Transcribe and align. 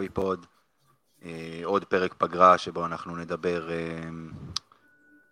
מכבי 0.00 0.08
פוד. 0.08 0.46
אה, 1.24 1.60
עוד 1.64 1.84
פרק 1.84 2.14
פגרה 2.18 2.58
שבו 2.58 2.86
אנחנו 2.86 3.16
נדבר 3.16 3.70
אה, 3.70 4.08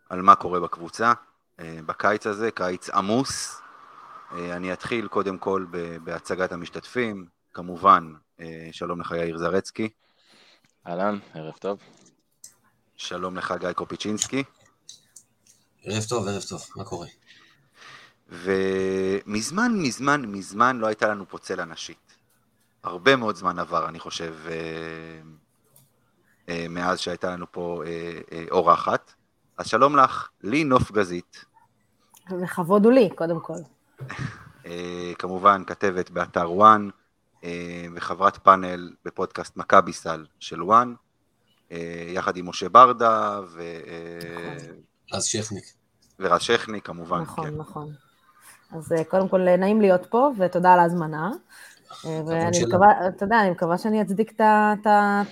על 0.09 0.23
מה 0.23 0.35
קורה 0.35 0.61
בקבוצה 0.61 1.13
אה, 1.61 1.79
בקיץ 1.87 2.27
הזה, 2.27 2.51
קיץ 2.51 2.91
עמוס. 2.91 3.61
אה, 4.33 4.57
אני 4.57 4.73
אתחיל 4.73 5.09
קודם 5.09 5.39
כל 5.39 5.67
בהצגת 6.05 6.53
המשתתפים, 6.53 7.27
כמובן, 7.55 8.13
אה, 8.41 8.69
שלום 8.73 9.01
לך 9.01 9.11
יאיר 9.11 9.39
זרצקי. 9.39 9.89
אהלן, 10.87 11.19
ערב 11.35 11.55
טוב. 11.59 11.79
שלום 12.97 13.37
לך 13.37 13.55
גיא 13.61 13.73
קופיצ'ינסקי. 13.73 14.43
ערב 15.85 16.03
טוב, 16.09 16.29
ערב 16.29 16.43
טוב, 16.43 16.63
מה 16.77 16.85
קורה? 16.85 17.07
ומזמן, 18.29 19.73
מזמן, 19.77 20.23
מזמן 20.27 20.79
לא 20.79 20.87
הייתה 20.87 21.09
לנו 21.09 21.29
פה 21.29 21.39
צלע 21.39 21.65
נשית. 21.65 22.08
הרבה 22.89 23.17
מאוד 23.17 23.37
זמן 23.37 23.59
עבר, 23.59 23.89
אני 23.89 23.99
חושב, 23.99 24.35
אה, 24.49 24.55
אה, 26.49 26.67
מאז 26.69 26.99
שהייתה 26.99 27.31
לנו 27.31 27.47
פה 27.53 27.83
אה, 27.87 28.45
אורחת. 28.51 29.13
אז 29.59 29.67
שלום 29.67 29.97
לך, 29.97 30.29
לי 30.43 30.65
נוף 30.65 30.93
גזית. 30.93 31.45
לכבוד 32.31 32.85
הוא 32.85 32.93
לי, 32.93 33.11
קודם 33.15 33.41
כל. 33.41 33.59
כמובן, 35.19 35.63
כתבת 35.67 36.11
באתר 36.11 36.53
וואן, 36.53 36.89
וחברת 37.95 38.37
פאנל 38.37 38.93
בפודקאסט 39.05 39.57
מכבי 39.57 39.93
סל 39.93 40.27
של 40.41 40.63
וואן, 40.63 40.95
יחד 42.09 42.37
עם 42.37 42.49
משה 42.49 42.69
ברדה 42.69 43.41
ו... 43.49 43.63
רז 45.13 45.25
שכניק. 45.25 45.65
ורז 46.21 46.41
שכניק, 46.41 46.87
כמובן. 46.87 47.21
נכון, 47.21 47.51
כן. 47.51 47.57
נכון. 47.57 47.93
אז 48.73 48.93
קודם 49.09 49.29
כל, 49.29 49.57
נעים 49.57 49.81
להיות 49.81 50.07
פה, 50.07 50.31
ותודה 50.39 50.73
על 50.73 50.81
ההזמנה. 50.81 51.31
אה, 52.07 52.21
ואני 52.27 52.65
מקווה, 52.65 53.09
אתה 53.09 53.25
יודע, 53.25 53.41
אני 53.41 53.51
מקווה 53.51 53.79
שאני 53.79 54.03
אצדיק 54.03 54.33
את 54.33 54.87
ה... 54.87 55.23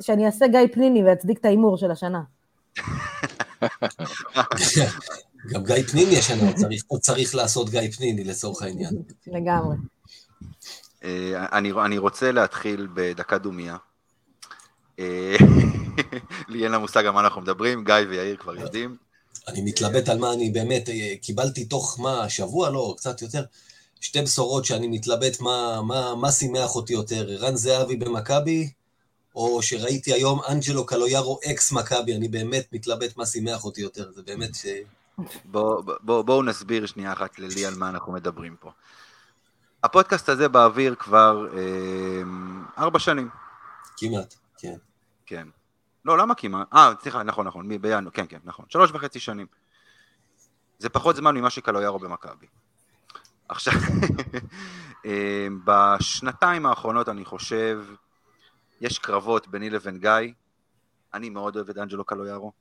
שאני 0.00 0.26
אעשה 0.26 0.46
גיא 0.46 0.60
פניני 0.72 1.04
ואצדיק 1.04 1.38
את 1.38 1.44
ההימור 1.44 1.76
של 1.76 1.90
השנה. 1.90 2.22
גם 5.50 5.64
גיא 5.64 5.82
פניני 5.90 6.18
השנה, 6.18 6.42
עוד 6.86 7.00
צריך 7.00 7.34
לעשות 7.34 7.70
גיא 7.70 7.90
פניני 7.96 8.24
לצורך 8.24 8.62
העניין. 8.62 9.02
לגמרי. 9.26 9.76
אה, 11.04 11.46
אני 11.84 11.98
רוצה 11.98 12.32
להתחיל 12.32 12.88
בדקה 12.94 13.38
דומיה. 13.38 13.76
אה, 14.98 15.36
לי 16.48 16.64
אין 16.64 16.72
לה 16.72 16.78
מושג 16.78 17.06
על 17.06 17.10
מה 17.10 17.20
אנחנו 17.20 17.40
מדברים, 17.40 17.84
גיא 17.84 17.94
ויאיר 18.08 18.36
כבר 18.36 18.56
יודעים. 18.56 18.96
אני 19.48 19.62
מתלבט 19.62 20.08
על 20.08 20.18
מה 20.18 20.32
אני 20.32 20.50
באמת, 20.50 20.88
קיבלתי 21.22 21.64
תוך 21.64 22.00
מה, 22.00 22.28
שבוע, 22.28 22.70
לא, 22.70 22.94
קצת 22.98 23.22
יותר, 23.22 23.44
שתי 24.00 24.22
בשורות 24.22 24.64
שאני 24.64 24.88
מתלבט 24.88 25.40
מה, 25.40 25.82
מה, 25.82 26.14
מה 26.14 26.32
שימח 26.32 26.74
אותי 26.74 26.92
יותר, 26.92 27.26
ערן 27.30 27.56
זהבי 27.56 27.96
במכבי, 27.96 28.70
או 29.34 29.62
שראיתי 29.62 30.12
היום 30.12 30.40
אנג'לו 30.48 30.86
קלויארו 30.86 31.38
אקס 31.50 31.72
מכבי, 31.72 32.16
אני 32.16 32.28
באמת 32.28 32.68
מתלבט 32.72 33.16
מה 33.16 33.26
שימח 33.26 33.64
אותי 33.64 33.80
יותר, 33.80 34.12
זה 34.12 34.22
באמת 34.22 34.54
ש... 34.54 34.66
בואו 35.44 35.82
בוא, 35.82 36.22
בוא 36.22 36.44
נסביר 36.44 36.86
שנייה 36.86 37.12
אחת 37.12 37.38
ללי 37.38 37.66
על 37.66 37.74
מה 37.74 37.88
אנחנו 37.88 38.12
מדברים 38.12 38.56
פה. 38.60 38.70
הפודקאסט 39.82 40.28
הזה 40.28 40.48
באוויר 40.48 40.94
כבר 40.94 41.46
אה, 41.56 42.22
ארבע 42.78 42.98
שנים. 42.98 43.28
כמעט, 43.96 44.34
כן. 44.58 44.76
כן. 45.26 45.48
לא, 46.04 46.18
למה 46.18 46.34
כמעט? 46.34 46.66
אה, 46.74 46.92
סליחה, 47.02 47.22
נכון, 47.22 47.46
נכון, 47.46 47.68
בינואר, 47.82 48.10
כן, 48.10 48.24
כן, 48.28 48.38
נכון. 48.44 48.64
שלוש 48.68 48.90
וחצי 48.90 49.20
שנים. 49.20 49.46
זה 50.78 50.88
פחות 50.88 51.16
זמן 51.16 51.36
ממה 51.36 51.50
שקלויארו 51.50 51.98
במכבי. 51.98 52.46
עכשיו, 53.48 53.74
אה, 55.06 55.46
בשנתיים 55.64 56.66
האחרונות 56.66 57.08
אני 57.08 57.24
חושב, 57.24 57.84
יש 58.80 58.98
קרבות 58.98 59.48
ביני 59.48 59.70
לבין 59.70 59.98
גיא, 59.98 60.32
אני 61.14 61.30
מאוד 61.30 61.56
אוהב 61.56 61.70
את 61.70 61.78
אנג'לו 61.78 62.04
קלויארו, 62.04 62.52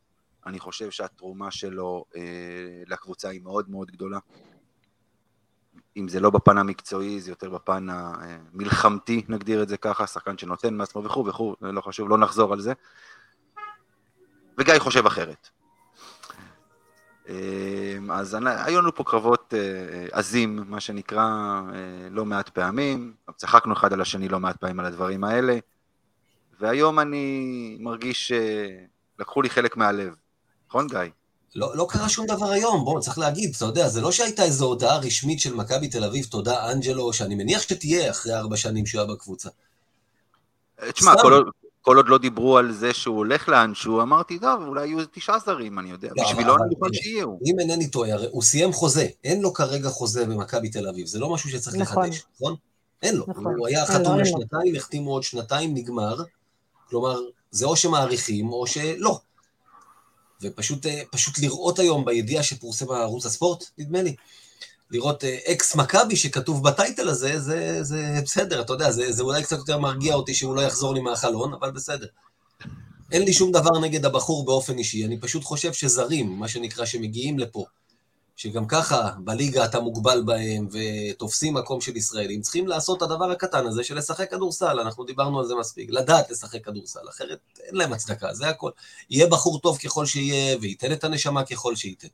אני 0.45 0.59
חושב 0.59 0.91
שהתרומה 0.91 1.51
שלו 1.51 2.05
אה, 2.15 2.21
לקבוצה 2.87 3.29
היא 3.29 3.41
מאוד 3.41 3.69
מאוד 3.69 3.91
גדולה. 3.91 4.19
אם 5.97 6.07
זה 6.07 6.19
לא 6.19 6.29
בפן 6.29 6.57
המקצועי, 6.57 7.21
זה 7.21 7.31
יותר 7.31 7.49
בפן 7.49 7.87
המלחמתי, 7.89 9.25
נגדיר 9.29 9.63
את 9.63 9.69
זה 9.69 9.77
ככה, 9.77 10.07
שחקן 10.07 10.37
שנותן 10.37 10.73
מעצמו 10.73 11.03
וכו' 11.03 11.25
וכו', 11.25 11.55
לא 11.61 11.81
חשוב, 11.81 12.09
לא 12.09 12.17
נחזור 12.17 12.53
על 12.53 12.61
זה. 12.61 12.73
וגיא 14.57 14.79
חושב 14.79 15.05
אחרת. 15.05 15.49
אמ, 17.29 18.11
אז 18.11 18.37
היו 18.43 18.81
לנו 18.81 18.95
פה 18.95 19.03
קרבות 19.03 19.53
אה, 19.53 19.59
אה, 19.59 20.07
עזים, 20.11 20.63
מה 20.67 20.79
שנקרא, 20.79 21.21
אה, 21.73 22.09
לא 22.11 22.25
מעט 22.25 22.49
פעמים, 22.49 23.13
צחקנו 23.35 23.73
אחד 23.73 23.93
על 23.93 24.01
השני 24.01 24.29
לא 24.29 24.39
מעט 24.39 24.57
פעמים 24.57 24.79
על 24.79 24.85
הדברים 24.85 25.23
האלה, 25.23 25.57
והיום 26.59 26.99
אני 26.99 27.77
מרגיש 27.79 28.31
שלקחו 29.17 29.41
לי 29.41 29.49
חלק 29.49 29.77
מהלב, 29.77 30.15
נכון 30.67 30.87
גיא? 30.87 30.99
לא, 31.55 31.77
לא 31.77 31.87
קרה 31.89 32.09
שום 32.09 32.25
דבר 32.25 32.49
היום, 32.49 32.85
בוא, 32.85 32.99
צריך 32.99 33.17
להגיד, 33.17 33.53
אתה 33.55 33.65
יודע, 33.65 33.87
זה 33.87 34.01
לא 34.01 34.11
שהייתה 34.11 34.43
איזו 34.43 34.65
הודעה 34.65 34.97
רשמית 34.97 35.39
של 35.39 35.55
מכבי 35.55 35.87
תל 35.87 36.03
אביב, 36.03 36.25
תודה 36.25 36.71
אנג'לו, 36.71 37.13
שאני 37.13 37.35
מניח 37.35 37.61
שתהיה 37.61 38.11
אחרי 38.11 38.35
ארבע 38.35 38.57
שנים 38.57 38.85
שהוא 38.85 39.01
היה 39.01 39.09
בקבוצה. 39.13 39.49
תשמע, 40.93 41.13
כל, 41.21 41.43
כל 41.85 41.97
עוד 41.97 42.09
לא 42.09 42.17
דיברו 42.17 42.57
על 42.57 42.71
זה 42.71 42.93
שהוא 42.93 43.17
הולך 43.17 43.49
לאנשהו, 43.49 44.01
אמרתי, 44.01 44.39
טוב, 44.39 44.61
אולי 44.67 44.87
יהיו 44.87 44.99
תשעה 45.11 45.39
זרים, 45.39 45.79
אני 45.79 45.89
יודע, 45.89 46.09
לא, 46.17 46.23
בשבילו 46.23 46.55
אני 46.55 46.75
מוכן 46.79 46.93
שיהיו. 46.93 47.37
אם 47.45 47.59
אינני 47.59 47.87
טועה, 47.87 48.13
הרי 48.13 48.27
הוא 48.31 48.43
סיים 48.43 48.73
חוזה, 48.73 49.07
אין 49.23 49.41
לו 49.41 49.53
כרגע 49.53 49.89
חוזה 49.89 50.25
במכבי 50.25 50.69
תל 50.69 50.87
אביב, 50.87 51.07
זה 51.07 51.19
לא 51.19 51.33
משהו 51.33 51.49
שצריך 51.49 51.75
נכון. 51.75 52.03
לחדש, 52.03 52.23
נכון? 52.35 52.55
אין 53.03 53.15
לו. 53.15 53.25
נכון. 53.27 53.45
הוא 53.57 53.67
היה 53.67 53.85
חתום 53.85 54.19
לשנתיים, 54.19 54.75
החתימו 54.75 55.11
עוד 55.11 55.23
שנתיים, 55.23 55.73
נגמר. 55.73 56.23
כלומר, 56.89 57.19
זה 57.51 57.65
או 57.65 57.75
שמעריכים 57.75 58.49
או 58.49 58.67
שלא. 58.67 59.19
ופשוט 60.41 60.85
אה, 60.85 61.01
לראות 61.41 61.79
היום 61.79 62.05
בידיעה 62.05 62.43
שפורסם 62.43 62.85
בערוץ 62.85 63.25
הספורט, 63.25 63.63
נדמה 63.77 64.01
לי, 64.01 64.15
לראות 64.91 65.23
אה, 65.23 65.37
אקס 65.51 65.75
מכבי 65.75 66.15
שכתוב 66.15 66.63
בטייטל 66.63 67.09
הזה, 67.09 67.39
זה, 67.39 67.83
זה 67.83 68.19
בסדר, 68.23 68.61
אתה 68.61 68.73
יודע, 68.73 68.91
זה, 68.91 69.11
זה 69.11 69.23
אולי 69.23 69.43
קצת 69.43 69.57
יותר 69.57 69.79
מרגיע 69.79 70.15
אותי 70.15 70.33
שהוא 70.33 70.55
לא 70.55 70.61
יחזור 70.61 70.93
לי 70.93 71.01
מהחלון, 71.01 71.53
אבל 71.53 71.71
בסדר. 71.71 72.07
אין 73.11 73.21
לי 73.21 73.33
שום 73.33 73.51
דבר 73.51 73.79
נגד 73.79 74.05
הבחור 74.05 74.45
באופן 74.45 74.77
אישי, 74.77 75.05
אני 75.05 75.19
פשוט 75.19 75.43
חושב 75.43 75.73
שזרים, 75.73 76.39
מה 76.39 76.47
שנקרא, 76.47 76.85
שמגיעים 76.85 77.39
לפה, 77.39 77.65
שגם 78.35 78.67
ככה 78.67 79.11
בליגה 79.17 79.65
אתה 79.65 79.79
מוגבל 79.79 80.23
בהם 80.25 80.67
ותופסים 80.71 81.53
מקום 81.53 81.81
של 81.81 81.97
ישראלים, 81.97 82.41
צריכים 82.41 82.67
לעשות 82.67 82.97
את 82.97 83.01
הדבר 83.01 83.31
הקטן 83.31 83.67
הזה 83.67 83.83
של 83.83 83.97
לשחק 83.97 84.31
כדורסל, 84.31 84.79
אנחנו 84.79 85.03
דיברנו 85.03 85.39
על 85.39 85.45
זה 85.45 85.55
מספיק, 85.55 85.89
לדעת 85.89 86.31
לשחק 86.31 86.65
כדורסל, 86.65 87.09
אחרת 87.09 87.39
אין 87.59 87.75
להם 87.75 87.93
הצדקה, 87.93 88.33
זה 88.33 88.47
הכל. 88.47 88.71
יהיה 89.09 89.27
בחור 89.27 89.59
טוב 89.59 89.77
ככל 89.77 90.05
שיהיה, 90.05 90.57
וייתן 90.61 90.91
את 90.91 91.03
הנשמה 91.03 91.45
ככל 91.45 91.75
שייתן. 91.75 92.07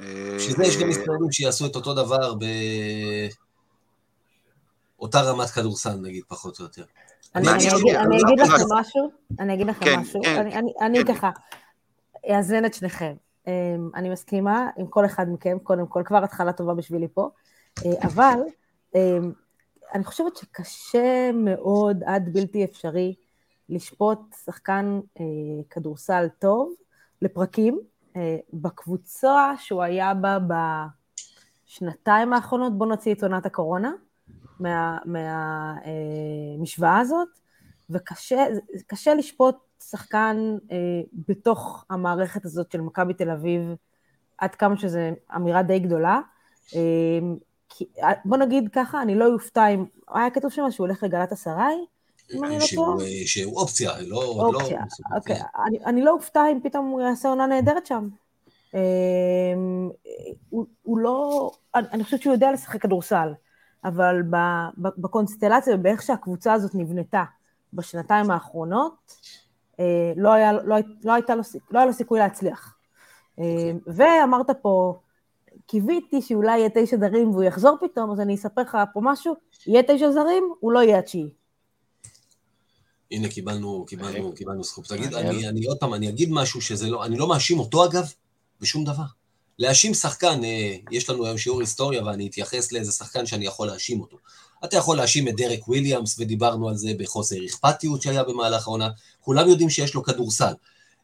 בשביל 0.00 0.56
זה 0.56 0.64
יש 0.64 0.76
גם 0.76 0.90
ישראלים 0.90 1.32
שיעשו 1.32 1.66
את 1.66 1.76
אותו 1.76 1.94
דבר 1.94 2.34
באותה 4.98 5.20
רמת 5.20 5.48
כדורסל, 5.48 5.96
נגיד, 6.02 6.22
פחות 6.28 6.58
או 6.58 6.64
יותר. 6.64 6.84
אני 7.34 7.48
אגיד 8.26 8.40
לכם 8.40 8.64
משהו, 8.80 9.10
אני 9.40 9.54
אגיד 9.54 9.66
לכם 9.66 9.84
כן, 9.84 10.00
משהו, 10.00 10.22
כן, 10.22 10.46
אני 10.80 11.04
כן. 11.04 11.14
ככה 11.14 11.30
אאזן 12.30 12.64
את 12.64 12.74
שניכם. 12.74 13.14
אמ, 13.48 13.90
אני 13.94 14.10
מסכימה 14.10 14.70
עם 14.76 14.86
כל 14.86 15.04
אחד 15.04 15.26
מכם, 15.28 15.58
קודם 15.62 15.86
כל, 15.86 16.02
כבר 16.04 16.24
התחלה 16.24 16.52
טובה 16.52 16.74
בשבילי 16.74 17.08
פה, 17.14 17.30
אה, 17.86 17.92
אבל 18.02 18.40
אמ, 18.94 19.32
אני 19.94 20.04
חושבת 20.04 20.36
שקשה 20.36 21.30
מאוד, 21.34 22.02
עד 22.06 22.32
בלתי 22.32 22.64
אפשרי, 22.64 23.14
לשפוט 23.68 24.18
שחקן 24.44 25.00
אה, 25.20 25.24
כדורסל 25.70 26.28
טוב 26.38 26.72
לפרקים, 27.22 27.80
בקבוצה 28.52 29.52
שהוא 29.58 29.82
היה 29.82 30.14
בה 30.14 30.38
בשנתיים 31.68 32.32
האחרונות, 32.32 32.78
בוא 32.78 32.86
נוציא 32.86 33.14
את 33.14 33.22
עונת 33.22 33.46
הקורונה 33.46 33.92
מהמשוואה 34.60 36.90
מה, 36.90 36.96
אה, 36.96 37.00
הזאת, 37.00 37.28
וקשה 37.90 39.14
לשפוט 39.14 39.56
שחקן 39.82 40.56
אה, 40.72 40.76
בתוך 41.28 41.84
המערכת 41.90 42.44
הזאת 42.44 42.72
של 42.72 42.80
מכבי 42.80 43.14
תל 43.14 43.30
אביב, 43.30 43.62
עד 44.38 44.54
כמה 44.54 44.76
שזו 44.76 44.98
אמירה 45.36 45.62
די 45.62 45.78
גדולה. 45.78 46.20
אה, 46.74 46.80
כי, 47.68 47.84
אה, 48.02 48.12
בוא 48.24 48.36
נגיד 48.36 48.68
ככה, 48.72 49.02
אני 49.02 49.14
לא 49.14 49.34
אופתע 49.34 49.66
אם, 49.66 49.84
היה 50.08 50.30
כתוב 50.30 50.50
שם 50.50 50.70
שהוא 50.70 50.86
הולך 50.86 51.02
לגלת 51.02 51.32
אסריי, 51.32 51.76
לא 52.30 52.40
טועה. 52.74 53.06
שהוא 53.26 53.56
אופציה, 53.56 53.92
לא... 54.06 54.24
אופציה, 54.24 54.80
לא, 55.10 55.16
אוקיי. 55.16 55.40
אני, 55.66 55.78
אני 55.84 56.02
לא 56.02 56.10
אופתע 56.10 56.42
אם 56.52 56.58
פתאום 56.62 56.86
הוא 56.86 57.00
יעשה 57.00 57.28
עונה 57.28 57.46
נהדרת 57.46 57.86
שם. 57.86 58.08
אה, 58.74 58.80
הוא, 60.50 60.66
הוא 60.82 60.98
לא, 60.98 61.50
אני, 61.74 61.86
אני 61.92 62.04
חושבת 62.04 62.22
שהוא 62.22 62.32
יודע 62.32 62.52
לשחק 62.52 62.82
כדורסל, 62.82 63.32
אבל 63.84 64.22
בקונסטלציה 64.78 65.74
ובאיך 65.74 66.02
שהקבוצה 66.02 66.52
הזאת 66.52 66.74
נבנתה 66.74 67.24
בשנתיים 67.72 68.30
האחרונות, 68.30 69.16
אה, 69.80 70.12
לא 70.16 70.32
היה, 70.32 70.52
לא, 70.52 70.60
לא, 70.64 70.76
לו, 71.04 71.42
לא 71.70 71.78
היה 71.78 71.86
לו 71.86 71.92
סיכוי 71.92 72.18
להצליח. 72.18 72.74
Okay. 73.38 73.40
אה, 73.40 73.72
ואמרת 73.86 74.50
פה, 74.50 74.94
קיוויתי 75.66 76.22
שאולי 76.22 76.58
יהיה 76.58 76.68
תשע 76.74 76.96
זרים 76.96 77.30
והוא 77.30 77.42
יחזור 77.42 77.76
פתאום, 77.80 78.10
אז 78.10 78.20
אני 78.20 78.34
אספר 78.34 78.62
לך 78.62 78.78
פה 78.92 79.00
משהו, 79.02 79.34
יהיה 79.66 79.82
תשע 79.82 80.10
זרים, 80.10 80.44
הוא 80.60 80.72
לא 80.72 80.82
יהיה 80.82 80.98
התשיעי. 80.98 81.37
הנה, 83.10 83.28
קיבלנו, 83.28 83.84
קיבלנו, 83.88 84.32
קיבלנו 84.32 84.64
זכות. 84.64 84.86
תגיד, 84.86 85.14
אני, 85.14 85.48
אני 85.48 85.64
עוד 85.64 85.78
פעם, 85.78 85.94
אני 85.94 86.08
אגיד 86.08 86.30
משהו 86.30 86.60
שזה 86.60 86.86
לא, 86.86 87.04
אני 87.04 87.18
לא 87.18 87.28
מאשים 87.28 87.58
אותו 87.58 87.84
אגב, 87.84 88.12
בשום 88.60 88.84
דבר. 88.84 89.04
להאשים 89.58 89.94
שחקן, 89.94 90.44
אה, 90.44 90.76
יש 90.90 91.10
לנו 91.10 91.24
היום 91.24 91.38
שיעור 91.38 91.60
היסטוריה 91.60 92.04
ואני 92.04 92.26
אתייחס 92.26 92.72
לאיזה 92.72 92.92
שחקן 92.92 93.26
שאני 93.26 93.46
יכול 93.46 93.66
להאשים 93.66 94.00
אותו. 94.00 94.16
אתה 94.64 94.76
יכול 94.76 94.96
להאשים 94.96 95.28
את 95.28 95.36
דרק 95.36 95.68
וויליאמס, 95.68 96.16
ודיברנו 96.18 96.68
על 96.68 96.76
זה 96.76 96.90
בחוסר 96.98 97.36
אכפתיות 97.46 98.02
שהיה 98.02 98.24
במהלך 98.24 98.66
העונה, 98.66 98.88
כולם 99.20 99.48
יודעים 99.48 99.70
שיש 99.70 99.94
לו 99.94 100.02
כדורסל. 100.02 100.52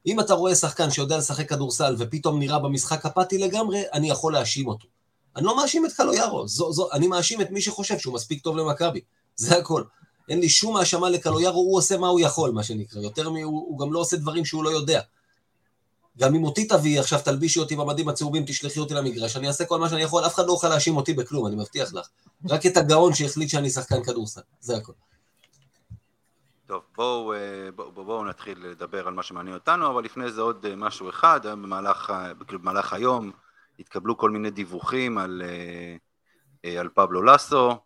אם 0.06 0.20
אתה 0.20 0.34
רואה 0.34 0.54
שחקן 0.54 0.90
שיודע 0.90 1.18
לשחק 1.18 1.48
כדורסל 1.48 1.96
ופתאום 1.98 2.38
נראה 2.38 2.58
במשחק 2.58 3.06
אפאתי 3.06 3.38
לגמרי, 3.38 3.82
אני 3.92 4.10
יכול 4.10 4.32
להאשים 4.32 4.68
אותו. 4.68 4.88
אני 5.36 5.44
לא 5.44 5.56
מאשים 5.56 5.86
את 5.86 5.92
קלויארו, 5.92 6.48
זו, 6.48 6.72
זו, 6.72 6.92
אני 6.92 7.06
מאשים 7.06 7.40
את 7.40 7.50
מי 7.50 7.60
שחושב 7.60 7.98
שהוא 7.98 8.14
מספיק 8.14 8.42
טוב 8.42 8.56
למכבי, 8.56 9.00
זה 9.36 9.58
הכל. 9.58 9.82
אין 10.28 10.40
לי 10.40 10.48
שום 10.48 10.76
האשמה 10.76 11.10
לקלויארו, 11.10 11.60
הוא 11.60 11.78
עושה 11.78 11.98
מה 11.98 12.08
הוא 12.08 12.20
יכול, 12.20 12.50
מה 12.50 12.62
שנקרא. 12.62 13.00
יותר 13.00 13.30
מ... 13.30 13.36
הוא, 13.36 13.44
הוא 13.44 13.78
גם 13.78 13.92
לא 13.92 13.98
עושה 13.98 14.16
דברים 14.16 14.44
שהוא 14.44 14.64
לא 14.64 14.70
יודע. 14.70 15.00
גם 16.18 16.34
אם 16.34 16.44
אותי 16.44 16.64
תביאי 16.68 16.98
עכשיו, 16.98 17.20
תלבישי 17.24 17.60
אותי 17.60 17.76
במדים 17.76 18.08
הצהובים, 18.08 18.44
תשלחי 18.46 18.80
אותי 18.80 18.94
למגרש, 18.94 19.36
אני 19.36 19.48
אעשה 19.48 19.64
כל 19.64 19.78
מה 19.78 19.88
שאני 19.88 20.02
יכול, 20.02 20.26
אף 20.26 20.34
אחד 20.34 20.46
לא 20.46 20.52
יוכל 20.52 20.68
להאשים 20.68 20.96
אותי 20.96 21.12
בכלום, 21.12 21.46
אני 21.46 21.56
מבטיח 21.56 21.94
לך. 21.94 22.08
רק 22.48 22.66
את 22.66 22.76
הגאון 22.76 23.14
שהחליט 23.14 23.48
שאני 23.48 23.70
שחקן 23.70 24.02
כדורסל, 24.02 24.40
זה 24.60 24.76
הכל. 24.76 24.92
טוב, 26.66 26.82
בואו 26.96 27.32
בוא, 27.76 27.90
בוא, 27.90 28.04
בוא 28.04 28.26
נתחיל 28.26 28.66
לדבר 28.66 29.08
על 29.08 29.14
מה 29.14 29.22
שמעניין 29.22 29.54
אותנו, 29.54 29.90
אבל 29.90 30.04
לפני 30.04 30.32
זה 30.32 30.40
עוד 30.40 30.66
אה, 30.66 30.76
משהו 30.76 31.08
אחד, 31.10 31.40
במהלך, 31.46 32.12
במהלך 32.52 32.92
היום 32.92 33.30
התקבלו 33.78 34.18
כל 34.18 34.30
מיני 34.30 34.50
דיווחים 34.50 35.18
על, 35.18 35.42
אה, 35.44 35.96
אה, 36.64 36.80
על 36.80 36.88
פבלו 36.88 37.22
לסו, 37.22 37.76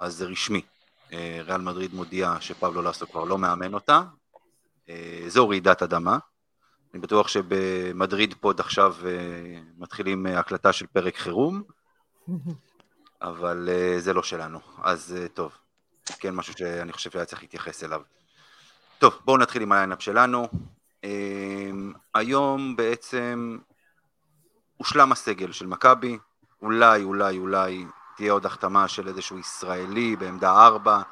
אז 0.00 0.14
זה 0.14 0.24
רשמי. 0.24 0.62
ריאל 1.44 1.60
מדריד 1.60 1.94
מודיעה 1.94 2.40
שפבלו 2.40 2.82
לסו 2.82 3.06
כבר 3.06 3.24
לא 3.24 3.38
מאמן 3.38 3.74
אותה, 3.74 4.02
זו 5.26 5.48
רעידת 5.48 5.82
אדמה. 5.82 6.18
אני 6.94 7.00
בטוח 7.00 7.28
שבמדריד 7.28 8.34
פוד 8.40 8.60
עכשיו 8.60 8.96
מתחילים 9.78 10.26
הקלטה 10.26 10.72
של 10.72 10.86
פרק 10.86 11.16
חירום, 11.16 11.62
אבל 13.22 13.68
זה 13.98 14.12
לא 14.12 14.22
שלנו, 14.22 14.60
אז 14.82 15.16
טוב. 15.34 15.52
כן 16.18 16.34
משהו 16.34 16.54
שאני 16.58 16.92
חושב 16.92 17.10
שהיה 17.10 17.24
צריך 17.24 17.42
להתייחס 17.42 17.84
אליו. 17.84 18.02
טוב, 18.98 19.18
בואו 19.24 19.36
נתחיל 19.36 19.62
עם 19.62 19.72
הליינאפ 19.72 20.02
שלנו. 20.02 20.48
היום 22.14 22.76
בעצם 22.76 23.58
הושלם 24.76 25.12
הסגל 25.12 25.52
של 25.52 25.66
מכבי, 25.66 26.18
אולי, 26.62 27.02
אולי, 27.02 27.38
אולי 27.38 27.84
תהיה 28.16 28.32
עוד 28.32 28.46
החתמה 28.46 28.88
של 28.88 29.08
איזשהו 29.08 29.38
ישראלי 29.38 30.16
בעמדה 30.16 30.66
ארבע, 30.66 31.02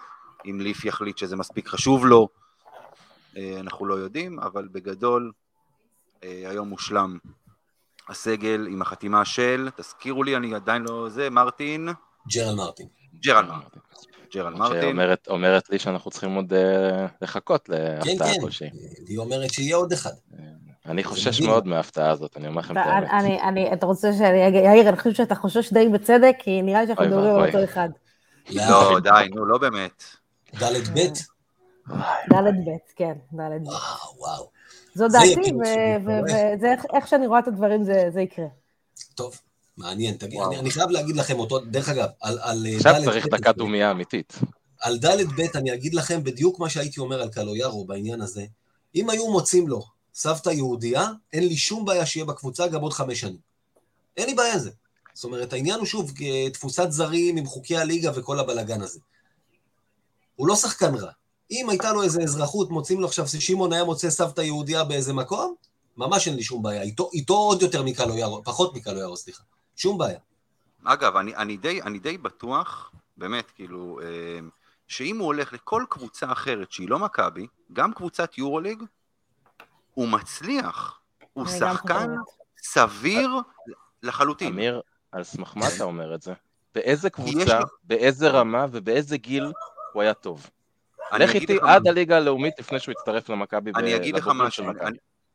אם 0.46 0.60
ליף 0.60 0.84
יחליט 0.84 1.18
שזה 1.18 1.36
מספיק 1.36 1.68
חשוב 1.68 2.06
לו, 2.06 2.28
אה, 3.36 3.60
אנחנו 3.60 3.86
לא 3.86 3.94
יודעים, 3.94 4.40
אבל 4.40 4.68
בגדול 4.72 5.32
אה, 6.24 6.42
היום 6.46 6.68
מושלם 6.68 7.18
הסגל 8.08 8.66
עם 8.70 8.82
החתימה 8.82 9.24
של, 9.24 9.68
תזכירו 9.76 10.22
לי, 10.22 10.36
אני 10.36 10.54
עדיין 10.54 10.82
לא 10.82 11.08
זה, 11.08 11.30
מרטין. 11.30 11.88
ג'רל 12.34 12.54
מרטין. 12.54 12.88
ג'רל 13.24 13.44
מרטין. 13.44 13.80
ג'רל 14.34 14.54
מרטין. 14.54 14.80
שאומרת 14.80 15.28
אומרת 15.28 15.70
לי 15.70 15.78
שאנחנו 15.78 16.10
צריכים 16.10 16.34
עוד 16.34 16.52
uh, 16.52 16.56
לחכות 17.22 17.68
להפתעה 17.68 18.28
כן, 18.28 18.34
כן. 18.34 18.40
כלשהי. 18.40 18.70
היא 19.06 19.18
אומרת 19.18 19.50
שיהיה 19.50 19.76
עוד 19.76 19.92
אחד. 19.92 20.10
אני 20.86 21.04
חושש 21.04 21.40
מאוד 21.40 21.66
מההפתעה 21.66 22.10
הזאת, 22.10 22.36
אני 22.36 22.48
אומר 22.48 22.60
לכם 22.60 22.78
את 22.78 22.82
האמת. 22.86 23.08
אני, 23.10 23.40
אני, 23.42 23.72
אתה 23.72 23.86
רוצה 23.86 24.12
שאני 24.12 24.48
אגיד, 24.48 24.64
יאיר, 24.64 24.88
אני 24.88 24.96
חושב 24.96 25.14
שאתה 25.14 25.34
חושש 25.34 25.72
די 25.72 25.88
בצדק, 25.88 26.36
כי 26.38 26.62
נראה 26.62 26.80
לי 26.80 26.86
שאנחנו 26.86 27.04
מדברים 27.04 27.34
על 27.34 27.46
אותו 27.46 27.64
אחד. 27.64 27.88
לא, 28.50 29.00
די, 29.00 29.28
נו, 29.34 29.44
לא 29.44 29.58
באמת. 29.58 30.04
דלת 30.54 30.88
ב'? 30.88 30.98
דלת 32.30 32.54
ב', 32.66 32.70
כן, 32.96 33.12
דלת 33.32 33.62
ב'. 33.62 33.68
וואו. 34.18 34.50
זו 34.94 35.08
דעתי, 35.08 35.52
וזה 36.06 36.74
איך 36.94 37.08
שאני 37.08 37.26
רואה 37.26 37.38
את 37.38 37.48
הדברים, 37.48 37.84
זה 37.84 38.20
יקרה. 38.20 38.46
טוב. 39.14 39.40
מעניין, 39.76 40.16
תגיד, 40.16 40.40
אני, 40.58 40.70
חייב 40.70 40.90
להגיד 40.90 41.16
לכם 41.16 41.38
אותו, 41.38 41.58
דרך 41.58 41.88
אגב, 41.88 42.08
על, 42.20 42.66
אה, 42.66 42.76
עכשיו 42.76 42.94
צריך 43.04 43.26
דקה 43.26 43.52
דומייה 43.52 43.90
אמיתית. 43.90 44.38
על 44.80 44.98
ד' 44.98 45.22
ב' 45.36 45.56
אני 45.56 45.74
אגיד 45.74 45.94
לכם 45.94 46.24
בדיוק 46.24 46.58
מה 46.58 46.68
שהייתי 46.68 47.00
אומר 47.00 47.22
על 47.22 47.28
קלויארו 47.28 47.84
בעניין 47.84 48.20
הזה. 48.20 48.44
אם 48.94 49.10
היו 49.10 49.32
מוצאים 49.32 49.68
לו 49.68 49.82
סבתא 50.14 50.50
יהודייה, 50.50 51.08
אין 51.32 51.48
לי 51.48 51.56
שום 51.56 51.84
בעיה 51.84 52.06
שיהיה 52.06 52.26
בקבוצה 52.26 52.68
גם 52.68 52.80
עוד 52.80 52.92
חמש 52.92 53.20
שנים. 53.20 53.38
אין 54.16 54.26
לי 54.26 54.34
בעיה 54.34 54.52
עם 54.52 54.58
זה. 54.58 54.70
זאת 55.14 55.24
אומרת, 55.24 55.52
העניין 55.52 55.78
הוא 55.78 55.86
שוב 55.86 56.12
תפוסת 56.52 56.86
זרים 56.90 57.36
עם 57.36 57.46
חוקי 57.46 57.76
הליגה 57.76 58.10
וכל 58.14 58.38
הבלגן 58.38 58.80
הזה. 58.80 59.00
הוא 60.36 60.48
לא 60.48 60.56
שחקן 60.56 60.94
רע. 60.94 61.10
אם 61.50 61.70
הייתה 61.70 61.92
לו 61.92 62.02
איזה 62.02 62.22
אזרחות, 62.22 62.70
מוצאים 62.70 63.00
לו 63.00 63.06
עכשיו, 63.06 63.28
שמעון 63.28 63.72
היה 63.72 63.84
מוצא 63.84 64.10
סבתא 64.10 64.40
יהודייה 64.40 64.84
באיזה 64.84 65.12
מקום, 65.12 65.54
ממש 65.96 66.28
אין 66.28 66.36
לי 66.36 66.42
שום 66.42 66.62
בעיה. 66.62 66.82
איתו, 66.82 67.10
איתו 67.12 67.34
עוד 67.34 67.62
יותר 67.62 67.82
מקלויארו, 67.82 68.42
פחות 68.44 68.76
מקלויארו, 68.76 69.16
סליחה. 69.16 69.42
שום 69.76 69.98
בעיה. 69.98 70.18
אגב, 70.84 71.16
אני, 71.16 71.36
אני, 71.36 71.56
די, 71.56 71.82
אני 71.82 71.98
די 71.98 72.18
בטוח, 72.18 72.92
באמת, 73.16 73.50
כאילו, 73.50 74.00
אה, 74.02 74.38
שאם 74.88 75.18
הוא 75.18 75.26
הולך 75.26 75.52
לכל 75.52 75.84
קבוצה 75.88 76.32
אחרת 76.32 76.72
שהיא 76.72 76.88
לא 76.88 76.98
מכבי, 76.98 77.46
גם 77.72 77.92
קבוצת 77.92 78.38
יורוליג, 78.38 78.82
הוא 80.00 80.08
מצליח. 80.08 81.00
הוא 81.32 81.46
שחקן 81.46 82.14
סביר 82.62 83.30
לחלוטין. 84.02 84.52
אמיר, 84.52 84.80
על 85.12 85.22
סמך 85.22 85.56
מה 85.56 85.66
אתה 85.76 85.84
אומר 85.84 86.14
את 86.14 86.22
זה? 86.22 86.32
באיזה 86.74 87.10
קבוצה. 87.10 87.60
באיזה 87.84 88.28
רמה 88.30 88.66
ובאיזה 88.70 89.16
גיל 89.16 89.52
הוא 89.92 90.02
היה 90.02 90.14
טוב? 90.14 90.50
לך 91.12 91.34
איתי 91.34 91.58
עד 91.62 91.88
הליגה 91.88 92.16
הלאומית 92.16 92.58
לפני 92.58 92.80
שהוא 92.80 92.92
יצטרף 92.92 93.28
למכבי. 93.28 93.70
אני 93.76 93.96
אגיד 93.96 94.14
לך 94.14 94.30
משהו, 94.34 94.64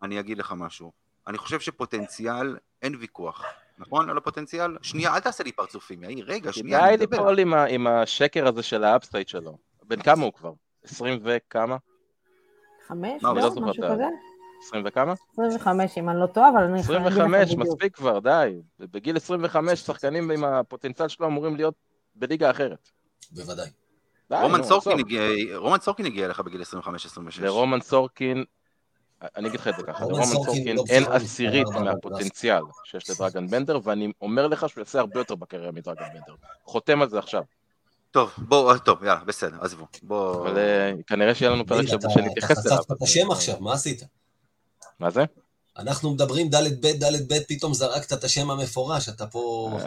אני, 0.02 0.20
אגיד 0.20 0.38
לך 0.38 0.54
משהו. 0.58 0.92
אני 1.28 1.38
חושב 1.38 1.60
שפוטנציאל, 1.60 2.58
אין 2.82 2.96
ויכוח. 3.00 3.44
נכון? 3.78 4.10
על 4.10 4.18
הפוטנציאל? 4.18 4.78
שנייה, 4.82 5.16
אל 5.16 5.20
תעשה 5.20 5.44
לי 5.44 5.52
פרצופים, 5.52 6.04
יאיר, 6.04 6.26
רגע, 6.28 6.54
שנייה, 6.54 6.88
אני 6.88 6.94
מדבר. 6.94 7.06
די 7.06 7.18
ליפול 7.18 7.40
עם, 7.40 7.54
עם 7.54 7.88
השקר 7.88 8.48
הזה 8.48 8.64
של 8.64 8.84
ה 8.84 8.90
upside 8.90 9.28
שלו. 9.28 9.58
בן 9.84 10.02
כמה 10.02 10.24
הוא 10.24 10.34
כבר? 10.34 10.54
עשרים 10.84 11.20
וכמה? 11.24 11.78
חמש? 12.88 13.24
לא, 13.24 13.36
לא 13.36 13.52
משהו 13.52 13.84
כזה? 13.84 14.04
עשרים 14.64 14.84
וכמה? 14.86 15.14
עשרים 15.32 15.56
וחמש, 15.56 15.98
אם 15.98 16.10
אני 16.10 16.20
לא 16.20 16.26
טועה, 16.26 16.50
אבל 16.50 16.64
אני 16.64 16.80
עשרים 16.80 17.06
וחמש, 17.06 17.56
מספיק 17.56 17.96
כבר, 17.96 18.20
די. 18.20 18.62
בגיל 18.80 19.18
עשרים 19.18 19.40
וחמש, 19.44 19.80
שחקנים 19.80 20.32
עם 20.32 20.44
הפוטנציאל 20.44 21.08
שלו 21.08 21.28
אמורים 21.28 21.56
להיות 21.56 21.76
בליגה 22.16 22.52
אחרת. 22.52 22.90
בוודאי. 23.32 23.70
רומן 25.56 25.80
סורקין 25.80 26.06
הגיע 26.06 26.26
אליך 26.26 26.40
בגיל 26.40 26.62
25-26. 26.62 26.66
לרומן 27.42 27.82
סורקין 27.82 28.44
אני 29.36 29.48
אגיד 29.48 29.60
לך 29.60 29.68
את 29.68 29.74
זה 29.78 29.84
ככה, 29.84 30.06
לרומן 30.06 30.26
סורקין 30.26 30.76
לא 30.76 30.84
אין 30.90 31.04
עשירית 31.04 31.68
מהפוטנציאל 31.68 32.64
שיש 32.84 33.10
לדרגן 33.10 33.48
בנדר, 33.48 33.80
ואני 33.84 34.12
אומר 34.22 34.48
לך 34.48 34.70
שהוא 34.70 34.82
יעשה 34.82 35.00
הרבה 35.00 35.20
יותר 35.20 35.36
בקריירה 35.36 35.72
מדרגן 35.72 36.06
בנדר. 36.14 36.36
חותם 36.64 37.02
על 37.02 37.10
זה 37.10 37.20
עכשיו. 37.20 37.44
טוב, 38.12 38.32
בואו, 38.38 38.72
אה, 38.72 38.80
טוב, 38.80 39.04
יאללה, 39.04 39.24
בסדר, 39.24 39.58
עזבו. 39.62 39.86
בואו... 40.04 40.44
אבל 40.44 40.58
אה, 40.58 40.92
כנראה 41.08 41.36
שיהיה 41.36 41.52
לנו 41.52 41.66
פרק 41.66 41.86
שנתייחס 41.86 42.66
אליו. 42.66 42.78
אתה 42.78 42.84
חשפת 42.84 42.92
את 42.92 43.02
השם 43.02 43.32
עכשיו, 43.32 43.56
מה 43.60 43.74
עשית? 43.74 44.04
מה 45.00 45.10
זה? 45.10 45.26
אנחנו 45.78 46.14
מדברים 46.14 46.50
ד' 46.50 46.56
ב', 46.56 47.04
ד' 47.04 47.34
ב', 47.34 47.40
פתאום 47.48 47.74
זרקת 47.74 48.14
את 48.14 48.24
השם 48.24 48.52
המפורש, 48.52 49.10
אתה 49.10 49.28
פה... 49.28 49.78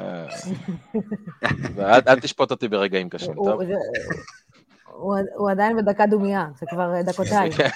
אה, 1.79 1.99
אל 2.09 2.21
תשפוט 2.21 2.51
אותי 2.51 2.69
ברגעים 2.69 3.09
קשים, 3.09 3.35
טוב? 3.35 3.61
הוא 5.37 5.51
עדיין 5.51 5.77
בדקה 5.77 6.07
דומייה, 6.07 6.47
זה 6.61 6.67
כבר 6.71 7.03
דקותיים. 7.03 7.53
כן. 7.53 7.69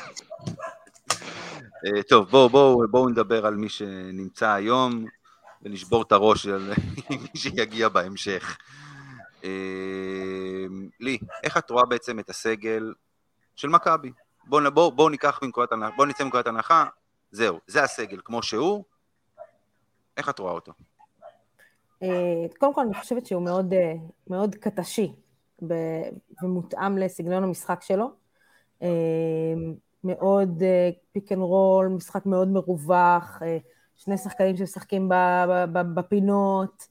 אה, 1.87 2.03
טוב, 2.09 2.31
בואו 2.31 2.49
בוא, 2.49 2.87
בוא 2.91 3.11
נדבר 3.11 3.47
על 3.47 3.55
מי 3.55 3.69
שנמצא 3.69 4.53
היום, 4.53 5.05
ונשבור 5.63 6.03
את 6.03 6.13
הראש 6.13 6.47
על 6.47 6.73
מי 7.11 7.29
שיגיע 7.35 7.89
בהמשך. 7.89 8.59
אה, 9.45 9.51
לי, 11.01 11.19
איך 11.43 11.57
את 11.57 11.71
רואה 11.71 11.85
בעצם 11.85 12.19
את 12.19 12.31
הסגל 12.31 12.93
של 13.57 13.69
מכבי? 13.69 14.13
בואו 14.45 14.73
בוא, 14.73 14.93
בוא 14.93 15.11
ניקח 15.11 15.39
מנקודת 15.43 15.73
הנחה, 15.73 15.97
בואו 15.97 16.09
נצא 16.09 16.25
מנקודת 16.25 16.47
הנחה, 16.47 16.85
זהו, 17.33 17.59
זה 17.67 17.83
הסגל 17.83 18.21
כמו 18.25 18.43
שהוא, 18.43 18.85
איך 20.17 20.29
את 20.29 20.39
רואה 20.39 20.53
אותו? 20.53 20.73
אה, 22.03 22.47
קודם 22.59 22.75
כל 22.75 22.81
אני 22.81 22.95
חושבת 22.95 23.27
שהוא 23.27 23.43
מאוד, 23.43 23.73
אה, 23.73 23.95
מאוד 24.27 24.55
קטשי 24.55 25.13
ומותאם 26.43 26.99
לסגנון 26.99 27.43
המשחק 27.43 27.83
שלו. 27.83 28.11
אה, 28.83 28.89
מאוד 30.05 30.63
pick 31.13 31.33
and 31.33 31.41
roll, 31.41 31.89
משחק 31.89 32.27
מאוד 32.27 32.49
מרווח, 32.49 33.43
שני 33.97 34.19
שחקנים 34.19 34.57
שמשחקים 34.57 35.11
בפינות. 35.95 36.89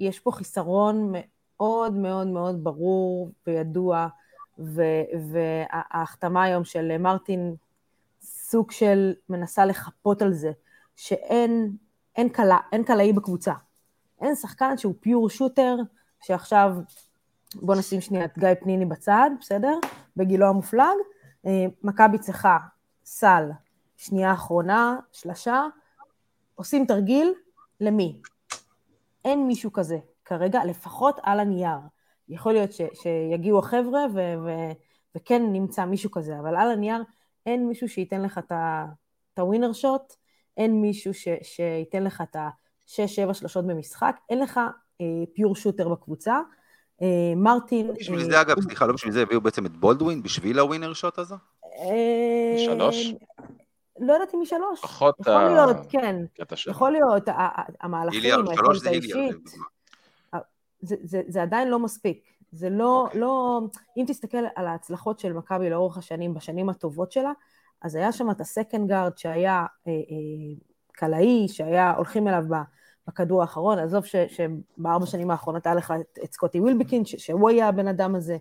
יש 0.00 0.20
פה 0.20 0.32
חיסרון 0.32 1.12
מאוד 1.12 1.92
מאוד 1.92 2.26
מאוד 2.26 2.64
ברור 2.64 3.30
וידוע, 3.46 4.08
וההחתמה 5.32 6.44
היום 6.44 6.64
של 6.64 6.98
מרטין 6.98 7.56
סוג 8.50 8.70
של 8.70 9.14
מנסה 9.28 9.64
לחפות 9.64 10.22
על 10.22 10.32
זה, 10.32 10.52
שאין 10.96 11.76
אין 12.16 12.28
קלע, 12.28 12.58
אין 12.72 12.84
קלעי 12.84 13.12
בקבוצה. 13.12 13.52
אין 14.20 14.34
שחקן 14.34 14.78
שהוא 14.78 14.94
pure 15.00 15.30
shooter, 15.30 15.76
שעכשיו, 16.20 16.74
בוא 17.54 17.74
נשים 17.74 18.00
שנייה 18.00 18.24
את 18.24 18.38
גיא 18.38 18.48
פניני 18.60 18.86
בצד, 18.86 19.30
בסדר? 19.40 19.78
בגילו 20.16 20.46
המופלג. 20.46 20.96
אה, 21.46 21.66
מכבי 21.82 22.18
צריכה 22.18 22.56
סל, 23.04 23.50
שנייה 23.96 24.32
אחרונה, 24.32 24.96
שלשה, 25.12 25.66
עושים 26.54 26.84
תרגיל, 26.86 27.34
למי? 27.80 28.20
אין 29.24 29.46
מישהו 29.46 29.72
כזה 29.72 29.98
כרגע, 30.24 30.64
לפחות 30.64 31.20
על 31.22 31.40
הנייר. 31.40 31.78
יכול 32.28 32.52
להיות 32.52 32.72
ש, 32.72 32.80
שיגיעו 32.94 33.58
החבר'ה 33.58 34.06
ו, 34.14 34.18
ו, 34.44 34.50
וכן 35.16 35.42
נמצא 35.52 35.84
מישהו 35.84 36.10
כזה, 36.10 36.38
אבל 36.38 36.56
על 36.56 36.70
הנייר 36.70 37.02
אין 37.48 37.68
מישהו 37.68 37.88
שייתן 37.88 38.22
לך 38.22 38.38
את 38.38 39.38
הווינר 39.38 39.72
שוט, 39.72 40.14
אין 40.56 40.80
מישהו 40.80 41.14
ש, 41.14 41.28
שייתן 41.42 42.04
לך 42.04 42.22
את 42.30 42.36
ה-6-7 42.36 43.34
שלושות 43.34 43.66
במשחק, 43.66 44.16
אין 44.30 44.38
לך 44.38 44.60
אה, 45.00 45.06
פיור 45.34 45.56
שוטר 45.56 45.88
בקבוצה. 45.88 46.40
אה, 47.02 47.32
מרטין... 47.36 47.94
בשביל 47.94 48.18
אה, 48.18 48.24
זה 48.24 48.40
אגב, 48.40 48.60
סליחה, 48.60 48.86
לא 48.86 48.92
בשביל 48.92 49.12
זה 49.12 49.22
הביאו 49.22 49.40
בעצם 49.40 49.66
את 49.66 49.76
בולדווין, 49.76 50.22
בשביל 50.22 50.58
הווינר 50.58 50.92
שוט 50.92 51.18
הזה? 51.18 51.34
אה, 51.64 52.54
משלוש? 52.54 53.14
לא 54.00 54.12
יודעת 54.12 54.34
אם 54.34 54.40
משלוש. 54.40 54.80
פחות 54.80 55.20
יכול 55.20 55.32
ה... 55.32 55.48
להיות, 55.48 55.76
כן. 55.88 56.16
יכול 56.66 56.92
להיות, 56.92 57.28
המהלכים, 57.80 58.48
היכולת 58.48 58.86
האישית. 58.86 59.36
זה, 60.80 60.96
זה, 61.02 61.22
זה 61.28 61.42
עדיין 61.42 61.68
לא 61.68 61.78
מספיק. 61.78 62.24
זה 62.52 62.70
לא, 62.70 63.02
okay. 63.04 63.06
אוקיי. 63.06 63.20
לא, 63.20 63.60
אם 63.96 64.04
תסתכל 64.06 64.44
על 64.56 64.66
ההצלחות 64.66 65.18
של 65.18 65.32
מכבי 65.32 65.70
לאורך 65.70 65.98
השנים, 65.98 66.34
בשנים 66.34 66.68
הטובות 66.68 67.12
שלה, 67.12 67.32
אז 67.82 67.94
היה 67.94 68.12
שם 68.12 68.30
את 68.30 68.40
הסקנד 68.40 68.88
גארד 68.88 69.18
שהיה 69.18 69.66
אה, 69.86 69.92
אה, 69.92 70.56
קלעי, 70.92 71.48
שהיה 71.48 71.92
הולכים 71.96 72.28
אליו 72.28 72.44
בכדור 73.08 73.42
האחרון, 73.42 73.78
עזוב 73.78 74.04
ש, 74.04 74.16
שבארבע 74.16 75.06
שנים 75.06 75.30
האחרונות 75.30 75.66
היה 75.66 75.74
לך 75.74 75.94
את, 76.00 76.18
את 76.24 76.32
סקוטי 76.32 76.60
ווילבקין, 76.60 77.04
ש, 77.04 77.14
שהוא 77.16 77.50
היה 77.50 77.68
הבן 77.68 77.88
אדם 77.88 78.14
הזה, 78.14 78.36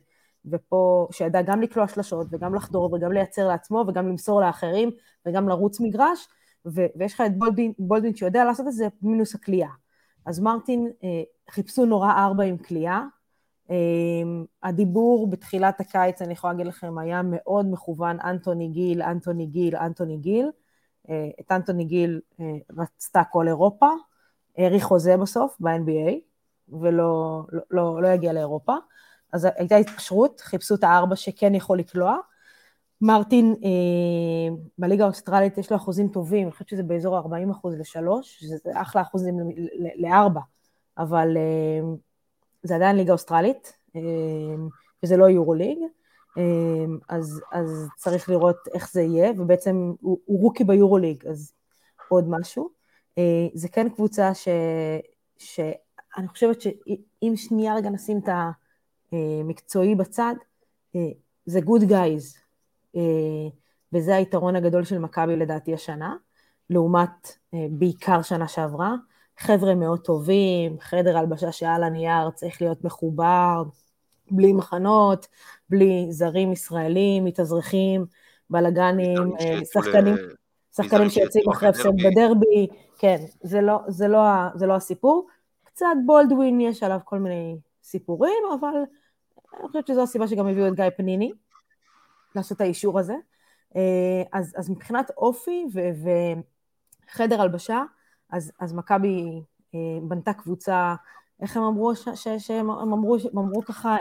ופה, 0.52 1.08
שידע 1.12 1.42
גם 1.42 1.62
לקלוע 1.62 1.88
שלשות, 1.88 2.28
וגם 2.32 2.56
לחדור, 2.56 2.94
וגם 2.94 3.12
לייצר 3.12 3.48
לעצמו, 3.48 3.86
וגם 3.88 4.08
למסור 4.08 4.42
לאחרים, 4.42 4.92
וגם 5.26 5.50
לרוץ 5.50 5.80
מגרש, 5.80 6.28
ו, 6.66 6.86
ויש 6.96 7.14
לך 7.14 7.22
את 7.26 7.38
בולדין, 7.38 7.74
בולדין 7.80 8.16
שיודע 8.16 8.46
לעשות 8.46 8.68
את 8.68 8.74
זה 8.74 8.88
מינוס 9.02 9.36
הקליעה. 9.36 9.72
אז 10.26 10.40
מרטין, 10.40 10.92
אה, 11.04 11.24
חיפשו 11.52 11.86
נורא 11.86 12.12
ארבע 12.12 12.44
עם 12.44 12.58
אמ, 12.72 13.08
הדיבור 14.64 15.30
בתחילת 15.30 15.80
הקיץ, 15.80 16.22
אני 16.22 16.34
יכולה 16.34 16.54
להגיד 16.54 16.68
לכם, 16.68 16.98
היה 16.98 17.22
מאוד 17.24 17.66
מכוון 17.72 18.18
אנטוני 18.20 18.68
גיל, 18.68 19.02
אנטוני 19.02 19.46
גיל, 19.46 19.76
אנטוני 19.76 20.18
גיל. 20.18 20.50
אה, 21.10 21.30
את 21.40 21.52
אנטוני 21.52 21.86
גיל 21.86 22.22
אה, 22.40 22.46
רצתה 22.78 23.22
כל 23.32 23.48
אירופה, 23.48 23.90
האריך 24.58 24.84
חוזה 24.84 25.18
בסוף 25.18 25.58
ב-NBA, 25.60 26.14
ולא 26.70 27.42
לא, 27.52 27.62
לא, 27.72 28.02
לא 28.02 28.08
יגיע 28.08 28.34
לאירופה. 28.34 28.76
אז 29.34 29.48
הייתה 29.56 29.76
התקשרות, 29.76 30.40
חיפשו 30.40 30.76
את 30.76 30.84
הארבע 30.84 31.16
שכן 31.16 31.56
יכול 31.56 31.80
לקלוע. 31.80 32.18
מרטין 33.02 33.56
אה, 33.64 34.56
בליגה 34.78 35.04
האוסטרלית 35.04 35.58
יש 35.58 35.72
לו 35.72 35.78
אחוזים 35.78 36.08
טובים, 36.08 36.44
אני 36.44 36.52
חושבת 36.52 36.70
שזה 36.70 36.84
באזור 36.84 37.18
40 37.18 37.50
אחוז 37.50 37.76
לשלוש, 37.80 38.40
שזה 38.40 38.72
אחלה 38.74 39.02
אחוזים 39.02 39.38
לארבע, 39.96 40.42
אבל 40.98 41.38
אה, 41.38 41.80
זה 42.64 42.76
עדיין 42.76 42.96
ליגה 42.96 43.14
אוסטרלית, 43.14 43.74
אמ, 43.96 44.68
וזה 45.04 45.18
לא 45.18 45.26
יורוליג, 45.26 45.78
אמ, 46.38 46.98
אז, 47.10 47.42
אז 47.52 47.88
צריך 47.98 48.30
לראות 48.30 48.58
איך 48.74 48.92
זה 48.92 49.02
יהיה, 49.02 49.32
ובעצם 49.38 49.94
הוא, 50.02 50.20
הוא 50.26 50.42
רוקי 50.42 50.64
ביורוליג, 50.64 51.28
אז 51.28 51.54
עוד 52.10 52.26
משהו. 52.30 52.70
אה, 53.18 53.48
זה 53.54 53.70
כן 53.70 53.90
קבוצה 53.90 54.34
ש, 54.34 54.48
שאני 55.38 56.28
חושבת 56.28 56.62
שאם 56.62 57.34
שנייה 57.36 57.76
רגע 57.76 57.90
נשים 57.90 58.20
את 58.20 58.30
המקצועי 59.12 59.96
בצד, 59.96 60.34
אה, 60.96 61.02
זה 61.46 61.62
גוד 61.62 61.84
גייז, 61.84 62.38
אה, 62.96 63.02
וזה 63.94 64.16
היתרון 64.16 64.56
הגדול 64.56 64.84
של 64.84 64.98
מכבי 64.98 65.36
לדעתי 65.36 65.74
השנה, 65.74 66.16
לעומת 66.70 67.38
בעיקר 67.70 68.22
שנה 68.22 68.48
שעברה. 68.48 68.96
חבר'ה 69.38 69.76
מאוד 69.76 70.00
טובים, 70.00 70.80
חדר 70.80 71.18
הלבשה 71.18 71.52
שעל 71.52 71.84
הנייר 71.84 72.30
צריך 72.30 72.62
להיות 72.62 72.84
מחובר, 72.84 73.64
בלי 74.32 74.54
מחנות, 74.54 75.28
בלי 75.70 76.08
זרים 76.10 76.52
ישראלים, 76.52 77.26
מתאזרחים, 77.26 78.06
בלאגנים, 78.50 79.36
אה, 79.40 79.60
שחקנים, 79.74 80.16
שחקנים 80.76 81.10
שיוצאים 81.10 81.50
אחרי 81.50 81.70
הפסד 81.70 81.90
בדרבי, 82.06 82.68
כן, 82.98 83.18
זה 83.42 83.62
לא, 83.62 83.80
זה, 83.88 84.08
לא, 84.08 84.20
זה 84.56 84.66
לא 84.66 84.76
הסיפור. 84.76 85.28
קצת 85.64 85.86
בולדווין 86.06 86.62
יש 86.62 86.84
עליו 86.84 87.00
כל 87.04 87.20
מיני 87.20 87.58
סיפורים, 87.84 88.44
אבל 88.60 88.84
אני 89.60 89.68
חושבת 89.68 89.88
שזו 89.88 90.04
הסיבה 90.04 90.28
שגם 90.28 90.48
הביאו 90.48 90.68
את 90.68 90.74
גיא 90.74 90.86
פניני 90.98 91.32
לעשות 92.36 92.56
את 92.56 92.62
האישור 92.62 93.00
הזה. 93.00 93.16
אה, 93.76 94.24
אז, 94.34 94.54
אז 94.58 94.70
מבחינת 94.70 95.12
אופי 95.18 95.66
וחדר 97.12 97.42
הלבשה, 97.42 97.84
אז, 98.30 98.52
אז 98.60 98.74
מכבי 98.74 99.42
אה, 99.76 99.80
בנתה 100.02 100.34
קבוצה, 100.34 100.96
איך 101.42 101.58
הם 101.58 101.64
אמרו, 101.64 101.96
ש, 101.96 102.08
ש, 102.16 102.28
שהם 102.38 102.72
אמרו, 102.72 103.18
הם 103.32 103.38
אמרו 103.38 103.62
ככה, 103.62 103.98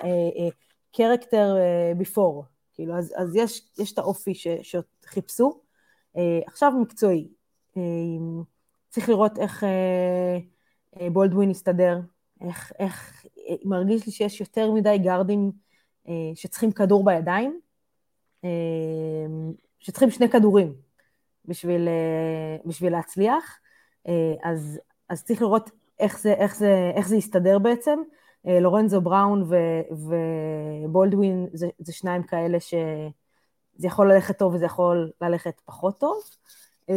קרקטר 0.93 1.57
אה, 1.57 1.93
ביפור, 1.97 2.43
אה, 2.43 2.49
כאילו, 2.75 2.99
אז, 2.99 3.15
אז 3.17 3.37
יש, 3.37 3.63
יש 3.79 3.93
את 3.93 3.99
האופי 3.99 4.35
ש, 4.35 4.47
שחיפשו. 4.63 5.61
עכשיו 6.47 6.73
מקצועי, 6.83 7.29
צריך 8.89 9.09
לראות 9.09 9.39
איך 9.39 9.65
בולדווין 11.13 11.51
יסתדר, 11.51 12.01
איך, 12.41 12.73
איך, 12.79 13.27
מרגיש 13.65 14.07
לי 14.07 14.13
שיש 14.13 14.41
יותר 14.41 14.71
מדי 14.71 14.99
גארדים 14.99 15.53
שצריכים 16.35 16.73
כדור 16.73 17.05
בידיים, 17.05 17.61
שצריכים 19.79 20.11
שני 20.11 20.29
כדורים 20.29 20.75
בשביל, 21.45 21.89
בשביל 22.67 22.93
להצליח. 22.93 23.59
אה, 24.09 24.35
אז, 24.51 24.81
אז 25.09 25.25
צריך 25.25 25.43
לראות 25.43 25.71
איך 25.99 26.21
זה, 26.21 26.33
איך 26.33 26.57
זה, 26.57 26.93
איך 26.95 27.09
זה 27.09 27.17
יסתדר 27.17 27.59
בעצם. 27.59 27.99
אה, 28.47 28.61
לורנזו 28.61 29.01
בראון 29.01 29.43
ו, 29.43 29.57
ובולדווין 30.85 31.47
זה, 31.53 31.69
זה 31.79 31.93
שניים 31.93 32.23
כאלה 32.23 32.61
שזה 32.61 33.87
יכול 33.87 34.13
ללכת 34.13 34.39
טוב 34.39 34.55
וזה 34.55 34.65
יכול 34.65 35.11
ללכת 35.21 35.61
פחות 35.65 36.01
טוב, 36.01 36.17
אה, 36.91 36.95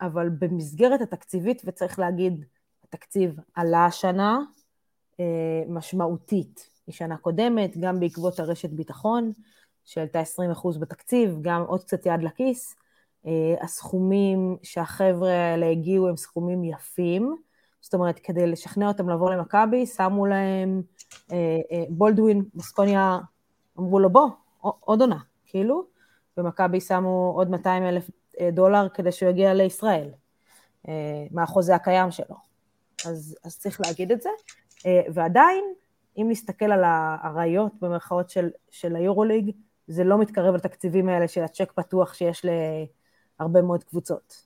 אבל 0.00 0.28
במסגרת 0.38 1.00
התקציבית, 1.00 1.62
ותצריך 1.64 1.98
להגיד, 1.98 2.44
התקציב 2.84 3.36
עלה 3.54 3.86
השנה 3.86 4.38
משמעותית 5.68 6.70
משנה 6.88 7.16
קודמת, 7.16 7.76
גם 7.80 8.00
בעקבות 8.00 8.40
הרשת 8.40 8.70
ביטחון, 8.70 9.32
שהעלתה 9.84 10.20
20% 10.20 10.78
בתקציב, 10.80 11.38
גם 11.42 11.62
עוד 11.62 11.84
קצת 11.84 12.06
יד 12.06 12.22
לכיס. 12.22 12.76
אה, 13.26 13.54
הסכומים 13.62 14.56
שהחבר'ה 14.62 15.30
האלה 15.30 15.66
הגיעו 15.66 16.08
הם 16.08 16.16
סכומים 16.16 16.64
יפים, 16.64 17.36
זאת 17.80 17.94
אומרת, 17.94 18.18
כדי 18.18 18.46
לשכנע 18.46 18.88
אותם 18.88 19.08
לבוא 19.08 19.30
למכבי, 19.30 19.86
שמו 19.86 20.26
להם 20.26 20.82
אה, 21.32 21.36
אה, 21.72 21.84
בולדווין, 21.88 22.44
בסקוניה, 22.54 23.18
אמרו 23.78 24.00
לו, 24.00 24.10
בוא, 24.10 24.28
עוד 24.60 25.00
עונה, 25.00 25.18
כאילו, 25.46 25.84
ומכבי 26.36 26.80
שמו 26.80 27.32
עוד 27.36 27.50
200 27.50 27.82
אלף 27.82 28.10
דולר 28.52 28.88
כדי 28.88 29.12
שהוא 29.12 29.30
יגיע 29.30 29.54
לישראל, 29.54 30.10
מהחוזה 31.30 31.74
הקיים 31.74 32.10
שלו. 32.10 32.36
אז, 33.06 33.36
אז 33.44 33.58
צריך 33.58 33.80
להגיד 33.80 34.12
את 34.12 34.22
זה. 34.22 34.30
ועדיין, 35.14 35.64
אם 36.18 36.26
נסתכל 36.28 36.72
על 36.72 36.84
האריות 36.84 37.72
במרכאות 37.80 38.30
של, 38.30 38.50
של 38.70 38.96
היורוליג, 38.96 39.50
זה 39.86 40.04
לא 40.04 40.18
מתקרב 40.18 40.54
לתקציבים 40.54 41.08
האלה 41.08 41.28
של 41.28 41.42
הצ'ק 41.42 41.72
פתוח 41.72 42.14
שיש 42.14 42.44
הרבה 43.38 43.62
מאוד 43.62 43.84
קבוצות. 43.84 44.42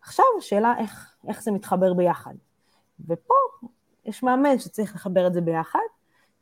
עכשיו 0.00 0.24
השאלה 0.38 0.74
איך, 0.78 1.16
איך 1.28 1.42
זה 1.42 1.50
מתחבר 1.50 1.94
ביחד. 1.94 2.34
ופה 3.08 3.34
יש 4.04 4.22
מאמן 4.22 4.58
שצריך 4.58 4.94
לחבר 4.94 5.26
את 5.26 5.34
זה 5.34 5.40
ביחד, 5.40 5.78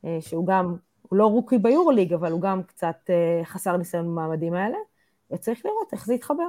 אה, 0.05 0.19
שהוא 0.21 0.47
גם 0.47 0.77
הוא 1.13 1.19
לא 1.19 1.27
רוקי 1.27 1.59
ביורוליג, 1.59 2.13
אבל 2.13 2.33
הוא 2.33 2.41
גם 2.41 2.63
קצת 2.63 2.97
uh, 3.07 3.47
חסר 3.47 3.77
ניסיון 3.77 4.07
במעמדים 4.07 4.55
האלה, 4.55 4.79
וצריך 5.31 5.61
לראות 5.65 5.93
איך 5.93 6.07
זה 6.07 6.15
יתחבר. 6.15 6.49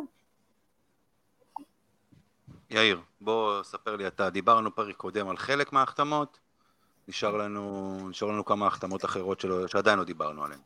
יאיר, 2.69 3.01
בוא 3.21 3.63
ספר 3.63 3.95
לי 3.95 4.07
אתה, 4.07 4.29
דיברנו 4.29 4.75
פרק 4.75 4.95
קודם 4.95 5.29
על 5.29 5.37
חלק 5.37 5.73
מההחתמות, 5.73 6.39
נשאר 7.07 7.37
לנו, 7.37 7.97
נשאר 8.09 8.27
לנו 8.27 8.45
כמה 8.45 8.67
החתמות 8.67 9.05
אחרות 9.05 9.39
שלא, 9.39 9.67
שעדיין 9.67 9.99
לא 9.99 10.05
דיברנו 10.05 10.43
עליהן. 10.43 10.61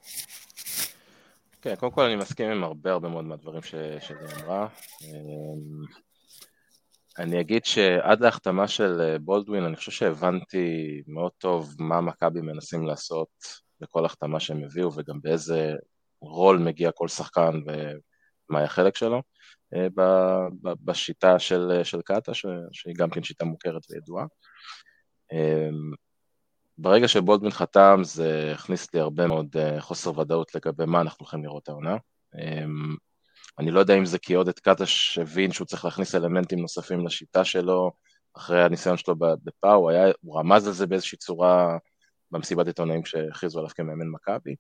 כן, 1.62 1.76
קודם 1.76 1.92
כל 1.92 2.04
אני 2.04 2.16
מסכים 2.16 2.52
עם 2.52 2.64
הרבה 2.64 2.92
הרבה 2.92 3.10
מאוד 3.10 3.26
מהדברים 3.26 3.62
שלי 3.62 4.18
אמרה. 4.42 4.68
אמ, 5.02 5.86
אני 7.20 7.42
אגיד 7.42 7.66
שעד 7.66 8.22
להחתמה 8.22 8.68
של 8.68 9.02
אה, 9.02 9.20
בולדווין, 9.20 9.64
אני 9.64 9.76
חושב 9.76 9.92
שהבנתי 9.92 11.02
מאוד 11.08 11.32
טוב 11.38 11.76
מה 11.80 12.02
מכבי 12.02 12.42
מנסים 12.42 12.86
לעשות 12.86 13.30
בכל 13.82 14.06
החתמה 14.06 14.40
שהם 14.40 14.64
הביאו, 14.64 14.92
וגם 14.94 15.22
באיזה 15.22 15.74
רול 16.22 16.58
מגיע 16.58 16.92
כל 16.92 17.08
שחקן 17.08 17.62
ומה 17.66 18.64
החלק 18.64 18.96
שלו. 18.96 19.22
אה, 19.74 19.88
בשיטה 20.64 21.40
של, 21.40 21.84
של 21.84 22.02
קאטה, 22.02 22.34
שהיא 22.72 22.96
גם 22.98 23.10
כן 23.10 23.24
שיטה 23.24 23.46
מוכרת 23.46 23.82
וידועה. 23.92 24.26
אמ, 26.78 26.84
ברגע 26.84 27.08
שבולדווין 27.08 27.52
חתם 27.52 28.00
זה 28.04 28.52
הכניס 28.56 28.94
לי 28.94 29.00
הרבה 29.00 29.28
מאוד 29.28 29.58
אה, 29.58 29.82
חוסר 29.82 30.20
ודאות 30.20 30.56
לגבי 30.56 30.86
מה 30.86 31.02
אנחנו 31.02 31.18
הולכים 31.20 31.44
לראות 31.44 31.70
העונה. 31.70 31.98
אמ, 32.36 32.96
אני 33.60 33.72
לא 33.72 33.80
יודע 33.80 33.98
אם 33.98 34.06
זה 34.06 34.20
כי 34.20 34.34
עודד 34.34 34.60
קטש 34.60 35.18
הבין 35.18 35.52
שהוא 35.52 35.68
צריך 35.68 35.86
להכניס 35.86 36.16
אלמנטים 36.16 36.60
נוספים 36.60 37.06
לשיטה 37.06 37.46
שלו, 37.46 37.92
אחרי 38.38 38.64
הניסיון 38.64 38.98
שלו 38.98 39.16
בפאו, 39.20 39.76
הוא, 39.76 39.92
הוא 40.22 40.40
רמז 40.40 40.68
על 40.68 40.74
זה 40.74 40.88
באיזושהי 40.88 41.18
צורה 41.18 41.78
במסיבת 42.32 42.68
עיתונאים 42.68 43.06
שהכריזו 43.06 43.60
עליו 43.60 43.72
כמאמן 43.76 44.08
מכבי, 44.08 44.56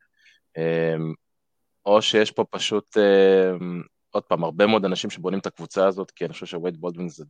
אמ, 0.57 1.13
או 1.85 2.01
שיש 2.01 2.31
פה 2.31 2.43
פשוט, 2.49 2.97
אמ, 2.97 3.81
עוד 4.09 4.23
פעם, 4.23 4.43
הרבה 4.43 4.67
מאוד 4.67 4.85
אנשים 4.85 5.09
שבונים 5.09 5.39
את 5.39 5.45
הקבוצה 5.45 5.87
הזאת, 5.87 6.11
כי 6.11 6.25
אני 6.25 6.33
חושב 6.33 6.45
שווייד 6.45 6.77
בולדווין 6.77 7.09
זה, 7.09 7.25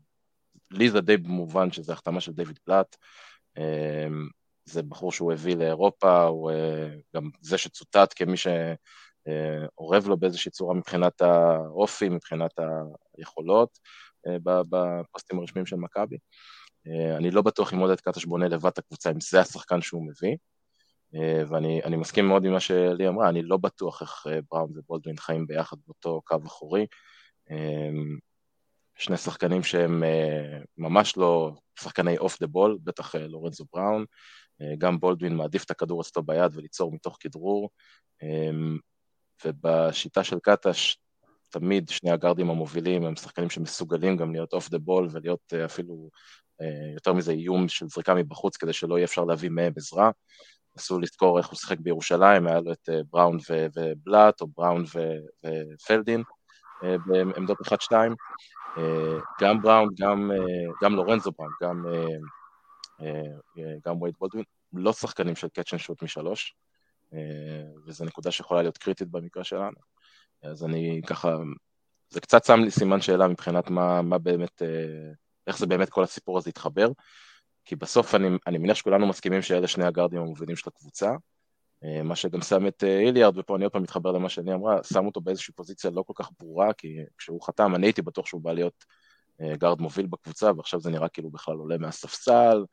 לי 0.72 0.90
זה 0.90 1.02
די 1.02 1.18
מובן 1.18 1.72
שזה 1.72 1.94
החתמה 1.94 2.22
של 2.22 2.32
דיוויד 2.32 2.60
פלאט, 2.66 2.96
זה 4.68 4.82
בחור 4.84 5.12
שהוא 5.12 5.34
הביא 5.34 5.56
לאירופה, 5.56 6.24
הוא 6.24 6.52
אה, 6.52 6.90
גם 7.16 7.30
זה 7.42 7.58
שצוטט 7.58 8.14
כמי 8.16 8.38
שאורב 8.38 10.08
לו 10.08 10.18
באיזושהי 10.18 10.52
צורה 10.52 10.76
מבחינת 10.76 11.22
האופי, 11.22 12.10
מבחינת 12.10 12.52
היכולות, 13.18 13.80
אה, 14.28 14.38
בפוסטים 14.70 15.40
הרשמיים 15.40 15.66
של 15.66 15.76
מכבי. 15.76 16.18
אה, 16.88 17.18
אני 17.18 17.32
לא 17.32 17.42
בטוח 17.42 17.74
אם 17.74 17.80
עודד 17.80 18.02
קטש 18.02 18.26
בונה 18.26 18.48
לבד 18.48 18.70
את 18.70 18.78
הקבוצה, 18.78 19.12
אם 19.12 19.22
זה 19.22 19.40
השחקן 19.42 19.82
שהוא 19.82 20.08
מביא, 20.08 20.38
ואני 21.50 21.96
מסכים 21.96 22.28
מאוד 22.28 22.46
עם 22.46 22.52
מה 22.52 22.60
שלי 22.60 23.08
אמרה, 23.08 23.30
אני 23.30 23.44
לא 23.44 23.58
בטוח 23.58 24.02
איך 24.02 24.26
בראון 24.52 24.72
ובולדווין 24.76 25.18
חיים 25.18 25.48
ביחד 25.48 25.78
באותו 25.88 26.22
קו 26.26 26.38
אחורי. 26.46 26.86
שני 28.98 29.18
שחקנים 29.18 29.64
שהם 29.64 30.04
ממש 30.78 31.18
לא 31.18 31.52
שחקני 31.80 32.18
off 32.18 32.40
the 32.40 32.48
ball, 32.48 32.78
בטח 32.84 33.16
לורנזו 33.16 33.66
בראון, 33.74 34.02
אה, 34.02 34.06
גם 34.78 35.00
בולדווין 35.00 35.36
מעדיף 35.36 35.64
את 35.64 35.72
הכדור 35.72 36.02
אצלו 36.02 36.24
ביד 36.24 36.52
וליצור 36.56 36.92
מתוך 36.92 37.18
כדרור, 37.20 37.70
אמ, 38.24 38.78
ובשיטה 39.46 40.24
של 40.24 40.38
קטש, 40.44 40.98
תמיד 41.50 41.90
שני 41.90 42.12
הגארדים 42.12 42.50
המובילים 42.50 43.06
הם 43.06 43.16
שחקנים 43.16 43.50
שמסוגלים 43.50 44.18
גם 44.18 44.32
להיות 44.32 44.54
off 44.54 44.70
the 44.70 44.78
ball 44.78 45.08
ולהיות 45.12 45.54
אה, 45.54 45.66
אפילו 45.66 46.10
אה, 46.62 46.94
יותר 46.94 47.14
מזה 47.14 47.32
איום 47.32 47.68
של 47.68 47.88
זריקה 47.88 48.14
מבחוץ 48.14 48.58
כדי 48.58 48.74
שלא 48.74 48.98
יהיה 48.98 49.06
אפשר 49.06 49.24
להביא 49.24 49.50
מהם 49.50 49.74
עזרה. 49.76 50.12
נסו 50.78 51.00
לזכור 51.00 51.38
איך 51.38 51.48
הוא 51.48 51.56
שיחק 51.56 51.80
בירושלים, 51.80 52.48
היה 52.48 52.60
לו 52.60 52.72
את 52.72 52.90
בראון 53.12 53.38
ובלאט, 53.50 54.42
או 54.42 54.48
בראון 54.48 54.84
ופלדין 55.44 56.24
בעמדות 57.06 57.58
1-2. 57.92 57.94
גם 59.42 59.62
בראון, 59.62 59.90
גם, 60.00 60.32
גם 60.84 60.96
לורנזו 60.96 61.32
בראון, 61.38 61.52
גם 61.64 61.86
אה, 61.88 61.94
אה, 61.94 62.08
גם 63.86 64.02
וייד 64.02 64.16
בולדווין, 64.20 64.44
לא 64.74 64.94
שחקנים 64.94 65.36
של 65.36 65.48
catch 65.58 65.71
and 65.72 65.80
shoot 65.80 66.04
משלוש, 66.04 66.56
אה, 67.14 67.20
וזו 67.86 68.06
נקודה 68.06 68.32
שיכולה 68.32 68.62
להיות 68.62 68.78
קריטית 68.78 69.08
במקרה 69.08 69.44
שלנו. 69.44 69.78
אז 70.44 70.64
אני 70.64 71.02
ככה, 71.08 71.36
זה 72.10 72.22
קצת 72.22 72.46
שם 72.46 72.60
לי 72.60 72.72
סימן 72.72 73.02
שאלה 73.02 73.28
מבחינת 73.28 73.70
מה, 73.70 74.02
מה 74.02 74.18
באמת, 74.18 74.62
איך 75.48 75.58
זה 75.58 75.66
באמת 75.66 75.90
כל 75.90 76.04
הסיפור 76.04 76.38
הזה 76.38 76.50
יתחבר, 76.50 76.90
כי 77.66 77.76
בסוף 77.76 78.16
אני, 78.16 78.28
אני 78.48 78.58
מניח 78.58 78.76
שכולנו 78.78 79.08
מסכימים 79.08 79.42
שאלה 79.42 79.68
שני 79.68 79.86
הגארדים 79.86 80.20
המובילים 80.20 80.56
של 80.56 80.70
הקבוצה, 80.70 81.12
מה 82.04 82.16
שגם 82.16 82.42
שם 82.42 82.68
את 82.68 82.84
איליארד, 82.84 83.38
ופה 83.38 83.56
אני 83.56 83.64
עוד 83.64 83.74
פעם 83.74 83.84
מתחבר 83.84 84.12
למה 84.12 84.30
שאני 84.30 84.54
אמרה, 84.54 84.84
שם 84.84 85.06
אותו 85.06 85.22
באיזושהי 85.22 85.54
פוזיציה 85.54 85.92
לא 85.92 86.04
כל 86.04 86.14
כך 86.16 86.30
ברורה, 86.40 86.74
כי 86.74 86.98
כשהוא 87.18 87.42
חתם 87.42 87.76
אני 87.76 87.88
הייתי 87.88 88.02
בטוח 88.02 88.26
שהוא 88.26 88.42
בא 88.42 88.54
להיות 88.54 88.86
גארד 89.42 89.82
מוביל 89.82 90.06
בקבוצה, 90.06 90.52
ועכשיו 90.58 90.80
זה 90.80 90.90
נראה 90.90 91.10
כאילו 91.10 91.30
בכלל 91.30 91.56
עולה 91.56 91.78
מהספסל, 91.78 92.66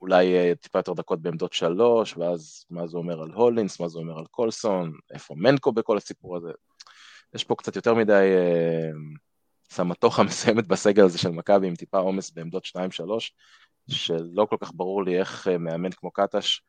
אולי 0.00 0.36
אה, 0.36 0.52
טיפה 0.54 0.78
יותר 0.78 0.92
דקות 0.92 1.22
בעמדות 1.22 1.52
שלוש, 1.52 2.16
ואז 2.16 2.64
מה 2.70 2.86
זה 2.86 2.96
אומר 2.96 3.22
על 3.22 3.30
הולינס, 3.30 3.80
מה 3.80 3.88
זה 3.88 3.98
אומר 3.98 4.18
על 4.18 4.26
קולסון, 4.26 4.92
איפה 5.10 5.34
מנקו 5.34 5.72
בכל 5.72 5.96
הסיפור 5.96 6.36
הזה. 6.36 6.50
יש 7.34 7.44
פה 7.44 7.54
קצת 7.54 7.76
יותר 7.76 7.94
מדי 7.94 8.12
אה, 8.12 8.90
סמטוחה 9.70 10.22
מסוימת 10.28 10.66
בסגל 10.66 11.04
הזה 11.04 11.18
של 11.18 11.30
מכבי 11.30 11.66
עם 11.66 11.74
טיפה 11.74 11.98
עומס 11.98 12.30
בעמדות 12.30 12.64
2-3, 12.64 12.70
שלא 13.90 14.46
כל 14.50 14.56
כך 14.60 14.72
ברור 14.74 15.04
לי 15.04 15.18
איך 15.18 15.48
אה, 15.48 15.58
מאמן 15.58 15.90
כמו 15.90 16.10
קטש, 16.10 16.60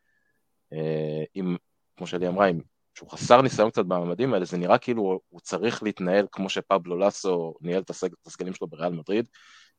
אה, 0.74 1.24
אם, 1.36 1.56
כמו 1.98 2.08
שלי 2.08 2.28
אמרה, 2.28 2.50
אם 2.50 2.60
שהוא 2.96 3.10
חסר 3.10 3.42
ניסיון 3.42 3.70
קצת 3.70 3.86
במעמדים 3.86 4.34
האלה, 4.34 4.46
זה 4.46 4.58
נראה 4.58 4.78
כאילו 4.78 5.20
הוא 5.30 5.40
צריך 5.40 5.84
להתנהל 5.84 6.28
כמו 6.32 6.50
שפבלו 6.50 6.98
לסו 6.98 7.54
ניהל 7.62 7.82
את 7.82 7.92
הסגלים 8.26 8.54
שלו 8.54 8.68
בריאל 8.68 8.94
מדריד, 8.94 9.26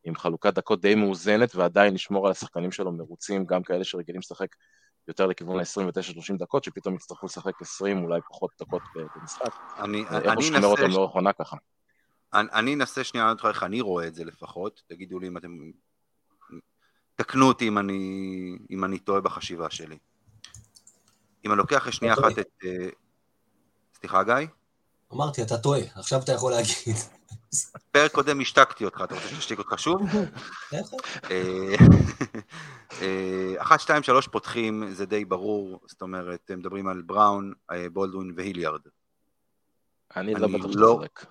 עם 0.05 0.17
חלוקת 0.17 0.55
דקות 0.55 0.81
די 0.81 0.95
מאוזנת 0.95 1.55
ועדיין 1.55 1.95
לשמור 1.95 2.27
על 2.27 2.33
השחקנים 2.33 2.73
שלו 2.73 2.93
מרוצים, 2.93 3.47
גם 3.47 3.63
כאלה 3.63 3.85
שרגילים 3.85 4.21
לשחק 4.21 4.57
יותר 5.09 5.27
לכיוון 5.27 5.59
ה-29-30 5.59 6.39
דקות, 6.39 6.65
שפתאום 6.65 6.95
יצטרכו 6.95 7.27
לשחק 7.27 7.61
20 7.61 8.05
אולי 8.05 8.21
פחות 8.29 8.51
דקות 8.61 8.83
במשחק. 9.17 9.55
אני, 9.79 10.05
איך 10.25 10.35
הוא 10.35 10.43
שומר 10.43 10.67
אותם 10.67 10.91
לאורך 10.91 11.13
עונה 11.13 11.33
ככה? 11.33 11.57
אני, 12.35 12.49
אני 12.53 12.75
אנסה 12.75 13.05
שנייה 13.05 13.27
לענות 13.27 13.41
לך 13.41 13.47
איך 13.47 13.63
אני 13.63 13.81
רואה 13.81 14.07
את 14.07 14.15
זה 14.15 14.25
לפחות, 14.25 14.83
תגידו 14.87 15.19
לי 15.19 15.29
אם 15.29 15.37
אתם... 15.37 15.71
תקנו 17.15 17.49
אותי 17.49 17.69
אם 17.69 17.79
אני, 17.79 17.99
אם 18.71 18.85
אני 18.85 18.99
טועה 18.99 19.21
בחשיבה 19.21 19.71
שלי. 19.71 19.99
אם 21.45 21.51
אני 21.51 21.59
לוקח 21.59 21.91
שנייה 21.91 22.15
אחת 22.15 22.39
את... 22.39 22.49
אה, 22.65 22.89
סליחה, 23.95 24.23
גיא? 24.23 24.35
אמרתי, 25.13 25.43
אתה 25.43 25.59
טועה, 25.59 25.81
עכשיו 25.95 26.21
אתה 26.23 26.33
יכול 26.33 26.53
להגיד. 26.53 26.97
פרק 27.91 28.13
קודם 28.13 28.41
השתקתי 28.41 28.85
אותך, 28.85 29.03
אתה 29.05 29.15
רוצה 29.15 29.29
שנשתיק 29.29 29.59
אותך 29.59 29.79
שוב? 29.79 30.03
אה, 30.73 31.75
אה, 33.03 33.55
אחת, 33.59 33.81
שתיים, 33.81 34.03
שלוש 34.03 34.29
פותחים, 34.29 34.91
זה 34.93 35.07
די 35.07 35.25
ברור, 35.25 35.81
זאת 35.87 36.03
אומרת, 36.03 36.51
מדברים 36.57 36.89
על 36.89 37.03
בראון, 37.07 37.53
אה, 37.71 37.87
בולדווין 37.93 38.33
והיליארד. 38.37 38.81
אני 40.17 40.35
לא 40.35 40.49
בטוח 40.49 40.61
לא- 40.65 40.71
שאתה 40.71 40.79
צודק. 40.79 41.27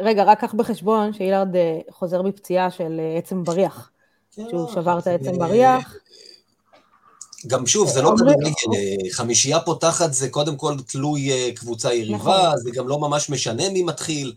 רגע, 0.00 0.24
רק 0.24 0.40
קח 0.40 0.54
בחשבון 0.54 1.12
שהילארד 1.12 1.48
חוזר 1.90 2.22
מפציעה 2.22 2.70
של 2.70 3.00
עצם 3.18 3.44
בריח. 3.44 3.90
כן, 4.32 4.42
שהוא 4.50 4.72
שבר 4.72 4.98
את 4.98 5.06
העצם 5.06 5.38
בריח. 5.38 5.94
גם 7.46 7.66
שוב, 7.66 7.88
זה 7.88 8.02
לא 8.02 8.12
כדורגל, 8.16 8.50
חמישייה 9.12 9.60
פותחת 9.60 10.12
זה 10.12 10.28
קודם 10.30 10.56
כל 10.56 10.74
תלוי 10.86 11.54
קבוצה 11.54 11.94
יריבה, 11.94 12.16
נכון. 12.16 12.56
זה 12.56 12.70
גם 12.74 12.88
לא 12.88 12.98
ממש 12.98 13.30
משנה 13.30 13.70
מי 13.70 13.82
מתחיל. 13.82 14.34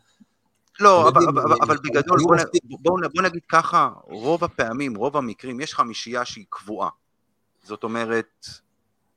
לא, 0.84 1.10
אבל, 1.10 1.28
אבל, 1.28 1.54
אבל 1.62 1.78
בגדול, 1.78 2.20
בוא, 2.20 2.36
בוא, 2.80 3.00
בוא 3.14 3.22
נגיד 3.22 3.42
ככה, 3.50 3.90
רוב 4.04 4.44
הפעמים, 4.44 4.96
רוב 4.96 5.18
המקרים, 5.18 5.60
יש 5.60 5.74
חמישייה 5.74 6.26
שהיא 6.26 6.46
קבועה. 6.50 6.90
זאת 7.64 7.84
אומרת, 7.84 8.46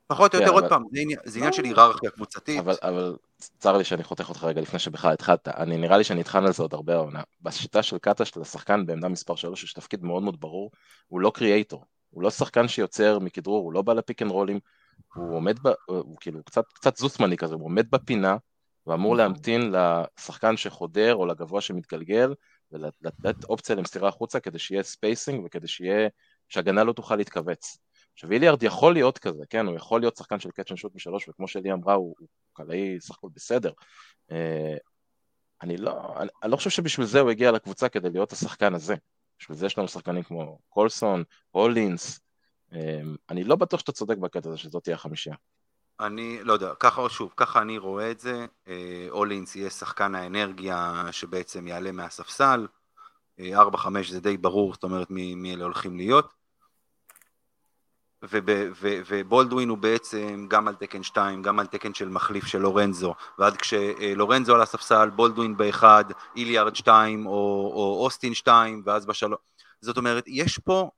פחות 0.06 0.34
או 0.34 0.40
יותר, 0.40 0.52
עוד 0.52 0.64
פעם, 0.68 0.82
זה 1.24 1.38
עניין 1.38 1.52
של 1.52 1.64
היררכיה 1.64 2.10
קבוצתית. 2.10 2.60
אבל, 2.80 3.16
צר 3.58 3.76
לי 3.76 3.84
שאני 3.84 4.04
חותך 4.04 4.28
אותך 4.28 4.44
רגע 4.44 4.60
לפני 4.60 4.78
שבכלל 4.78 5.12
התחלת, 5.12 5.48
אני 5.48 5.76
נראה 5.76 5.98
לי 5.98 6.04
שאני 6.04 6.20
אתחל 6.20 6.46
על 6.46 6.52
זה 6.52 6.62
עוד 6.62 6.74
הרבה 6.74 6.94
העונה. 6.94 7.22
בשיטה 7.42 7.82
של 7.82 7.98
קטש 7.98 8.36
לשחקן 8.36 8.86
בעמדה 8.86 9.08
מספר 9.08 9.36
3 9.36 9.64
יש 9.64 9.72
תפקיד 9.72 10.04
מאוד 10.04 10.22
מאוד 10.22 10.40
ברור, 10.40 10.70
הוא 11.08 11.20
לא 11.20 11.32
creator, 11.34 11.84
הוא 12.10 12.22
לא 12.22 12.30
שחקן 12.30 12.68
שיוצר 12.68 13.18
מכדרור, 13.18 13.64
הוא 13.64 13.72
לא 13.72 13.82
בא 13.82 13.92
ל 13.92 13.98
pick 13.98 14.22
and 14.22 14.30
רולים, 14.30 14.60
הוא 15.14 15.36
עומד, 15.36 15.58
ב, 15.62 15.72
הוא 15.86 16.16
כאילו 16.20 16.44
קצת, 16.44 16.64
קצת 16.72 16.96
זוסמני 16.96 17.36
כזה, 17.36 17.54
הוא 17.54 17.64
עומד 17.64 17.90
בפינה, 17.90 18.36
ואמור 18.86 19.14
נכון. 19.14 19.26
להמתין 19.26 19.72
לשחקן 19.72 20.56
שחודר 20.56 21.14
או 21.14 21.26
לגבוה 21.26 21.60
שמתגלגל, 21.60 22.34
ולתת 22.72 23.44
אופציה 23.44 23.76
למסירה 23.76 24.08
החוצה 24.08 24.40
כדי 24.40 24.58
שיהיה 24.58 24.82
spacing 24.82 25.44
וכדי 25.44 25.68
שיהיה, 25.68 26.08
שהגנה 26.48 26.84
לא 26.84 26.92
תוכל 26.92 27.16
להתכווץ. 27.16 27.78
עכשיו 28.12 28.32
איליארד 28.32 28.62
יכול 28.62 28.92
להיות 28.92 29.18
כזה, 29.18 29.44
כן, 29.50 29.66
הוא 29.66 29.76
יכול 29.76 30.00
להיות 30.00 30.16
שחקן 30.16 30.40
של 30.40 30.50
catch 30.50 30.70
and 30.70 30.78
shoot 30.78 30.94
משלוש, 30.94 31.28
וכמו 31.28 31.48
שלי 31.48 31.72
אמרה, 31.72 31.94
הוא, 31.94 32.14
הוא 32.18 32.28
קלעי 32.52 33.00
סך 33.00 33.14
הכל 33.14 33.28
בסדר. 33.34 33.72
אה, 34.30 34.76
אני 35.62 35.76
לא, 35.76 36.14
אני, 36.16 36.28
אני 36.42 36.50
לא 36.50 36.56
חושב 36.56 36.70
שבשביל 36.70 37.06
זה 37.06 37.20
הוא 37.20 37.30
הגיע 37.30 37.52
לקבוצה 37.52 37.88
כדי 37.88 38.10
להיות 38.10 38.32
השחקן 38.32 38.74
הזה. 38.74 38.94
בשביל 39.38 39.58
זה 39.58 39.66
יש 39.66 39.78
לנו 39.78 39.88
שחקנים 39.88 40.22
כמו 40.22 40.58
קולסון, 40.68 41.24
הולינס, 41.50 42.20
אה, 42.72 43.00
אני 43.30 43.44
לא 43.44 43.56
בטוח 43.56 43.80
שאתה 43.80 43.92
צודק 43.92 44.16
בקטע 44.16 44.48
הזה 44.48 44.58
שזאת 44.58 44.84
תהיה 44.84 44.94
החמישייה. 44.94 45.36
אני 46.00 46.38
לא 46.42 46.52
יודע, 46.52 46.74
ככה 46.74 47.08
שוב, 47.08 47.32
ככה 47.36 47.62
אני 47.62 47.78
רואה 47.78 48.10
את 48.10 48.20
זה. 48.20 48.46
הולינס 49.10 49.56
יהיה 49.56 49.70
שחקן 49.70 50.14
האנרגיה 50.14 51.04
שבעצם 51.10 51.66
יעלה 51.66 51.92
מהספסל. 51.92 52.66
4-5 53.40 53.42
זה 54.10 54.20
די 54.20 54.36
ברור, 54.36 54.74
זאת 54.74 54.82
אומרת 54.82 55.10
מי, 55.10 55.34
מי 55.34 55.54
אלה 55.54 55.64
הולכים 55.64 55.96
להיות. 55.96 56.34
ובולדווין 58.22 59.68
הוא 59.68 59.78
בעצם 59.78 60.46
גם 60.50 60.68
על 60.68 60.74
תקן 60.74 61.02
2, 61.02 61.42
גם 61.42 61.58
על 61.58 61.66
תקן 61.66 61.94
של 61.94 62.08
מחליף 62.08 62.46
של 62.46 62.58
לורנזו, 62.58 63.14
ועד 63.38 63.56
כשלורנזו 63.56 64.54
על 64.54 64.60
הספסל, 64.60 65.10
בולדווין 65.10 65.56
באחד, 65.56 66.04
איליארד 66.36 66.76
2 66.76 67.26
או, 67.26 67.32
או 67.74 68.04
אוסטין 68.04 68.34
2, 68.34 68.82
ואז 68.86 69.06
בשלוש... 69.06 69.38
זאת 69.80 69.96
אומרת, 69.96 70.24
יש 70.26 70.58
פה 70.58 70.90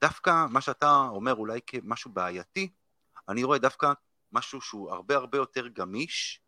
דווקא 0.00 0.46
מה 0.50 0.60
שאתה 0.60 1.06
אומר 1.10 1.34
אולי 1.34 1.60
כמשהו 1.66 2.10
בעייתי, 2.10 2.68
אני 3.28 3.44
רואה 3.44 3.58
דווקא 3.58 3.92
משהו 4.34 4.60
שהוא 4.60 4.90
הרבה 4.90 5.16
הרבה 5.16 5.38
יותר 5.38 5.68
גמיש, 5.68 6.40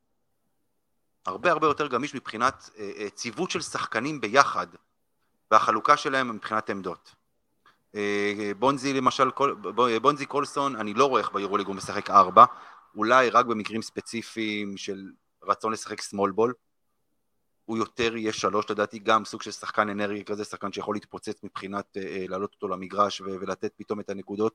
הרבה 1.27 1.51
הרבה 1.51 1.66
יותר 1.66 1.87
גמיש 1.87 2.14
מבחינת 2.14 2.70
אה, 2.79 2.90
אה, 2.96 3.11
ציוות 3.11 3.51
של 3.51 3.61
שחקנים 3.61 4.20
ביחד, 4.20 4.66
והחלוקה 5.51 5.96
שלהם 5.96 6.37
מבחינת 6.37 6.70
עמדות. 6.70 7.14
אה, 7.94 8.51
בונזי 8.59 8.92
למשל, 8.92 9.31
בונזי 10.03 10.27
קולסון, 10.27 10.77
אני 10.77 10.94
לא 10.94 11.07
רואה 11.07 11.20
איך 11.20 11.33
ביורוליג 11.33 11.66
הוא 11.66 11.77
משחק 11.77 12.11
ארבע, 12.11 12.44
אולי 12.94 13.31
רק 13.31 13.46
במקרים 13.46 13.83
ספציפיים 13.83 14.77
של 14.77 15.11
רצון 15.42 15.72
לשחק 15.72 16.01
סמול 16.01 16.31
בול. 16.31 16.55
הוא 17.64 17.79
יותר 17.79 18.16
יהיה 18.16 18.33
שלוש, 18.33 18.70
לדעתי 18.70 18.99
גם 18.99 19.25
סוג 19.25 19.42
של 19.42 19.51
שחקן 19.51 19.88
אנרגיה 19.88 20.25
כזה, 20.25 20.44
שחקן 20.44 20.72
שיכול 20.72 20.96
להתפוצץ 20.96 21.42
מבחינת 21.42 21.96
אה, 21.96 22.25
להעלות 22.29 22.55
אותו 22.55 22.68
למגרש 22.68 23.20
ולתת 23.20 23.72
פתאום 23.77 24.01
את 24.01 24.11
הנקודות. 24.11 24.55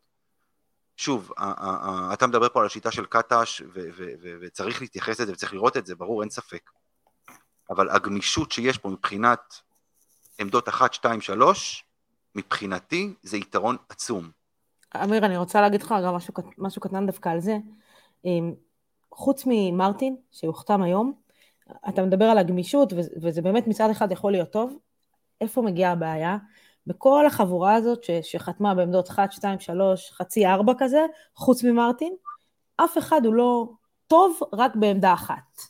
שוב, 1.02 1.32
אתה 2.14 2.28
מדבר 2.28 2.50
פה 2.50 2.60
על 2.60 2.66
השיטה 2.66 2.92
של 2.92 3.06
קטש, 3.06 3.62
וצריך 4.42 4.82
להתייחס 4.82 5.20
לזה 5.20 5.32
וצריך 5.32 5.54
לראות 5.54 5.78
את 5.78 5.86
זה, 5.86 5.96
ברור, 5.96 6.22
אין 6.22 6.30
ספק. 6.30 6.70
אבל 7.70 7.90
הגמישות 7.90 8.52
שיש 8.52 8.78
פה 8.78 8.90
מבחינת 8.90 9.62
עמדות 10.40 10.70
1, 10.70 10.94
2, 10.94 11.22
3, 11.22 11.86
מבחינתי 12.36 13.14
זה 13.24 13.38
יתרון 13.38 13.78
עצום. 13.90 14.30
אמיר, 15.04 15.26
אני 15.26 15.38
רוצה 15.38 15.62
להגיד 15.62 15.82
לך 15.82 15.96
גם 16.06 16.16
משהו, 16.16 16.34
משהו 16.58 16.82
קטן 16.82 17.06
דווקא 17.06 17.30
על 17.30 17.40
זה. 17.40 17.58
אמ, 18.26 18.54
חוץ 19.14 19.44
ממרטין, 19.48 20.16
שהוחתם 20.32 20.82
היום, 20.82 21.14
אתה 21.90 22.02
מדבר 22.02 22.26
על 22.26 22.38
הגמישות, 22.38 22.94
וזה 23.22 23.42
באמת 23.42 23.68
מצד 23.68 23.90
אחד 23.90 24.12
יכול 24.12 24.32
להיות 24.32 24.52
טוב. 24.52 24.78
איפה 25.42 25.62
מגיעה 25.62 25.92
הבעיה? 25.92 26.38
בכל 26.88 27.26
החבורה 27.26 27.76
הזאת 27.76 28.04
ש, 28.04 28.12
שחתמה 28.22 28.76
בעמדות 28.76 29.10
1, 29.10 29.32
2, 29.32 29.60
3, 29.60 30.12
חצי 30.12 30.46
4 30.46 30.74
כזה, 30.78 31.06
חוץ 31.36 31.64
ממרטין, 31.64 32.16
אף 32.78 32.98
אחד 32.98 33.26
הוא 33.26 33.34
לא 33.34 33.70
טוב 34.08 34.40
רק 34.54 34.76
בעמדה 34.76 35.14
אחת. 35.14 35.62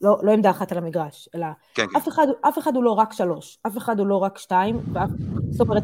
לא, 0.00 0.18
לא 0.22 0.32
עמדה 0.32 0.50
אחת 0.50 0.72
על 0.72 0.78
המגרש, 0.78 1.28
אלא 1.34 1.46
כן, 1.74 1.86
כן. 1.86 1.96
אף, 1.96 2.04
כן. 2.04 2.10
אחד, 2.10 2.26
אף 2.48 2.58
אחד 2.58 2.76
הוא 2.76 2.84
לא 2.84 2.90
רק 2.90 3.12
שלוש, 3.12 3.58
אף 3.66 3.78
אחד 3.78 3.98
הוא 3.98 4.06
לא 4.06 4.16
רק 4.16 4.38
שתיים, 4.38 4.80
ואף, 4.92 5.10
זאת 5.50 5.60
אומרת, 5.60 5.82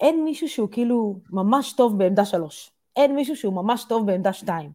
אין 0.00 0.24
מישהו 0.24 0.48
שהוא 0.48 0.68
כאילו 0.70 1.20
ממש 1.30 1.72
טוב 1.72 1.98
בעמדה 1.98 2.24
שלוש, 2.24 2.70
אין 2.96 3.14
מישהו 3.14 3.36
שהוא 3.36 3.54
ממש 3.54 3.84
טוב 3.84 4.06
בעמדה 4.06 4.32
שתיים. 4.32 4.70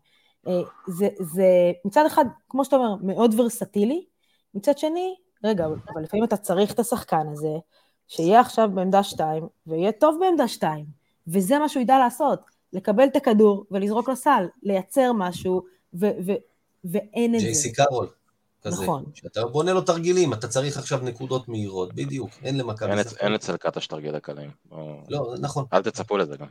אה, 0.47 0.61
זה, 0.87 1.07
זה 1.19 1.71
מצד 1.85 2.05
אחד, 2.05 2.25
כמו 2.49 2.65
שאתה 2.65 2.75
אומר, 2.75 2.95
מאוד 3.03 3.39
ורסטילי, 3.39 4.05
מצד 4.53 4.77
שני, 4.77 5.15
רגע, 5.43 5.65
אבל 5.65 6.03
לפעמים 6.03 6.23
אתה 6.23 6.37
צריך 6.37 6.73
את 6.73 6.79
השחקן 6.79 7.27
הזה, 7.31 7.57
שיהיה 8.09 8.39
עכשיו 8.39 8.69
בעמדה 8.73 9.03
שתיים, 9.03 9.47
ויהיה 9.67 9.91
טוב 9.91 10.17
בעמדה 10.19 10.47
שתיים, 10.47 10.85
וזה 11.27 11.59
מה 11.59 11.69
שהוא 11.69 11.81
ידע 11.81 11.99
לעשות, 11.99 12.39
לקבל 12.73 13.03
את 13.03 13.15
הכדור 13.15 13.65
ולזרוק 13.71 14.09
לסל, 14.09 14.45
לייצר 14.63 15.11
משהו, 15.13 15.61
ו- 15.93 16.11
ו- 16.25 16.41
ואין 16.83 17.35
את 17.35 17.39
זה. 17.39 17.45
ג'ייסי 17.45 17.71
קארול. 17.73 18.07
כזה. 18.61 18.83
נכון. 18.83 19.05
שאתה 19.13 19.45
בונה 19.45 19.73
לו 19.73 19.81
תרגילים, 19.81 20.33
אתה 20.33 20.47
צריך 20.47 20.77
עכשיו 20.77 20.99
נקודות 21.03 21.49
מהירות, 21.49 21.93
בדיוק, 21.93 22.29
אין 22.43 22.57
למכבי 22.57 22.91
אין, 22.91 22.99
אין 23.19 23.33
אצל 23.33 23.57
קטש 23.57 23.87
תרגילי 23.87 24.21
קלים. 24.21 24.51
לא, 25.09 25.33
נכון. 25.39 25.65
אל 25.73 25.83
תצפו 25.83 26.17
לזה 26.17 26.37
גם. 26.37 26.47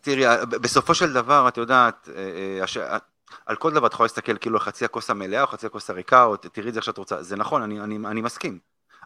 תראי, 0.00 0.46
בסופו 0.46 0.94
של 0.94 1.12
דבר, 1.12 1.48
את 1.48 1.56
יודעת, 1.56 2.08
אה, 2.16 2.82
אה, 2.82 2.98
על 3.46 3.56
כל 3.56 3.74
דבר 3.74 3.86
את 3.86 3.92
יכולה 3.92 4.04
להסתכל 4.04 4.38
כאילו 4.38 4.56
על 4.56 4.64
חצי 4.64 4.84
הכוס 4.84 5.10
המלאה 5.10 5.42
או 5.42 5.46
חצי 5.46 5.66
הכוס 5.66 5.90
הריקה, 5.90 6.24
או 6.24 6.36
תראי 6.36 6.68
את 6.68 6.74
זה 6.74 6.78
איך 6.78 6.84
שאת 6.84 6.98
רוצה, 6.98 7.22
זה 7.22 7.36
נכון, 7.36 7.62
אני, 7.62 7.80
אני, 7.80 7.96
אני 8.06 8.20
מסכים. 8.20 8.58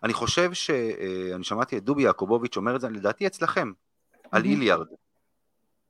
אני 0.02 0.12
חושב 0.12 0.52
ש... 0.52 0.70
אה, 0.70 1.34
אני 1.34 1.44
שמעתי 1.44 1.78
את 1.78 1.84
דובי 1.84 2.02
יעקובוביץ' 2.02 2.56
אומר 2.56 2.76
את 2.76 2.80
זה, 2.80 2.88
לדעתי 2.88 3.26
אצלכם, 3.26 3.72
על 4.30 4.44
איליארד. 4.44 4.86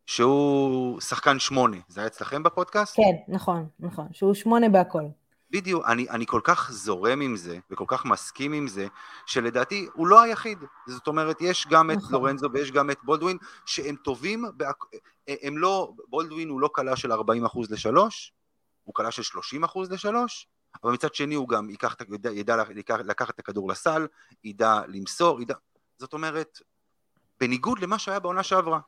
שהוא 0.06 1.00
שחקן 1.00 1.38
שמונה, 1.38 1.76
זה 1.88 2.00
היה 2.00 2.06
אצלכם 2.06 2.42
בפודקאסט? 2.42 2.96
כן, 2.96 3.32
נכון, 3.34 3.68
נכון, 3.80 4.06
שהוא 4.12 4.34
שמונה 4.34 4.68
בהכל. 4.68 5.02
בדיוק, 5.50 5.84
אני, 5.86 6.10
אני 6.10 6.26
כל 6.26 6.40
כך 6.44 6.70
זורם 6.72 7.20
עם 7.20 7.36
זה, 7.36 7.58
וכל 7.70 7.84
כך 7.88 8.04
מסכים 8.04 8.52
עם 8.52 8.68
זה, 8.68 8.86
שלדעתי 9.26 9.88
הוא 9.92 10.06
לא 10.06 10.22
היחיד. 10.22 10.58
זאת 10.86 11.06
אומרת, 11.06 11.36
יש 11.40 11.66
גם 11.70 11.90
נכון. 11.90 12.06
את 12.06 12.12
לורנזו 12.12 12.48
ויש 12.52 12.70
גם 12.70 12.90
את 12.90 12.98
בולדווין, 13.02 13.38
שהם 13.66 13.96
טובים, 13.96 14.44
בהק... 14.54 14.84
הם 15.28 15.58
לא, 15.58 15.92
בולדווין 16.08 16.48
הוא 16.48 16.60
לא 16.60 16.70
קלה 16.74 16.96
של 16.96 17.12
40% 17.12 17.16
לשלוש, 17.70 18.32
הוא 18.84 18.94
קלה 18.94 19.10
של 19.10 19.38
30% 19.62 19.78
לשלוש, 19.90 20.48
אבל 20.82 20.92
מצד 20.92 21.14
שני 21.14 21.34
הוא 21.34 21.48
גם 21.48 21.70
ייקח, 21.70 21.96
ידע, 22.14 22.30
ידע 22.30 22.56
לקח, 22.74 22.94
לקחת 23.04 23.34
את 23.34 23.38
הכדור 23.38 23.68
לסל, 23.68 24.06
ידע 24.44 24.80
למסור, 24.88 25.42
ידע... 25.42 25.54
זאת 25.98 26.12
אומרת, 26.12 26.58
בניגוד 27.40 27.78
למה 27.78 27.98
שהיה 27.98 28.18
בעונה 28.18 28.42
שעברה. 28.42 28.80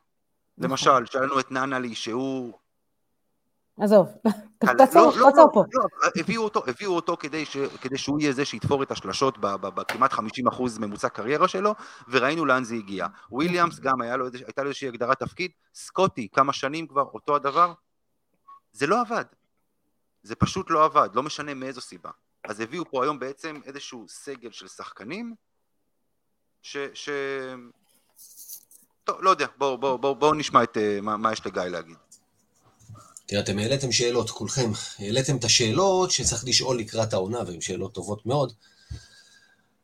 נכון. 0.57 0.69
למשל, 0.69 1.05
שהיה 1.05 1.25
לנו 1.25 1.39
את 1.39 1.51
ננלי 1.51 1.95
שהוא... 1.95 2.53
עזוב, 3.79 4.07
תעצור 4.77 5.11
לא, 5.17 5.29
לא, 5.37 5.45
פה. 5.53 5.63
לא, 5.73 5.83
הביאו 6.19 6.43
אותו, 6.43 6.63
הביאו 6.67 6.95
אותו 6.95 7.17
כדי, 7.17 7.45
ש, 7.45 7.57
כדי 7.57 7.97
שהוא 7.97 8.19
יהיה 8.19 8.31
זה 8.31 8.45
שיתפור 8.45 8.83
את 8.83 8.91
השלשות 8.91 9.37
בכמעט 9.37 10.13
50% 10.13 10.19
ממוצע 10.79 11.09
קריירה 11.09 11.47
שלו, 11.47 11.75
וראינו 12.07 12.45
לאן 12.45 12.63
זה 12.63 12.75
הגיע. 12.75 13.07
וויליאמס 13.31 13.79
גם 13.79 14.01
היה 14.01 14.17
לו, 14.17 14.25
הייתה 14.33 14.63
לו 14.63 14.67
איזושהי 14.67 14.87
הגדרת 14.87 15.19
תפקיד, 15.19 15.51
סקוטי, 15.73 16.27
כמה 16.33 16.53
שנים 16.53 16.87
כבר, 16.87 17.03
אותו 17.13 17.35
הדבר. 17.35 17.73
זה 18.71 18.87
לא 18.87 19.01
עבד. 19.01 19.25
זה 20.27 20.35
פשוט 20.35 20.69
לא 20.69 20.85
עבד, 20.85 21.09
לא 21.13 21.23
משנה 21.23 21.53
מאיזו 21.53 21.81
סיבה. 21.81 22.09
אז 22.43 22.59
הביאו 22.59 22.83
פה 22.91 23.03
היום 23.03 23.19
בעצם 23.19 23.59
איזשהו 23.65 24.05
סגל 24.07 24.51
של 24.51 24.67
שחקנים, 24.67 25.35
ש... 26.61 26.77
ש... 26.93 27.09
טוב, 29.03 29.17
לא 29.21 29.29
יודע, 29.29 29.47
בואו 29.57 29.77
בוא, 29.77 29.97
בוא, 29.97 30.13
בוא 30.13 30.35
נשמע 30.35 30.63
את, 30.63 30.77
uh, 30.77 31.01
מה, 31.01 31.17
מה 31.17 31.33
יש 31.33 31.45
לגיא 31.45 31.61
להגיד. 31.61 31.95
תראה, 33.25 33.41
אתם 33.41 33.59
העליתם 33.59 33.91
שאלות, 33.91 34.29
כולכם. 34.29 34.71
העליתם 34.99 35.37
את 35.37 35.43
השאלות 35.43 36.11
שצריך 36.11 36.43
לשאול 36.47 36.79
לקראת 36.79 37.13
העונה, 37.13 37.39
והן 37.47 37.61
שאלות 37.61 37.93
טובות 37.93 38.25
מאוד. 38.25 38.53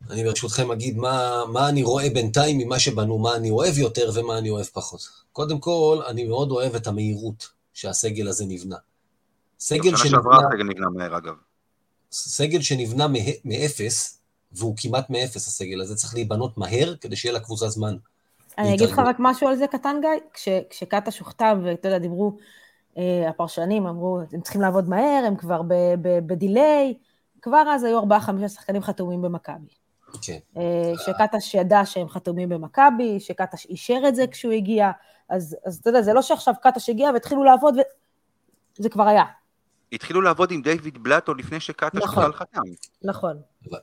אני 0.09 0.23
ברשותכם 0.23 0.71
אגיד 0.71 0.97
מה, 0.97 1.43
מה 1.45 1.69
אני 1.69 1.83
רואה 1.83 2.09
בינתיים 2.09 2.57
ממה 2.57 2.79
שבנו, 2.79 3.17
מה 3.17 3.35
אני 3.35 3.49
אוהב 3.49 3.77
יותר 3.77 4.11
ומה 4.13 4.37
אני 4.37 4.49
אוהב 4.49 4.65
פחות. 4.65 5.09
קודם 5.31 5.59
כל, 5.59 6.01
אני 6.07 6.23
מאוד 6.23 6.51
אוהב 6.51 6.75
את 6.75 6.87
המהירות 6.87 7.49
שהסגל 7.73 8.27
הזה 8.27 8.45
נבנה. 8.45 8.77
סגל 9.63 9.95
שנבנה... 9.95 10.09
שעברה 10.09 10.37
הסגל 10.37 10.63
נבנה 10.63 10.89
מהר, 10.89 11.17
אגב. 11.17 11.33
סגל 12.11 12.61
שנבנה 12.61 13.07
מאפס, 13.45 14.21
והוא 14.51 14.75
כמעט 14.77 15.09
מאפס, 15.09 15.47
הסגל 15.47 15.81
הזה, 15.81 15.95
צריך 15.95 16.13
להיבנות 16.13 16.57
מהר 16.57 16.95
כדי 17.01 17.15
שיהיה 17.15 17.35
לקבוצה 17.35 17.69
זמן. 17.69 17.95
אני 18.57 18.73
אגיד 18.75 18.89
לך 18.89 18.99
רק 18.99 19.15
משהו 19.19 19.47
על 19.47 19.55
זה 19.55 19.67
קטן, 19.67 19.95
גיא, 20.01 20.09
כש, 20.33 20.47
כשקאטה 20.69 21.11
שוכתב, 21.11 21.57
ואתה 21.63 21.87
יודע, 21.87 21.97
דיברו, 21.97 22.37
אה, 22.97 23.29
הפרשנים 23.29 23.87
אמרו, 23.87 24.19
הם 24.33 24.41
צריכים 24.41 24.61
לעבוד 24.61 24.89
מהר, 24.89 25.23
הם 25.27 25.35
כבר 25.35 25.61
בדיליי, 26.01 26.93
כבר 27.41 27.63
אז 27.69 27.83
היו 27.83 27.99
ארבעה-חמישה 27.99 28.49
שחקנים 28.49 28.81
חתומים 28.81 29.21
במכבי. 29.21 29.73
כן. 30.21 30.37
אה, 30.57 30.93
שקטש 31.05 31.53
ידע 31.53 31.85
שהם 31.85 32.09
חתומים 32.09 32.49
במכבי, 32.49 33.19
שקטש 33.19 33.65
אישר 33.65 34.01
את 34.07 34.15
זה 34.15 34.27
כשהוא 34.27 34.53
הגיע, 34.53 34.91
אז, 35.29 35.57
אז 35.65 35.77
אתה 35.77 35.89
יודע, 35.89 36.01
זה 36.01 36.13
לא 36.13 36.21
שעכשיו 36.21 36.53
קטש 36.61 36.89
הגיע 36.89 37.09
והתחילו 37.13 37.43
לעבוד, 37.43 37.75
וזה 38.79 38.89
כבר 38.89 39.07
היה. 39.07 39.25
התחילו 39.93 40.21
לעבוד 40.21 40.51
עם 40.51 40.61
דיוויד 40.61 41.03
בלאטו 41.03 41.33
לפני 41.33 41.59
שקטש 41.59 41.95
נכון, 41.95 42.09
בכלל 42.09 42.33
חתם. 42.33 42.61
נכון. 43.01 43.37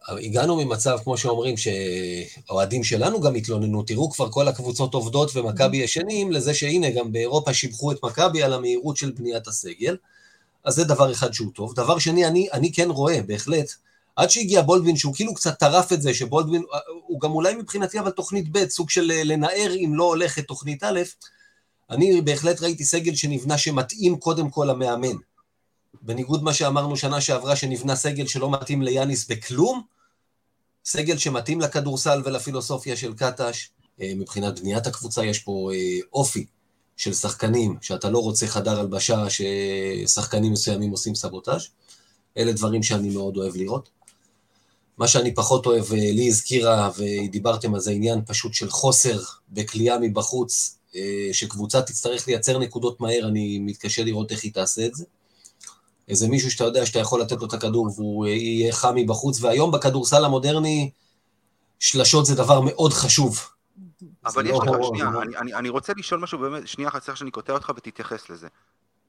הגענו 0.09 0.65
ממצב, 0.65 0.99
כמו 1.05 1.17
שאומרים, 1.17 1.55
שאוהדים 1.57 2.85
שלנו 2.85 3.21
גם 3.21 3.35
התלוננו, 3.35 3.83
תראו 3.83 4.11
כבר 4.11 4.31
כל 4.31 4.49
הקבוצות 4.49 4.95
עובדות 4.95 5.37
ומכבי 5.37 5.81
mm-hmm. 5.81 5.85
ישנים, 5.85 6.33
לזה 6.33 6.55
שהנה, 6.55 6.91
גם 6.91 7.13
באירופה 7.13 7.55
שיבחו 7.55 7.93
את 7.93 8.05
מכבי 8.05 8.43
על 8.43 8.53
המהירות 8.53 8.97
של 8.97 9.11
בניית 9.11 9.47
הסגל. 9.47 9.97
אז 10.65 10.75
זה 10.75 10.85
דבר 10.85 11.13
אחד 11.13 11.33
שהוא 11.33 11.53
טוב. 11.55 11.75
דבר 11.75 11.99
שני, 11.99 12.27
אני, 12.27 12.49
אני 12.53 12.73
כן 12.73 12.91
רואה, 12.91 13.23
בהחלט, 13.27 13.75
עד 14.17 14.31
שהגיע 14.31 14.63
בולדווין, 14.63 14.97
שהוא 14.97 15.15
כאילו 15.15 15.35
קצת 15.35 15.59
טרף 15.59 15.93
את 15.93 16.03
זה, 16.03 16.15
שבולדווין, 16.15 16.63
הוא 17.07 17.21
גם 17.21 17.31
אולי 17.31 17.55
מבחינתי, 17.55 17.99
אבל 18.01 18.11
תוכנית 18.11 18.53
ב', 18.53 18.69
סוג 18.69 18.91
של 18.91 19.13
לנער 19.25 19.73
אם 19.75 19.93
לא 19.95 20.05
הולכת 20.05 20.47
תוכנית 20.47 20.85
א', 20.85 21.01
אני 21.91 22.21
בהחלט 22.21 22.63
ראיתי 22.63 22.85
סגל 22.85 23.15
שנבנה 23.15 23.59
שמתאים 23.59 24.17
קודם 24.17 24.51
כל 24.51 24.67
למאמן. 24.71 25.17
בניגוד 26.03 26.43
מה 26.43 26.55
שאמרנו 26.55 26.97
שנה 26.97 27.21
שעברה, 27.21 27.57
שנבנה 27.57 27.97
סגל 27.97 28.27
שלא 28.27 28.51
מתאים 28.51 28.83
ליאניס 28.83 29.29
בכלום, 29.29 29.83
סגל 30.85 31.19
שמתאים 31.19 31.61
לכדורסל 31.61 32.23
ולפילוסופיה 32.25 32.97
של 32.97 33.15
קטש, 33.15 33.69
אה, 34.01 34.13
מבחינת 34.17 34.61
בניית 34.61 34.87
הקבוצה 34.87 35.25
יש 35.25 35.39
פה 35.39 35.71
אה, 35.75 35.99
אופי 36.13 36.47
של 36.97 37.13
שחקנים, 37.13 37.77
שאתה 37.81 38.11
לא 38.11 38.19
רוצה 38.19 38.47
חדר 38.47 38.81
הלבשה 38.81 39.25
ששחקנים 39.31 40.53
מסוימים 40.53 40.91
עושים 40.91 41.15
סבוטאז'. 41.15 41.67
אלה 42.37 42.53
דברים 42.53 42.83
שאני 42.83 43.11
מאוד 43.11 43.37
אוהב 43.37 43.57
לראות. 43.57 43.89
מה 44.99 45.09
שאני 45.09 45.35
פחות 45.35 45.67
אוהב, 45.67 45.93
אה, 45.93 46.13
לי 46.13 46.29
הזכירה, 46.29 46.91
ודיברתם 46.99 47.75
על 47.75 47.81
זה, 47.81 47.91
עניין 47.91 48.21
פשוט 48.27 48.55
של 48.55 48.71
חוסר 48.71 49.19
בכלייה 49.49 49.99
מבחוץ, 49.99 50.77
שקבוצה 51.33 51.83
תצטרך 51.83 52.29
לייצר 52.29 52.59
נקודות 52.59 53.01
מהר, 53.01 53.29
אני 53.29 53.59
מתקשה 53.59 54.05
לראות 54.05 54.33
איך 54.33 54.45
היא 54.45 54.53
תעשה 54.53 54.87
את 54.87 54.95
זה. 54.95 55.05
איזה 56.11 56.29
מישהו 56.29 56.51
שאתה 56.51 56.65
יודע 56.65 56.87
שאתה 56.87 56.99
יכול 56.99 57.21
לתת 57.21 57.41
לו 57.41 57.47
את 57.47 57.53
הכדור 57.53 57.91
והוא 57.97 58.27
אה, 58.27 58.31
יהיה 58.31 58.73
חם 58.73 58.95
מבחוץ, 58.95 59.43
והיום 59.43 59.71
בכדורסל 59.71 60.25
המודרני, 60.25 60.91
שלשות 61.79 62.27
זה 62.27 62.35
דבר 62.35 62.61
מאוד 62.61 62.93
חשוב. 62.93 63.41
אבל 64.25 64.47
יש 64.47 64.53
לא 64.53 64.79
לך, 64.79 64.87
שנייה, 64.89 65.09
אני, 65.23 65.37
אני, 65.37 65.55
אני 65.55 65.69
רוצה 65.69 65.93
לשאול 65.97 66.21
משהו 66.21 66.39
באמת, 66.39 66.69
שנייה 66.69 66.89
אחת, 66.89 67.03
צריך 67.03 67.17
שאני 67.17 67.31
קוטע 67.31 67.53
אותך 67.53 67.73
ותתייחס 67.77 68.31
לזה. 68.31 68.49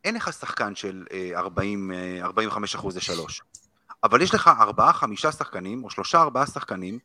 אין 0.04 0.16
לך 0.16 0.34
שחקן 0.34 0.76
של 0.76 1.04
40, 1.36 1.92
45 2.22 2.76
אחוז 2.76 2.98
לשלוש. 2.98 3.42
אבל 4.04 4.22
יש 4.22 4.34
לך 4.34 4.48
ארבעה, 4.60 4.94
חמישה 4.94 5.32
שחקנים, 5.32 5.84
או 5.84 5.90
שלושה, 5.90 6.22
ארבעה 6.22 6.48
שחקנים, 6.48 7.00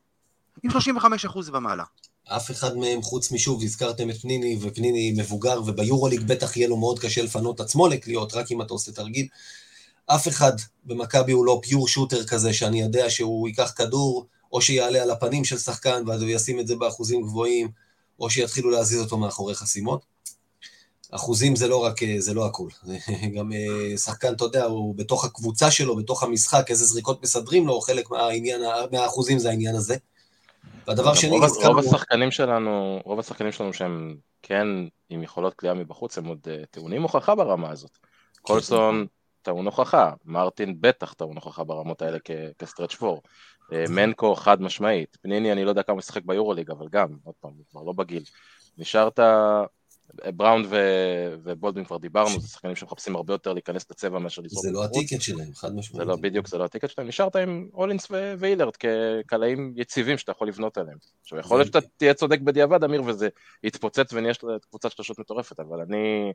עם 0.63 0.71
35 0.71 1.25
אחוז 1.25 1.49
ומעלה. 1.49 1.83
אף 2.27 2.51
אחד 2.51 2.77
מהם, 2.77 3.01
חוץ 3.01 3.31
משוב, 3.31 3.63
הזכרתם 3.63 4.09
את 4.09 4.17
פניני, 4.21 4.57
ופניני 4.61 5.13
מבוגר, 5.17 5.61
וביורוליג 5.65 6.21
בטח 6.21 6.57
יהיה 6.57 6.67
לו 6.67 6.77
מאוד 6.77 6.99
קשה 6.99 7.23
לפנות 7.23 7.59
עצמו 7.59 7.87
לקליעות, 7.87 8.33
רק 8.33 8.51
אם 8.51 8.61
אתה 8.61 8.73
עושה 8.73 8.91
תרגיל. 8.91 9.27
אף 10.07 10.27
אחד 10.27 10.51
במכבי 10.85 11.31
הוא 11.31 11.45
לא 11.45 11.59
פיור 11.63 11.87
שוטר 11.87 12.25
כזה, 12.25 12.53
שאני 12.53 12.81
יודע 12.81 13.09
שהוא 13.09 13.47
ייקח 13.47 13.73
כדור, 13.75 14.25
או 14.51 14.61
שיעלה 14.61 15.03
על 15.03 15.11
הפנים 15.11 15.45
של 15.45 15.57
שחקן, 15.57 16.03
ואז 16.07 16.21
הוא 16.21 16.29
ישים 16.29 16.59
את 16.59 16.67
זה 16.67 16.75
באחוזים 16.75 17.21
גבוהים, 17.21 17.69
או 18.19 18.29
שיתחילו 18.29 18.69
להזיז 18.69 19.01
אותו 19.01 19.17
מאחורי 19.17 19.55
חסימות. 19.55 20.05
אחוזים 21.11 21.55
זה 21.55 21.67
לא 21.67 21.83
רק, 21.83 21.99
זה 22.19 22.33
לא 22.33 22.45
הכול. 22.45 22.71
גם 23.35 23.51
אה, 23.53 23.97
שחקן, 23.97 24.33
אתה 24.33 24.43
יודע, 24.43 24.65
הוא 24.65 24.95
בתוך 24.95 25.25
הקבוצה 25.25 25.71
שלו, 25.71 25.95
בתוך 25.95 26.23
המשחק, 26.23 26.65
איזה 26.69 26.85
זריקות 26.85 27.23
מסדרים 27.23 27.67
לו, 27.67 27.81
חלק 27.81 28.11
מהעניין, 28.11 28.61
מהאחוזים 28.91 29.39
זה 29.39 29.49
העניין 29.49 29.75
הזה. 29.75 29.95
והדבר 30.87 31.13
שני, 31.13 31.29
רוב, 31.29 31.43
הזכרנו... 31.43 31.75
רוב 31.75 31.79
השחקנים 31.79 32.31
שלנו, 32.31 32.99
רוב 33.05 33.19
השחקנים 33.19 33.51
שלנו 33.51 33.73
שהם 33.73 34.15
כן 34.41 34.67
עם 35.09 35.23
יכולות 35.23 35.53
כליאה 35.53 35.73
מבחוץ, 35.73 36.17
הם 36.17 36.25
עוד 36.25 36.39
uh, 36.43 36.65
טעונים 36.71 37.01
הוכחה 37.01 37.35
ברמה 37.35 37.69
הזאת. 37.69 37.91
קולסון 38.41 39.05
טעון 39.47 39.65
הוכחה, 39.65 40.13
מרטין 40.25 40.81
בטח 40.81 41.13
טעון 41.13 41.35
הוכחה 41.35 41.63
ברמות 41.63 42.01
האלה 42.01 42.17
כסטרץ' 42.57 42.95
פור. 42.95 43.21
אה, 43.73 43.85
מנקו 43.89 44.35
חד 44.35 44.61
משמעית, 44.61 45.17
פניני 45.21 45.51
אני 45.51 45.65
לא 45.65 45.69
יודע 45.69 45.83
כמה 45.83 45.93
הוא 45.93 45.97
משחק 45.97 46.21
ביורוליג, 46.25 46.71
אבל 46.71 46.87
גם, 46.91 47.07
עוד 47.23 47.35
פעם, 47.39 47.51
הוא 47.57 47.65
כבר 47.71 47.83
לא 47.83 47.93
בגיל. 47.93 48.23
נשארת 48.77 49.19
בראון 50.35 50.65
ו... 50.69 50.77
ובולדווין 51.43 51.85
כבר 51.85 51.97
דיברנו, 51.97 52.39
זה 52.39 52.47
שחקנים 52.47 52.75
שמחפשים 52.75 53.15
הרבה 53.15 53.33
יותר 53.33 53.53
להיכנס 53.53 53.85
לצבע 53.91 54.19
מאשר 54.19 54.41
לזרוק. 54.41 54.65
זה 54.65 54.71
לא 54.71 54.83
הטיקט 54.83 55.21
שלהם, 55.21 55.53
חד 55.53 55.75
משמעית. 55.75 56.05
זה 56.05 56.05
לא, 56.05 56.15
בדיוק, 56.15 56.47
זה 56.47 56.57
לא 56.57 56.63
הטיקט 56.65 56.89
שלהם. 56.89 57.07
נשארת 57.07 57.35
עם 57.35 57.69
אולינס 57.73 58.07
ו... 58.11 58.33
ואילרד 58.39 58.73
כקלעים 58.75 59.73
יציבים 59.75 60.17
שאתה 60.17 60.31
יכול 60.31 60.47
לבנות 60.47 60.77
עליהם. 60.77 60.97
עכשיו, 61.21 61.39
יכול 61.39 61.57
להיות 61.57 61.67
שאתה 61.67 61.79
תהיה 61.97 62.13
צודק 62.13 62.39
בדיעבד, 62.39 62.83
אמיר, 62.83 63.03
וזה 63.03 63.29
יתפוצץ 63.63 64.13
ונהיה 64.13 64.33
קבוצת 64.69 64.91
שלושות 64.91 65.19
מטורפת, 65.19 65.59
אבל 65.59 65.81
אני, 65.81 66.31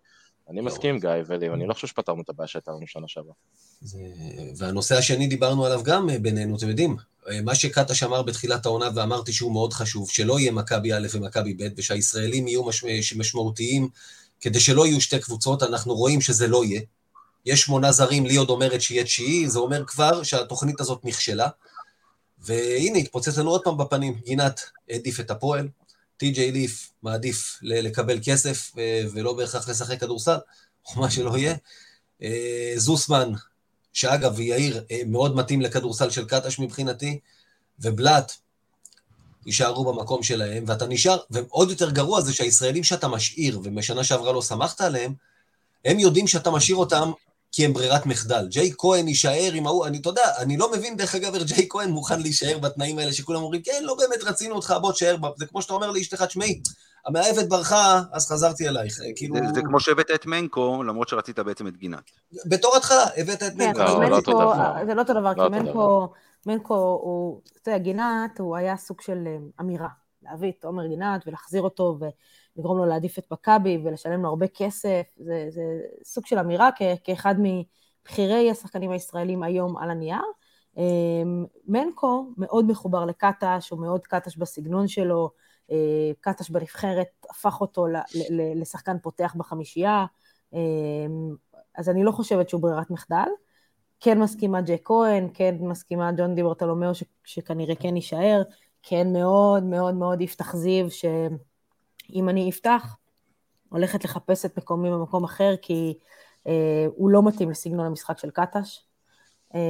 אני 0.49 0.59
לא. 0.61 0.63
מסכים, 0.63 0.99
גיא 0.99 1.11
ולי, 1.27 1.49
אני 1.49 1.67
לא 1.67 1.75
חושב 1.75 1.87
שפתרנו 1.87 2.23
את 2.23 2.29
הבעיה 2.29 2.49
שהייתה 2.49 2.71
לנו 2.71 2.87
שנה 2.87 3.09
שעברה. 3.09 3.35
והנושא 4.57 4.95
השני, 4.95 5.27
דיברנו 5.27 5.67
עליו 5.67 5.83
גם 5.85 6.09
בינינו, 6.23 6.57
אתם 6.57 6.69
יודעים, 6.69 6.97
מה 7.43 7.55
שקטש 7.55 8.03
אמר 8.03 8.23
בתחילת 8.23 8.67
העונה, 8.67 8.89
ואמרתי 8.95 9.33
שהוא 9.33 9.53
מאוד 9.53 9.73
חשוב, 9.73 10.11
שלא 10.11 10.41
יהיה 10.41 10.53
מכבי 10.53 10.93
א' 10.93 11.07
ומכבי 11.13 11.55
ב', 11.55 11.69
ושהישראלים 11.77 12.49
יהיו 12.49 12.65
מש... 12.65 12.85
משמעותיים, 13.17 13.89
כדי 14.41 14.61
שלא 14.61 14.87
יהיו 14.87 15.01
שתי 15.01 15.19
קבוצות, 15.19 15.63
אנחנו 15.63 15.95
רואים 15.95 16.21
שזה 16.21 16.47
לא 16.47 16.65
יהיה. 16.65 16.81
יש 17.47 17.61
שמונה 17.61 17.93
זרים, 17.93 18.27
לי 18.27 18.37
עוד 18.37 18.51
אומרת 18.51 18.83
שיהיה 18.83 19.05
תשיעי, 19.05 19.49
זה 19.49 19.59
אומר 19.59 19.85
כבר 19.87 20.23
שהתוכנית 20.23 20.81
הזאת 20.81 21.05
נכשלה. 21.05 21.49
והנה, 22.39 22.99
התפוצץ 22.99 23.39
לנו 23.39 23.51
עוד 23.51 23.61
פעם 23.65 23.79
בפנים, 23.79 24.15
גינת 24.25 24.61
העדיף 24.91 25.21
את 25.21 25.31
הפועל, 25.31 25.69
טי.ג'יי 26.17 26.53
ליף 26.53 26.91
מעדיף 27.03 27.59
לקבל 27.63 28.19
כסף 28.25 28.73
ולא 29.13 29.33
בהכרח 29.33 29.69
לשחק 29.69 30.01
כדורסל, 30.01 30.37
או 30.87 31.01
מה 31.01 31.11
שלא 31.11 31.39
יהיה. 31.39 31.55
אה, 32.23 32.73
זוסמן 32.77 33.33
שאגב, 33.93 34.41
יאיר 34.41 34.85
אה, 34.91 35.01
מאוד 35.07 35.37
מתאים 35.37 35.61
לכדורסל 35.61 36.11
של 36.11 36.25
קטש 36.25 36.59
מבחינתי, 36.59 37.19
ובלאט 37.81 38.33
יישארו 39.47 39.93
במקום 39.93 40.23
שלהם, 40.23 40.65
ואתה 40.67 40.87
נשאר, 40.87 41.19
ועוד 41.31 41.71
יותר 41.71 41.91
גרוע 41.91 42.21
זה 42.21 42.33
שהישראלים 42.33 42.85
שאתה 42.85 43.09
משאיר, 43.09 43.61
ומשנה 43.63 44.05
שעברה 44.05 44.33
לא 44.33 44.41
סמכת 44.41 44.81
עליהם, 44.81 45.15
הם 45.85 45.99
יודעים 45.99 46.27
שאתה 46.27 46.51
משאיר 46.51 46.77
אותם 46.77 47.13
כי 47.53 47.65
הם 47.65 47.73
ברירת 47.73 48.07
מחדל. 48.07 48.47
ג'יי 48.49 48.73
כהן 48.79 49.09
יישאר 49.09 49.51
עם 49.53 49.67
ההוא, 49.67 49.87
אני, 49.87 49.99
אתה 49.99 50.09
יודע, 50.09 50.23
אני 50.39 50.57
לא 50.57 50.73
מבין 50.73 50.97
דרך 50.97 51.15
אגב 51.15 51.35
איך 51.35 51.45
ג'יי 51.45 51.67
כהן 51.71 51.91
מוכן 51.91 52.21
להישאר 52.21 52.59
בתנאים 52.59 52.99
האלה 52.99 53.13
שכולם 53.13 53.43
אומרים, 53.43 53.63
כן, 53.63 53.83
לא 53.83 53.95
באמת 53.95 54.25
רצינו 54.25 54.55
אותך, 54.55 54.75
בוא 54.81 54.93
תשאר, 54.93 55.17
זה 55.37 55.47
כמו 55.47 55.63
שאתה 55.63 55.75
אומר 55.75 55.91
לאשתך, 55.91 56.23
תשמעי, 56.23 56.61
המאהבת 57.07 57.49
ברחה, 57.49 58.01
אז 58.13 58.27
חזרתי 58.27 58.69
אלייך, 58.69 59.01
כאילו... 59.17 59.37
זה, 59.37 59.43
זה 59.55 59.61
כמו 59.63 59.81
שהבאת 59.81 60.11
את 60.15 60.27
מנקו, 60.27 60.83
למרות 60.83 61.09
שרצית 61.09 61.39
בעצם 61.39 61.67
את 61.67 61.77
גינת. 61.77 62.11
בתור 62.47 62.77
התחלה, 62.77 63.05
הבאת 63.17 63.43
את 63.43 63.55
מנקו. 63.55 63.79
כן, 63.79 64.11
לא, 64.11 64.17
אותו 64.17 64.33
דבר. 64.33 64.75
זה 64.87 64.95
לא 64.95 65.01
אותו 65.01 65.13
דבר, 65.13 65.33
לא 65.37 65.45
כי 65.45 65.51
מנקו, 65.51 66.13
מנקו 66.47 66.75
הוא, 67.03 67.41
אתה 67.63 67.71
יודע, 67.71 67.79
גינת, 67.79 68.39
הוא 68.39 68.57
היה 68.57 68.77
סוג 68.77 69.01
של 69.01 69.25
אה, 69.27 69.37
אמירה. 69.61 69.89
להביא 70.23 70.53
את 70.59 70.65
עומר 70.65 70.87
גינת 70.87 71.27
ולהחזיר 71.27 71.63
אותו 71.63 71.99
ולגרום 72.57 72.79
לו 72.79 72.85
להעדיף 72.85 73.19
את 73.19 73.33
מכבי 73.33 73.79
ולשלם 73.85 74.23
לו 74.23 74.29
הרבה 74.29 74.47
כסף, 74.47 75.03
זה, 75.17 75.47
זה 75.49 75.63
סוג 76.05 76.27
של 76.27 76.39
אמירה 76.39 76.71
כ, 76.77 76.83
כאחד 77.05 77.35
מבכירי 77.39 78.51
השחקנים 78.51 78.91
הישראלים 78.91 79.43
היום 79.43 79.77
על 79.77 79.91
הנייר. 79.91 80.23
אה, 80.79 80.83
מנקו 81.67 82.27
מאוד 82.39 82.65
מחובר 82.65 83.05
לקטש, 83.05 83.71
הוא 83.71 83.81
מאוד 83.81 84.07
קטש 84.07 84.37
בסגנון 84.37 84.89
שלו, 84.89 85.31
אה, 85.71 86.11
קטש 86.21 86.51
בנבחרת 86.51 87.09
הפך 87.31 87.61
אותו 87.61 87.87
לשחקן 88.55 88.99
פותח 88.99 89.35
בחמישייה, 89.39 90.05
אה, 90.55 90.59
אז 91.77 91.89
אני 91.89 92.05
לא 92.05 92.11
חושבת 92.11 92.49
שהוא 92.49 92.63
ברירת 92.63 92.91
מחדל. 92.91 93.29
כן 94.01 94.19
מסכימה 94.19 94.61
ג'ק 94.61 94.81
כהן, 94.85 95.29
כן 95.35 95.57
מסכימה 95.61 96.13
ג'ון 96.13 96.35
דיברטולומיאו 96.35 96.93
שכנראה 97.25 97.75
כן 97.75 97.97
יישאר, 97.97 98.43
כן 98.83 99.13
מאוד 99.13 99.63
מאוד 99.63 99.95
מאוד 99.95 100.21
יפתח 100.21 100.57
זיו, 100.57 100.87
שאם 102.13 102.29
אני 102.29 102.51
אפתח, 102.51 102.97
הולכת 103.69 104.05
לחפש 104.05 104.45
את 104.45 104.59
מקומי 104.59 104.91
במקום 104.91 105.25
אחר, 105.25 105.55
כי 105.63 105.99
אה, 106.47 106.87
הוא 106.97 107.11
לא 107.11 107.23
מתאים 107.23 107.51
לסגנון 107.51 107.87
המשחק 107.87 108.19
של 108.19 108.31
קטש. 108.31 108.85
אה, 109.55 109.61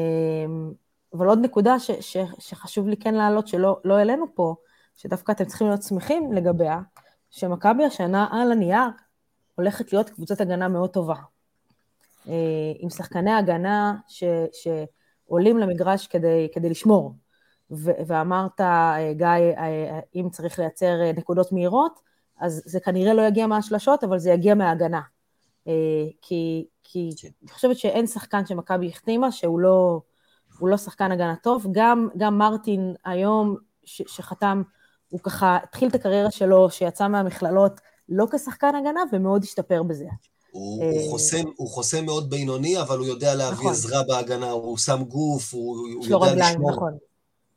אבל 1.14 1.28
עוד 1.28 1.38
נקודה 1.42 1.78
ש, 1.78 1.90
ש, 1.90 2.16
שחשוב 2.38 2.88
לי 2.88 2.96
כן 2.96 3.14
להעלות, 3.14 3.48
שלא 3.48 3.80
לא 3.84 3.96
פה, 4.34 4.54
שדווקא 4.96 5.32
אתם 5.32 5.44
צריכים 5.44 5.66
להיות 5.66 5.82
שמחים 5.82 6.32
לגביה, 6.32 6.80
שמכבי 7.30 7.84
השנה 7.84 8.26
על 8.30 8.52
הנייר 8.52 8.88
הולכת 9.54 9.92
להיות 9.92 10.10
קבוצת 10.10 10.40
הגנה 10.40 10.68
מאוד 10.68 10.90
טובה. 10.90 11.14
אה, 12.28 12.72
עם 12.78 12.90
שחקני 12.90 13.32
הגנה 13.32 13.94
ש, 14.08 14.24
שעולים 14.52 15.58
למגרש 15.58 16.06
כדי, 16.06 16.48
כדי 16.52 16.70
לשמור. 16.70 17.14
ואמרת, 18.06 18.60
אה, 18.60 19.12
גיא, 19.16 19.26
אה, 19.58 20.00
אם 20.14 20.28
צריך 20.30 20.58
לייצר 20.58 21.12
נקודות 21.16 21.52
מהירות, 21.52 22.11
אז 22.42 22.62
זה 22.64 22.80
כנראה 22.80 23.14
לא 23.14 23.22
יגיע 23.22 23.46
מהשלשות, 23.46 24.04
אבל 24.04 24.18
זה 24.18 24.30
יגיע 24.30 24.54
מההגנה. 24.54 25.00
כי, 26.22 26.66
כי 26.84 27.10
כן. 27.16 27.28
אני 27.42 27.50
חושבת 27.50 27.78
שאין 27.78 28.06
שחקן 28.06 28.46
שמכבי 28.46 28.88
החתימה 28.88 29.32
שהוא 29.32 29.60
לא, 29.60 30.00
לא 30.62 30.76
שחקן 30.76 31.12
הגנה 31.12 31.34
טוב. 31.42 31.66
גם, 31.72 32.08
גם 32.16 32.38
מרטין 32.38 32.94
היום, 33.04 33.56
ש, 33.84 34.02
שחתם 34.06 34.62
הוא 35.08 35.20
ככה 35.20 35.58
התחיל 35.62 35.88
את 35.88 35.94
הקריירה 35.94 36.30
שלו, 36.30 36.70
שיצא 36.70 37.08
מהמכללות 37.08 37.80
לא 38.08 38.26
כשחקן 38.32 38.74
הגנה, 38.74 39.00
ומאוד 39.12 39.42
השתפר 39.44 39.82
בזה. 39.82 40.04
הוא, 40.50 40.84
הוא, 40.84 40.92
אה, 40.92 41.10
חוסם, 41.10 41.42
הוא 41.56 41.68
חוסם 41.68 42.04
מאוד 42.04 42.30
בינוני, 42.30 42.80
אבל 42.80 42.98
הוא 42.98 43.06
יודע 43.06 43.34
להביא 43.34 43.56
נכון. 43.56 43.70
עזרה 43.70 44.02
בהגנה, 44.08 44.50
הוא 44.50 44.78
שם 44.78 45.04
גוף, 45.08 45.54
הוא, 45.54 45.76
הוא 45.94 46.06
יודע 46.06 46.50
לשמור. 46.50 46.70
נכון. 46.70 46.98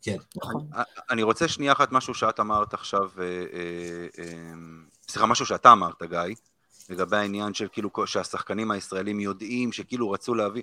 כן. 0.06 0.18
נכון. 0.36 0.68
אני 1.10 1.24
רוצה 1.24 1.48
שנייה 1.48 1.72
אחת 1.72 1.92
משהו 1.92 2.14
שאת 2.14 2.40
אמרת 2.40 2.74
עכשיו, 2.74 3.10
אה, 3.20 3.24
אה, 4.18 4.54
סליחה, 5.10 5.26
משהו 5.26 5.46
שאתה 5.46 5.72
אמרת, 5.72 6.04
גיא, 6.04 6.36
לגבי 6.90 7.18
העניין 7.18 7.54
של 7.54 7.68
כאילו 7.72 7.90
שהשחקנים 8.06 8.72
הישראלים 8.72 9.20
יודעים 9.20 9.72
שכאילו 9.72 10.12
רצו 10.12 10.36
להביא, 10.36 10.62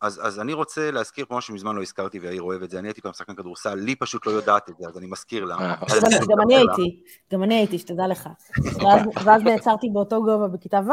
אז, 0.00 0.20
אז 0.22 0.40
אני 0.40 0.52
רוצה 0.52 0.90
להזכיר 0.90 1.24
פה 1.28 1.36
משהו 1.36 1.54
שמזמן 1.54 1.76
לא 1.76 1.82
הזכרתי 1.82 2.18
ויאיר 2.18 2.42
אוהב 2.42 2.62
את 2.62 2.70
זה, 2.70 2.78
אני 2.78 2.88
הייתי 2.88 3.00
פעם 3.00 3.12
שחקן 3.12 3.34
כדורסל, 3.34 3.74
לי 3.74 3.96
פשוט 3.96 4.26
לא 4.26 4.30
יודעת 4.30 4.68
את 4.68 4.74
זה, 4.78 4.88
אז 4.88 4.98
אני 4.98 5.06
מזכיר 5.06 5.44
לה. 5.44 5.54
אה, 5.54 5.74
גם 6.28 6.40
אני 6.40 6.56
הייתי, 6.56 7.02
גם 7.32 7.42
אני 7.42 7.54
הייתי, 7.54 7.78
שתדע 7.78 8.06
לך. 8.06 8.28
ואז 9.24 9.42
נעצרתי 9.42 9.86
באותו 9.92 10.22
גובה 10.22 10.48
בכיתה 10.48 10.80
ו', 10.86 10.90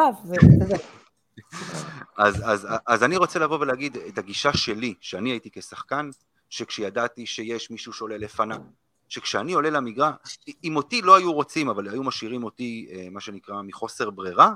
אז, 2.17 2.41
אז, 2.45 2.67
אז 2.87 3.03
אני 3.03 3.17
רוצה 3.17 3.39
לבוא 3.39 3.59
ולהגיד 3.59 3.97
את 4.07 4.17
הגישה 4.17 4.53
שלי, 4.53 4.93
שאני 5.01 5.29
הייתי 5.29 5.49
כשחקן, 5.51 6.09
שכשידעתי 6.49 7.25
שיש 7.25 7.71
מישהו 7.71 7.93
שעולה 7.93 8.17
לפניו, 8.17 8.61
שכשאני 9.09 9.53
עולה 9.53 9.69
למגרש, 9.69 10.39
אם 10.63 10.75
אותי 10.75 11.01
לא 11.01 11.15
היו 11.15 11.33
רוצים, 11.33 11.69
אבל 11.69 11.89
היו 11.89 12.03
משאירים 12.03 12.43
אותי, 12.43 12.89
אה, 12.91 13.07
מה 13.11 13.21
שנקרא, 13.21 13.61
מחוסר 13.61 14.09
ברירה, 14.09 14.53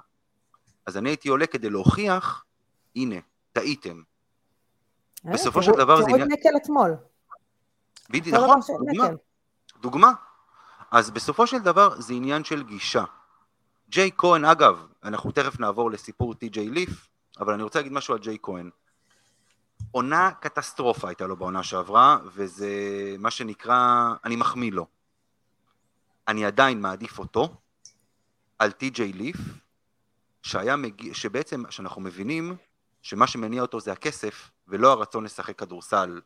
אז 0.86 0.98
אני 0.98 1.10
הייתי 1.10 1.30
עולה 1.30 1.48
כדי 1.48 1.70
להוכיח, 1.70 2.44
הנה, 2.96 3.16
טעיתם. 3.54 4.02
אה, 5.28 5.32
בסופו 5.34 5.64
של 5.64 5.72
דבר 5.72 6.02
זה 6.02 6.12
את 6.12 6.28
נקל 6.28 6.58
אתמול. 6.64 6.96
בדיוק, 8.10 8.36
נכון, 8.36 8.60
דוגמה. 8.88 9.10
דוגמה. 9.82 10.12
אז 10.92 11.12
בסופו 11.12 11.48
של 11.48 11.60
דבר 11.60 12.02
זה 12.02 12.14
עניין 12.14 12.44
של 12.44 12.64
גישה. 12.64 13.04
ג'יי 13.90 14.12
כהן, 14.18 14.46
אגב, 14.46 14.88
אנחנו 15.04 15.32
תכף 15.32 15.60
נעבור 15.60 15.92
לסיפור 15.92 16.34
טי.ג'יי 16.34 16.70
ליף, 16.70 17.08
אבל 17.40 17.54
אני 17.54 17.64
רוצה 17.64 17.80
להגיד 17.80 17.94
משהו 17.94 18.14
על 18.14 18.20
ג'יי 18.20 18.38
כהן. 18.42 18.70
עונה 19.92 20.32
קטסטרופה 20.32 21.08
הייתה 21.08 21.28
לו 21.28 21.36
בעונה 21.36 21.64
שעברה, 21.64 22.18
וזה 22.34 22.70
מה 23.20 23.32
שנקרא, 23.32 24.14
אני 24.26 24.36
מחמיא 24.36 24.72
לו. 24.72 24.86
אני 26.28 26.46
עדיין 26.46 26.82
מעדיף 26.82 27.20
אותו 27.20 27.50
על 28.60 28.72
טי.ג'יי 28.72 29.14
ליף, 29.14 29.38
שהיה 30.44 30.76
מגיע, 30.76 31.14
שבעצם, 31.14 31.64
שאנחנו 31.70 32.02
מבינים 32.02 32.56
שמה 33.02 33.28
שמניע 33.28 33.62
אותו 33.62 33.80
זה 33.80 33.92
הכסף, 33.92 34.50
ולא 34.68 34.92
הרצון 34.92 35.24
לשחק 35.24 35.60
כדורסל 35.60 36.22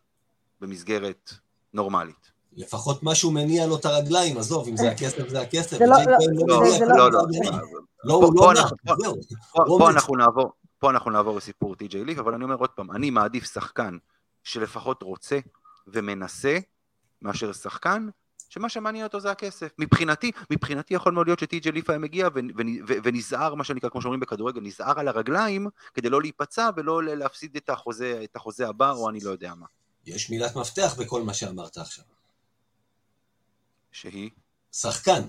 במסגרת 0.61 1.33
נורמלית. 1.73 2.31
לפחות 2.53 3.03
משהו 3.03 3.31
מניע 3.31 3.67
לו 3.67 3.75
את 3.75 3.85
הרגליים, 3.85 4.37
עזוב, 4.37 4.67
אם 4.67 4.77
זה 4.77 4.91
הכסף, 4.91 5.29
זה 5.29 5.41
הכסף. 5.41 5.77
זה 5.77 5.85
לא, 5.85 5.97
לא, 6.47 7.11
לא, 7.11 7.11
לא, 7.11 7.21
לא, 8.03 8.31
פה 9.77 9.89
אנחנו 9.89 10.15
נעבור, 10.15 10.51
פה 10.85 10.89
אנחנו 10.89 11.11
נעבור 11.11 11.37
לסיפור 11.37 11.75
טי.ג'יי 11.75 12.05
ליף, 12.05 12.19
אבל 12.19 12.33
אני 12.33 12.43
אומר 12.43 12.55
עוד 12.55 12.69
פעם, 12.69 12.91
אני 12.91 13.09
מעדיף 13.09 13.53
שחקן 13.53 13.97
שלפחות 14.43 15.03
רוצה 15.03 15.39
ומנסה, 15.87 16.59
מאשר 17.21 17.53
שחקן 17.53 18.07
שמה 18.49 18.69
שמעניין 18.69 19.03
אותו 19.03 19.19
זה 19.19 19.31
הכסף. 19.31 19.71
מבחינתי, 19.79 20.31
מבחינתי 20.49 20.93
יכול 20.93 21.13
מאוד 21.13 21.27
להיות 21.27 21.39
שטי.ג'יי 21.39 21.71
ליף 21.71 21.89
היה 21.89 21.99
מגיע 21.99 22.27
ונזהר, 23.03 23.55
מה 23.55 23.63
שנקרא, 23.63 23.89
כמו 23.89 24.01
שאומרים 24.01 24.19
בכדורגל, 24.19 24.61
נזהר 24.61 24.99
על 24.99 25.07
הרגליים 25.07 25.67
כדי 25.93 26.09
לא 26.09 26.21
להיפצע 26.21 26.69
ולא 26.75 27.03
להפסיד 27.03 27.55
את 27.55 27.69
החוזה, 27.69 28.21
את 28.23 28.35
החוזה 28.35 28.67
הבא, 28.67 28.91
או 28.91 29.09
אני 29.09 29.19
לא 29.19 29.29
יודע 29.29 29.53
מה. 29.55 29.65
יש 30.05 30.29
מילת 30.29 30.55
מפתח 30.55 30.95
בכל 30.99 31.23
מה 31.23 31.33
שאמרת 31.33 31.77
עכשיו. 31.77 32.05
שהיא? 33.91 34.29
שחקן. 34.71 35.21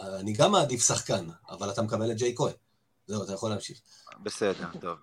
אני 0.00 0.32
גם 0.32 0.52
מעדיף 0.52 0.86
שחקן, 0.86 1.26
אבל 1.48 1.70
אתה 1.70 1.82
מקבל 1.82 2.10
את 2.12 2.16
ג'יי 2.16 2.34
כהן. 2.36 2.54
זהו, 3.08 3.24
אתה 3.24 3.32
יכול 3.32 3.50
להמשיך. 3.50 3.80
בסדר, 4.22 4.66
טוב. 4.80 4.98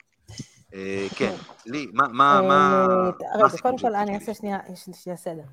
אה, 0.74 1.08
כן, 1.16 1.36
לי, 1.66 1.88
מה, 1.94 2.08
מה, 2.08 2.42
מה... 2.42 2.88
רגע, 3.36 3.58
קודם 3.62 3.78
כל 3.78 3.96
אני 3.96 4.16
אעשה 4.16 4.34
שנייה 4.34 5.18
סדר. 5.18 5.44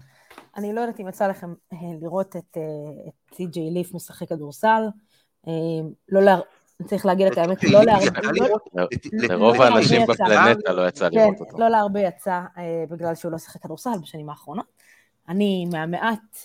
אני 0.57 0.73
לא 0.73 0.81
יודעת 0.81 1.01
אם 1.01 1.09
יצא 1.09 1.27
לכם 1.27 1.55
אה, 1.73 1.79
לראות 2.01 2.37
את 2.37 2.57
טי.ג'יי 3.37 3.71
ליף 3.71 3.95
משחק 3.95 4.29
כדורסל. 4.29 4.83
אה, 5.49 5.53
לא 6.09 6.23
לה... 6.23 6.39
צריך 6.87 7.07
להגיד 7.07 7.27
את 7.27 7.39
האמת, 7.39 7.65
לא 7.65 7.83
להרבה... 7.87 8.21
לרוב 9.13 9.61
האנשים 9.61 10.07
בפלנטה 10.07 10.73
לא 10.73 10.89
יצא 10.89 11.09
לראות 11.09 11.41
אותו. 11.41 11.59
לא 11.59 11.69
להרבה 11.69 12.01
יצא 12.01 12.41
בגלל 12.91 13.15
שהוא 13.15 13.33
לא 13.33 13.39
שיחק 13.39 13.63
כדורסל 13.63 13.99
בשנים 14.03 14.31
האחרונות. 14.31 14.67
אני 15.29 15.67
מהמעט 15.73 16.37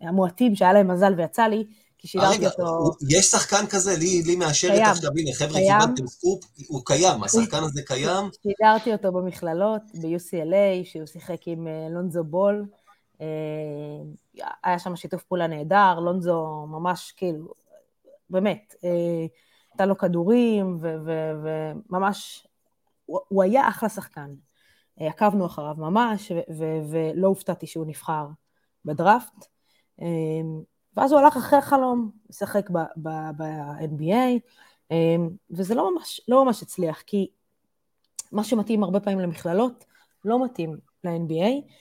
המועטים 0.00 0.54
שהיה 0.54 0.72
להם 0.72 0.90
מזל 0.90 1.14
ויצא 1.16 1.46
לי, 1.46 1.64
כי 2.00 2.08
שידרתי 2.08 2.46
אותו... 2.46 2.90
יש 3.08 3.26
שחקן 3.26 3.66
כזה, 3.66 3.96
לי, 3.96 4.22
לי 4.26 4.36
מאשרת 4.36 4.80
עכשיו, 4.86 5.10
הנה, 5.18 5.30
חבר'ה, 5.34 5.60
קיבלתם 5.60 6.06
סקופ, 6.06 6.44
הוא 6.68 6.82
קיים, 6.84 7.22
השחקן 7.22 7.62
הזה 7.62 7.82
קיים. 7.82 8.24
שידרתי 8.42 8.92
אותו 8.92 9.12
במכללות, 9.12 9.82
ב-UCLA, 9.94 10.84
שהוא 10.84 11.06
שיחק 11.06 11.40
עם 11.46 11.66
אה, 11.66 11.88
לונזו 11.90 12.24
בול. 12.24 12.66
אה, 13.20 13.26
היה 14.64 14.78
שם 14.78 14.96
שיתוף 14.96 15.22
פעולה 15.22 15.46
נהדר, 15.46 16.00
לונזו 16.00 16.66
ממש 16.68 17.12
כאילו, 17.16 17.48
באמת, 18.30 18.74
אה, 18.84 19.26
הייתה 19.70 19.86
לו 19.86 19.98
כדורים, 19.98 20.78
וממש, 21.42 22.46
הוא 23.06 23.42
היה 23.42 23.68
אחלה 23.68 23.88
שחקן. 23.88 24.34
עקבנו 24.96 25.46
אחריו 25.46 25.74
ממש, 25.78 26.32
ולא 26.90 27.28
הופתעתי 27.28 27.66
שהוא 27.66 27.86
נבחר 27.86 28.26
בדראפט. 28.84 29.46
ואז 30.96 31.12
הוא 31.12 31.20
הלך 31.20 31.36
אחרי 31.36 31.58
החלום, 31.58 32.10
לשחק 32.30 32.70
ב-NBA, 32.96 34.40
אמ, 34.90 35.30
וזה 35.50 35.74
לא 35.74 35.94
ממש, 35.94 36.20
לא 36.28 36.44
ממש 36.44 36.62
הצליח, 36.62 37.00
כי 37.00 37.30
מה 38.32 38.44
שמתאים 38.44 38.82
הרבה 38.82 39.00
פעמים 39.00 39.20
למכללות, 39.20 39.84
לא 40.24 40.44
מתאים 40.44 40.78
ל-NBA, 41.04 41.72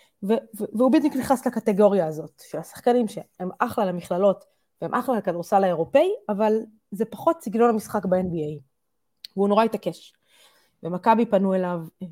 והוא 0.74 0.92
בדיוק 0.92 1.16
נכנס 1.16 1.48
לקטגוריה 1.48 2.08
הזאת, 2.08 2.44
של 2.50 2.58
השחקנים 2.58 3.08
שהם 3.08 3.50
אחלה 3.60 3.86
למכללות, 3.86 4.46
והם 4.82 4.96
אחלה 4.96 5.18
לכדורסל 5.18 5.64
האירופאי, 5.64 6.10
אבל 6.30 6.54
זה 6.92 7.06
פחות 7.06 7.42
סגנון 7.42 7.70
המשחק 7.70 8.06
ב-NBA, 8.06 8.60
והוא 9.36 9.50
נורא 9.50 9.64
התעקש. 9.64 10.14
ומכבי 10.84 11.26
פנו 11.26 11.54
אליו 11.54 11.80
אה, 12.04 12.08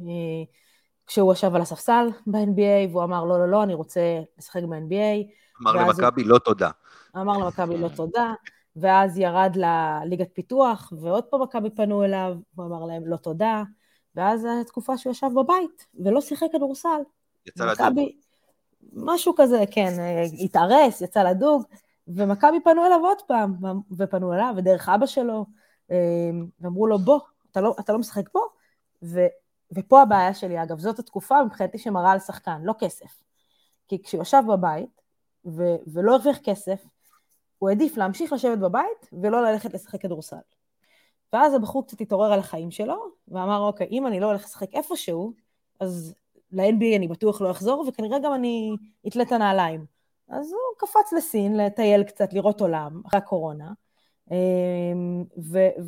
כשהוא 1.07 1.33
ישב 1.33 1.55
על 1.55 1.61
הספסל 1.61 2.09
ב-NBA, 2.27 2.91
והוא 2.91 3.03
אמר, 3.03 3.25
לא, 3.25 3.39
לא, 3.39 3.47
לא, 3.49 3.63
אני 3.63 3.73
רוצה 3.73 4.01
לשחק 4.37 4.61
ב-NBA. 4.63 5.31
אמר 5.61 5.73
למכבי, 5.73 6.23
לא 6.23 6.37
תודה. 6.37 6.69
אמר 7.15 7.37
למכבי 7.37 7.77
לא 7.77 7.87
תודה, 7.87 8.33
ואז 8.75 9.17
ירד 9.17 9.55
לליגת 9.55 10.29
פיתוח, 10.33 10.93
ועוד 11.01 11.23
פעם 11.23 11.41
מכבי 11.41 11.69
פנו 11.69 12.03
אליו, 12.03 12.35
הוא 12.55 12.65
אמר 12.65 12.85
להם 12.85 13.07
לא 13.07 13.17
תודה, 13.17 13.63
ואז 14.15 14.41
זו 14.41 14.63
תקופה 14.67 14.97
שהוא 14.97 15.11
ישב 15.11 15.27
בבית, 15.35 15.87
ולא 16.05 16.21
שיחק 16.21 16.47
כדורסל. 16.51 17.01
יצא 17.45 17.65
לדוג. 17.65 17.99
משהו 18.93 19.33
כזה, 19.37 19.63
כן, 19.71 19.93
התארס, 20.43 21.01
יצא 21.01 21.23
לדוג, 21.23 21.63
ומכבי 22.07 22.59
פנו 22.63 22.85
אליו 22.85 22.99
עוד 23.03 23.17
פעם, 23.27 23.53
ופנו 23.97 24.33
אליו, 24.33 24.53
ודרך 24.57 24.89
אבא 24.89 25.05
שלו, 25.05 25.45
אמ, 25.91 26.45
ואמרו 26.59 26.87
לו, 26.87 26.99
בוא, 26.99 27.19
אתה 27.51 27.61
לא, 27.61 27.75
אתה 27.79 27.93
לא 27.93 27.99
משחק 27.99 28.29
פה? 28.31 28.39
ו, 29.03 29.25
ופה 29.71 30.01
הבעיה 30.01 30.33
שלי, 30.33 30.63
אגב, 30.63 30.79
זאת 30.79 30.99
התקופה 30.99 31.43
מבחינתי 31.43 31.77
שמראה 31.77 32.11
על 32.11 32.19
שחקן, 32.19 32.61
לא 32.63 32.73
כסף. 32.79 33.23
כי 33.87 34.03
כשהוא 34.03 34.21
ישב 34.21 34.41
בבית, 34.47 35.01
ו- 35.45 35.75
ולא 35.93 36.13
הרוויח 36.15 36.37
כסף, 36.37 36.85
הוא 37.57 37.69
העדיף 37.69 37.97
להמשיך 37.97 38.33
לשבת 38.33 38.57
בבית 38.57 39.09
ולא 39.13 39.43
ללכת 39.43 39.73
לשחק 39.73 40.01
כדורסל. 40.01 40.35
ואז 41.33 41.53
הבחור 41.53 41.87
קצת 41.87 42.01
התעורר 42.01 42.33
על 42.33 42.39
החיים 42.39 42.71
שלו, 42.71 43.05
ואמר, 43.27 43.59
אוקיי, 43.59 43.87
אם 43.91 44.07
אני 44.07 44.19
לא 44.19 44.25
הולך 44.25 44.43
לשחק 44.43 44.73
איפשהו, 44.73 45.33
אז 45.79 46.15
ל-NBA 46.51 46.97
אני 46.97 47.07
בטוח 47.07 47.41
לא 47.41 47.51
אחזור, 47.51 47.85
וכנראה 47.87 48.19
גם 48.19 48.33
אני 48.33 48.75
אתלה 49.07 49.23
את 49.23 49.31
הנעליים. 49.31 49.85
אז 50.29 50.51
הוא 50.51 50.59
קפץ 50.77 51.13
לסין, 51.17 51.57
לטייל 51.57 52.03
קצת, 52.03 52.33
לראות 52.33 52.61
עולם, 52.61 53.01
אחרי 53.07 53.17
הקורונה. 53.17 53.71
אמ, 54.31 55.23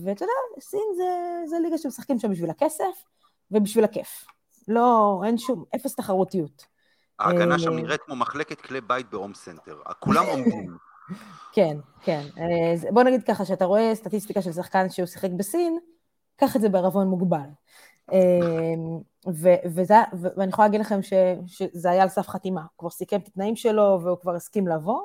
ואתה 0.04 0.24
יודע, 0.24 0.34
סין 0.60 0.80
זה, 0.98 1.44
זה 1.46 1.60
ליגה 1.60 1.78
שמשחקים 1.78 2.20
שם 2.20 2.32
בשביל 2.32 2.50
הכסף 2.50 3.04
ובשביל 3.52 3.84
הכיף. 3.84 4.26
לא, 4.68 5.22
אין 5.26 5.38
שום, 5.38 5.64
אפס 5.76 5.96
תחרותיות. 5.96 6.66
ההגנה 7.20 7.60
שם 7.60 7.72
אה, 7.72 7.76
נראית 7.76 8.02
כמו 8.02 8.16
מחלקת 8.16 8.62
כלי 8.62 8.82
בית 8.82 9.10
בהום 9.10 9.34
סנטר, 9.34 9.78
כולם 10.00 10.26
עומדים. 10.32 10.78
כן, 11.54 11.78
כן. 12.02 12.22
אה, 12.38 12.92
בוא 12.92 13.04
נגיד 13.04 13.24
ככה, 13.24 13.46
שאתה 13.46 13.66
רואה 13.66 13.96
סטטיסטיקה 13.96 14.42
של 14.42 14.52
שחקן 14.52 14.90
שהוא 14.90 15.06
שיחק 15.06 15.30
בסין, 15.38 15.80
קח 16.36 16.56
את 16.56 16.62
זה 16.62 16.70
בערבון 16.70 17.08
מוגבל. 17.08 17.50
אה, 18.14 18.20
ואני 20.38 20.50
יכולה 20.50 20.68
להגיד 20.68 20.82
לכם 20.82 21.00
שזה 21.48 21.92
היה 21.92 22.04
על 22.04 22.10
סף 22.10 22.28
חתימה, 22.28 22.62
הוא 22.62 22.70
כבר 22.78 22.90
סיכם 22.90 23.20
את 23.20 23.28
התנאים 23.28 23.56
שלו 23.56 24.00
והוא 24.04 24.18
כבר 24.22 24.36
הסכים 24.36 24.68
לבוא, 24.68 25.02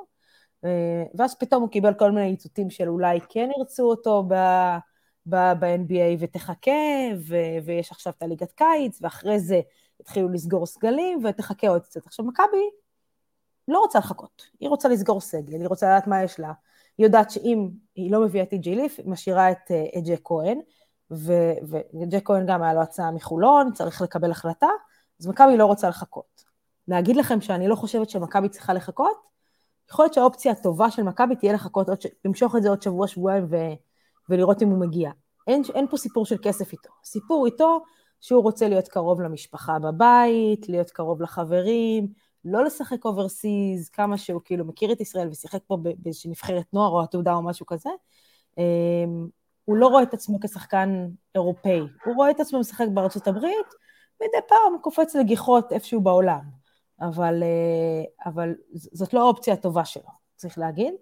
ואז 1.15 1.35
פתאום 1.39 1.63
הוא 1.63 1.71
קיבל 1.71 1.95
כל 1.95 2.11
מיני 2.11 2.27
עיצותים 2.27 2.71
של 2.71 2.89
אולי 2.89 3.19
כן 3.29 3.51
ירצו 3.59 3.83
אותו 3.83 4.23
ב-NBA 5.27 6.17
ותחכה, 6.19 6.71
ויש 7.65 7.91
עכשיו 7.91 8.13
את 8.17 8.23
הליגת 8.23 8.53
קיץ, 8.53 8.99
ואחרי 9.03 9.41
זה 9.41 9.61
התחילו 10.01 10.29
לסגור 10.29 10.67
סגלים, 10.67 11.25
ותחכה 11.25 11.69
עוד 11.69 11.83
קצת. 11.83 12.07
עכשיו, 12.07 12.25
מכבי 12.25 12.71
לא 13.69 13.79
רוצה 13.79 13.99
לחכות, 13.99 14.43
היא 14.61 14.69
רוצה 14.69 14.89
לסגור 14.89 15.21
סגל, 15.21 15.61
היא 15.61 15.69
רוצה 15.69 15.87
לדעת 15.87 16.07
מה 16.07 16.23
יש 16.23 16.41
לה. 16.41 16.53
היא 16.99 17.07
יודעת 17.07 17.31
שאם 17.31 17.69
היא 17.95 18.13
לא 18.13 18.21
מביאה 18.21 18.45
את 18.45 18.51
טי.ג'י 18.51 18.75
ליף, 18.75 18.99
היא 18.99 19.09
משאירה 19.09 19.51
את, 19.51 19.71
אה, 19.71 19.85
את 19.99 20.05
ג'ק 20.05 20.21
כהן, 20.25 20.59
וג'ק 21.11 22.23
כהן 22.25 22.47
גם 22.47 22.63
היה 22.63 22.75
לו 22.75 22.81
הצעה 22.81 23.11
מחולון, 23.11 23.73
צריך 23.73 24.03
לקבל 24.03 24.31
החלטה, 24.31 24.69
אז 25.21 25.27
מכבי 25.27 25.57
לא 25.57 25.67
רוצה 25.67 25.89
לחכות. 25.89 26.45
להגיד 26.89 27.17
לכם 27.17 27.41
שאני 27.41 27.69
לא 27.69 27.75
חושבת 27.75 28.11
שמכבי 28.11 28.49
צריכה 28.49 28.73
לחכות? 28.73 29.17
יכול 29.91 30.05
להיות 30.05 30.15
שהאופציה 30.15 30.53
הטובה 30.53 30.91
של 30.91 31.03
מכבי 31.03 31.37
תהיה 31.37 31.53
לחכות, 31.53 31.89
עוד, 31.89 31.99
למשוך 32.25 32.57
את 32.57 32.63
זה 32.63 32.69
עוד 32.69 32.83
שבוע, 32.83 33.07
שבועיים 33.07 33.47
ו, 33.51 33.57
ולראות 34.29 34.63
אם 34.63 34.69
הוא 34.69 34.79
מגיע. 34.79 35.11
אין, 35.47 35.63
אין 35.75 35.87
פה 35.91 35.97
סיפור 35.97 36.27
של 36.27 36.37
כסף 36.43 36.73
איתו. 36.73 36.91
סיפור 37.05 37.47
איתו 37.47 37.81
שהוא 38.21 38.43
רוצה 38.43 38.69
להיות 38.69 38.89
קרוב 38.89 39.21
למשפחה 39.21 39.79
בבית, 39.79 40.69
להיות 40.69 40.91
קרוב 40.91 41.23
לחברים, 41.23 42.09
לא 42.45 42.65
לשחק 42.65 43.05
overseas, 43.05 43.89
כמה 43.89 44.19
שהוא 44.19 44.41
כאילו 44.45 44.65
מכיר 44.65 44.93
את 44.93 45.01
ישראל 45.01 45.29
ושיחק 45.29 45.61
פה 45.67 45.77
באיזושהי 45.99 46.31
נבחרת 46.31 46.65
נוער 46.73 46.91
או 46.91 47.01
עתודה 47.01 47.35
או 47.35 47.43
משהו 47.43 47.67
כזה. 47.67 47.91
אמ, 48.59 49.27
הוא 49.65 49.77
לא 49.77 49.87
רואה 49.87 50.03
את 50.03 50.15
עצמו 50.15 50.41
כשחקן 50.41 51.07
אירופאי, 51.35 51.81
הוא 52.05 52.15
רואה 52.17 52.31
את 52.31 52.41
עצמו 52.41 52.61
משחק 52.61 52.87
בארצות 52.95 53.29
הברית, 53.29 53.67
מדי 54.23 54.47
פעם 54.49 54.79
קופץ 54.81 55.15
לגיחות 55.15 55.73
איפשהו 55.73 56.01
בעולם, 56.01 56.41
אבל, 57.01 57.43
אה, 57.43 58.31
אבל 58.31 58.55
זאת 58.73 59.15
לא 59.15 59.21
האופציה 59.21 59.55
הטובה 59.55 59.85
שלו, 59.85 60.11
צריך 60.37 60.59
להגיד. 60.59 60.95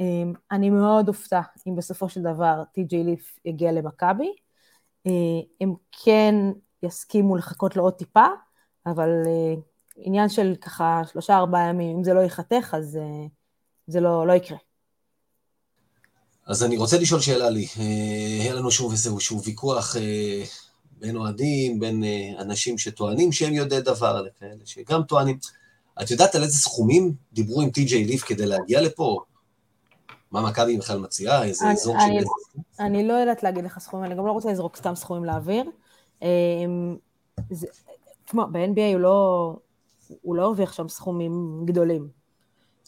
אמ, 0.00 0.32
אני 0.50 0.70
מאוד 0.70 1.08
אופתע 1.08 1.40
אם 1.68 1.76
בסופו 1.76 2.08
של 2.08 2.22
דבר 2.22 2.62
טי.ג'יי 2.72 3.04
ליף 3.04 3.38
יגיע 3.44 3.72
למכבי. 3.72 4.32
אה, 5.06 5.12
הם 5.60 5.74
כן 6.04 6.34
יסכימו 6.82 7.36
לחכות 7.36 7.76
לו 7.76 7.82
עוד 7.82 7.92
טיפה, 7.92 8.26
אבל 8.86 9.08
אה, 9.26 9.54
עניין 9.96 10.28
של 10.28 10.54
ככה 10.60 11.02
שלושה 11.12 11.36
ארבעה 11.36 11.68
ימים, 11.68 11.96
אם 11.96 12.04
זה 12.04 12.14
לא 12.14 12.20
ייחתך, 12.20 12.74
אז 12.74 12.96
אה, 12.96 13.26
זה 13.86 14.00
לא, 14.00 14.26
לא 14.26 14.32
יקרה. 14.32 14.58
אז 16.46 16.64
אני 16.64 16.76
רוצה 16.76 16.98
לשאול 16.98 17.20
שאלה 17.20 17.50
לי. 17.50 17.66
היה 18.40 18.54
לנו 18.54 18.70
שוב 18.70 18.92
איזשהו 18.92 19.42
ויכוח 19.42 19.96
בין 20.98 21.16
אוהדים, 21.16 21.80
בין 21.80 22.04
אנשים 22.38 22.78
שטוענים 22.78 23.32
שהם 23.32 23.52
יודעי 23.52 23.80
דבר, 23.80 24.22
לכאלה 24.22 24.64
שגם 24.64 25.02
טוענים. 25.02 25.38
את 26.02 26.10
יודעת 26.10 26.34
על 26.34 26.42
איזה 26.42 26.58
סכומים 26.58 27.14
דיברו 27.32 27.62
עם 27.62 27.70
טי.ג'יי 27.70 28.04
ליף 28.04 28.22
כדי 28.22 28.46
להגיע 28.46 28.80
לפה? 28.80 29.24
מה 30.32 30.42
מכבי 30.42 30.78
בכלל 30.78 30.98
מציעה? 30.98 31.44
איזה 31.44 31.70
אזור 31.70 31.96
של... 32.00 32.26
אני 32.80 33.08
לא 33.08 33.12
יודעת 33.12 33.42
להגיד 33.42 33.64
לך 33.64 33.78
סכומים, 33.78 34.04
אני 34.04 34.14
גם 34.14 34.26
לא 34.26 34.32
רוצה 34.32 34.52
לזרוק 34.52 34.76
סתם 34.76 34.94
סכומים 34.94 35.24
לאוויר. 35.24 35.64
אמ, 36.22 36.96
תשמע, 38.24 38.46
ב-NBA 38.46 38.92
הוא 38.92 39.00
לא... 39.00 39.56
הוא 40.22 40.36
לא 40.36 40.42
הרוויח 40.42 40.72
שם 40.72 40.88
סכומים 40.88 41.62
גדולים. 41.64 42.08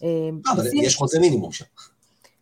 אמ, 0.02 0.40
אה, 0.46 0.52
אבל 0.52 0.66
יש 0.74 0.96
חוזה 0.96 1.20
מינימום 1.20 1.52
שם. 1.52 1.64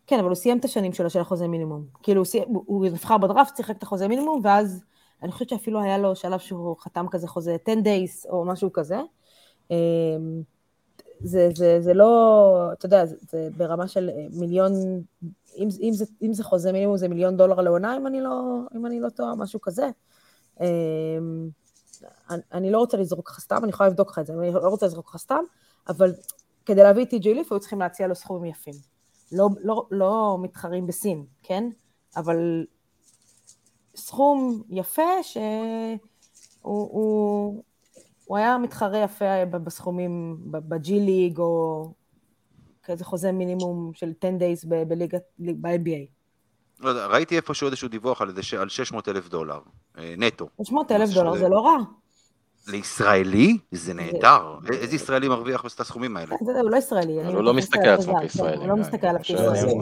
כן, 0.06 0.18
אבל 0.18 0.28
הוא 0.28 0.34
סיים 0.34 0.58
את 0.58 0.64
השנים 0.64 0.92
שלו 0.92 1.10
של 1.10 1.20
החוזה 1.20 1.48
מינימום. 1.48 1.84
כאילו, 2.02 2.22
הוא 2.46 2.86
נבחר 2.86 3.18
בדראפט, 3.18 3.56
שיחק 3.56 3.76
את 3.76 3.82
החוזה 3.82 4.08
מינימום, 4.08 4.40
ואז 4.44 4.84
אני 5.22 5.32
חושבת 5.32 5.48
שאפילו 5.48 5.80
היה 5.80 5.98
לו 5.98 6.16
שלב 6.16 6.38
שהוא 6.38 6.76
חתם 6.78 7.06
כזה 7.10 7.28
חוזה 7.28 7.56
10 7.62 7.72
days 7.72 8.30
או 8.30 8.44
משהו 8.44 8.72
כזה. 8.72 8.98
זה, 11.20 11.48
זה, 11.54 11.78
זה 11.80 11.94
לא, 11.94 12.68
אתה 12.72 12.86
יודע, 12.86 13.06
זה, 13.06 13.16
זה 13.30 13.48
ברמה 13.56 13.88
של 13.88 14.10
אה, 14.10 14.26
מיליון, 14.32 14.72
אם, 15.56 15.68
אם, 15.80 15.90
זה, 15.92 16.04
אם 16.22 16.32
זה 16.32 16.44
חוזה 16.44 16.72
מינימום 16.72 16.96
זה 16.96 17.08
מיליון 17.08 17.36
דולר 17.36 17.60
לעונה, 17.60 17.96
אם 17.96 18.06
אני 18.06 18.20
לא, 18.20 18.58
אם 18.76 18.86
אני 18.86 19.00
לא 19.00 19.08
טועה, 19.08 19.34
משהו 19.34 19.60
כזה. 19.60 19.88
אמ, 20.60 21.48
אני, 22.30 22.42
אני 22.52 22.70
לא 22.70 22.78
רוצה 22.78 22.96
לזרוק 22.96 23.30
לך 23.30 23.40
סתם, 23.40 23.56
אני 23.62 23.70
יכולה 23.70 23.88
לבדוק 23.88 24.10
לך 24.10 24.18
את 24.18 24.26
זה, 24.26 24.32
אני 24.32 24.52
לא 24.52 24.68
רוצה 24.68 24.86
לזרוק 24.86 25.08
לך 25.08 25.16
סתם, 25.16 25.42
אבל 25.88 26.14
כדי 26.66 26.82
להביא 26.82 27.04
את 27.04 27.10
טי.ג'י 27.10 27.34
ליף 27.34 27.52
היו 27.52 27.60
צריכים 27.60 27.80
להציע 27.80 28.06
לו 28.06 28.14
סכומים 28.14 28.50
יפים. 28.50 28.74
לא, 29.32 29.48
לא, 29.60 29.86
לא 29.90 30.36
מתחרים 30.40 30.86
בסין, 30.86 31.24
כן? 31.42 31.64
אבל 32.16 32.66
סכום 33.96 34.62
יפה 34.68 35.22
שהוא... 35.22 35.98
הוא, 36.62 37.62
הוא 38.26 38.36
היה 38.36 38.58
מתחרה 38.58 38.98
יפה 38.98 39.44
בסכומים 39.44 40.36
בג'י 40.50 41.00
ליג, 41.00 41.38
או 41.38 41.92
כאיזה 42.82 43.04
חוזה 43.04 43.32
מינימום 43.32 43.90
של 43.94 44.12
10 44.24 44.28
days 44.28 44.68
בליגת, 44.88 45.22
ב-NBA. 45.38 46.06
לא 46.80 46.88
יודע, 46.88 47.06
ראיתי 47.06 47.36
איפשהו 47.36 47.66
איזשהו 47.66 47.88
דיווח 47.88 48.22
על, 48.22 48.32
על 48.58 48.68
600 48.68 49.08
אלף 49.08 49.28
דולר, 49.28 49.60
אה, 49.98 50.14
נטו. 50.18 50.48
600 50.62 50.92
אלף 50.92 51.10
דולר 51.10 51.36
זה 51.36 51.48
לא 51.48 51.66
רע. 51.66 51.76
לישראלי? 52.66 53.58
זה 53.72 53.94
נהדר. 53.94 54.42
איזה 54.80 54.96
ישראלי 54.96 55.28
מרוויח 55.28 55.62
את 55.74 55.80
הסכומים 55.80 56.16
האלה? 56.16 56.34
הוא 56.40 56.70
לא 56.70 56.76
ישראלי. 56.76 57.12
הוא 57.12 57.42
לא 57.42 57.54
מסתכל 57.54 57.88
על 57.88 57.94
עצמו 57.94 58.20
כישראלי. 58.20 58.56
הוא 58.56 58.68
לא 58.68 58.76
מסתכל 58.76 59.06
על 59.06 59.18
כישראלי. 59.22 59.72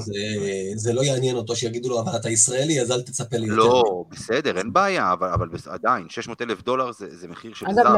זה 0.77 0.93
לא 0.93 1.05
יעניין 1.05 1.37
אותו 1.37 1.57
שיגידו 1.57 1.89
לו, 1.89 2.01
אבל 2.01 2.17
אתה 2.17 2.31
ישראלי, 2.31 2.81
אז 2.81 2.91
אל 2.91 3.03
תצפה 3.03 3.37
לי 3.37 3.47
יותר. 3.47 3.57
לא, 3.57 4.05
בסדר, 4.11 4.59
אין 4.59 4.73
בעיה, 4.73 5.13
אבל 5.13 5.49
עדיין, 5.67 6.09
600 6.09 6.43
אלף 6.43 6.63
דולר 6.63 6.93
זה 6.93 7.29
מחיר 7.29 7.55
של 7.55 7.67
זר. 7.73 7.83
אגב, 7.83 7.93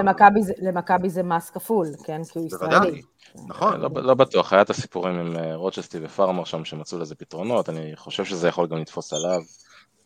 למכבי 0.62 1.10
זה 1.10 1.22
מס 1.22 1.50
כפול, 1.50 1.86
כן? 2.04 2.24
כי 2.24 2.38
הוא 2.38 2.46
ישראלי. 2.46 3.02
נכון. 3.48 3.80
לא, 3.80 3.88
לא 3.94 4.14
בטוח, 4.14 4.52
היה 4.52 4.62
את 4.62 4.70
הסיפורים 4.70 5.14
עם 5.14 5.36
אה, 5.36 5.54
רוצ'סטי 5.54 5.98
ופארמר 6.02 6.44
שם 6.44 6.64
שמצאו 6.64 6.98
לזה 6.98 7.14
פתרונות, 7.14 7.68
אני 7.68 7.92
חושב 7.96 8.24
שזה 8.24 8.48
יכול 8.48 8.66
גם 8.66 8.78
לתפוס 8.78 9.12
עליו. 9.12 9.40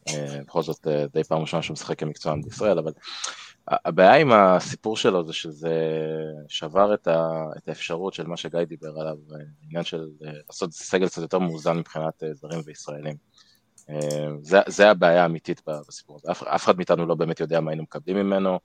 אה, 0.09 0.39
בכל 0.47 0.62
זאת 0.62 0.87
אה, 0.87 1.05
די 1.12 1.24
פעם 1.24 1.41
ראשונה 1.41 1.62
שהוא 1.62 1.74
משחק 1.74 1.99
כמקצוען 1.99 2.43
בישראל, 2.43 2.78
אבל 2.78 2.93
הבעיה 3.71 4.14
עם 4.14 4.33
הסיפור 4.33 4.97
שלו 4.97 5.27
זה 5.27 5.33
שזה 5.33 5.75
שבר 6.49 6.95
את, 6.95 7.09
ה, 7.09 7.45
את 7.57 7.68
האפשרות 7.68 8.14
של 8.14 8.27
מה 8.27 8.37
שגיא 8.37 8.64
דיבר 8.64 9.01
עליו, 9.01 9.16
העניין 9.64 9.85
של 9.85 10.07
אה, 10.27 10.33
לעשות 10.49 10.73
סגל 10.73 11.07
קצת 11.07 11.23
יותר 11.23 11.39
מאוזן 11.39 11.79
מבחינת 11.79 12.23
אה, 12.23 12.35
זרים 12.35 12.61
וישראלים. 12.64 13.16
אה, 13.91 14.29
זה, 14.41 14.59
זה 14.66 14.91
הבעיה 14.91 15.23
האמיתית 15.23 15.62
בסיפור 15.89 16.16
הזה, 16.16 16.31
אף, 16.31 16.43
אף 16.43 16.64
אחד 16.64 16.77
מאיתנו 16.77 17.07
לא 17.07 17.14
באמת 17.14 17.41
יודע 17.41 17.61
מה 17.61 17.71
היינו 17.71 17.83
מקבלים 17.83 18.16
ממנו. 18.16 18.59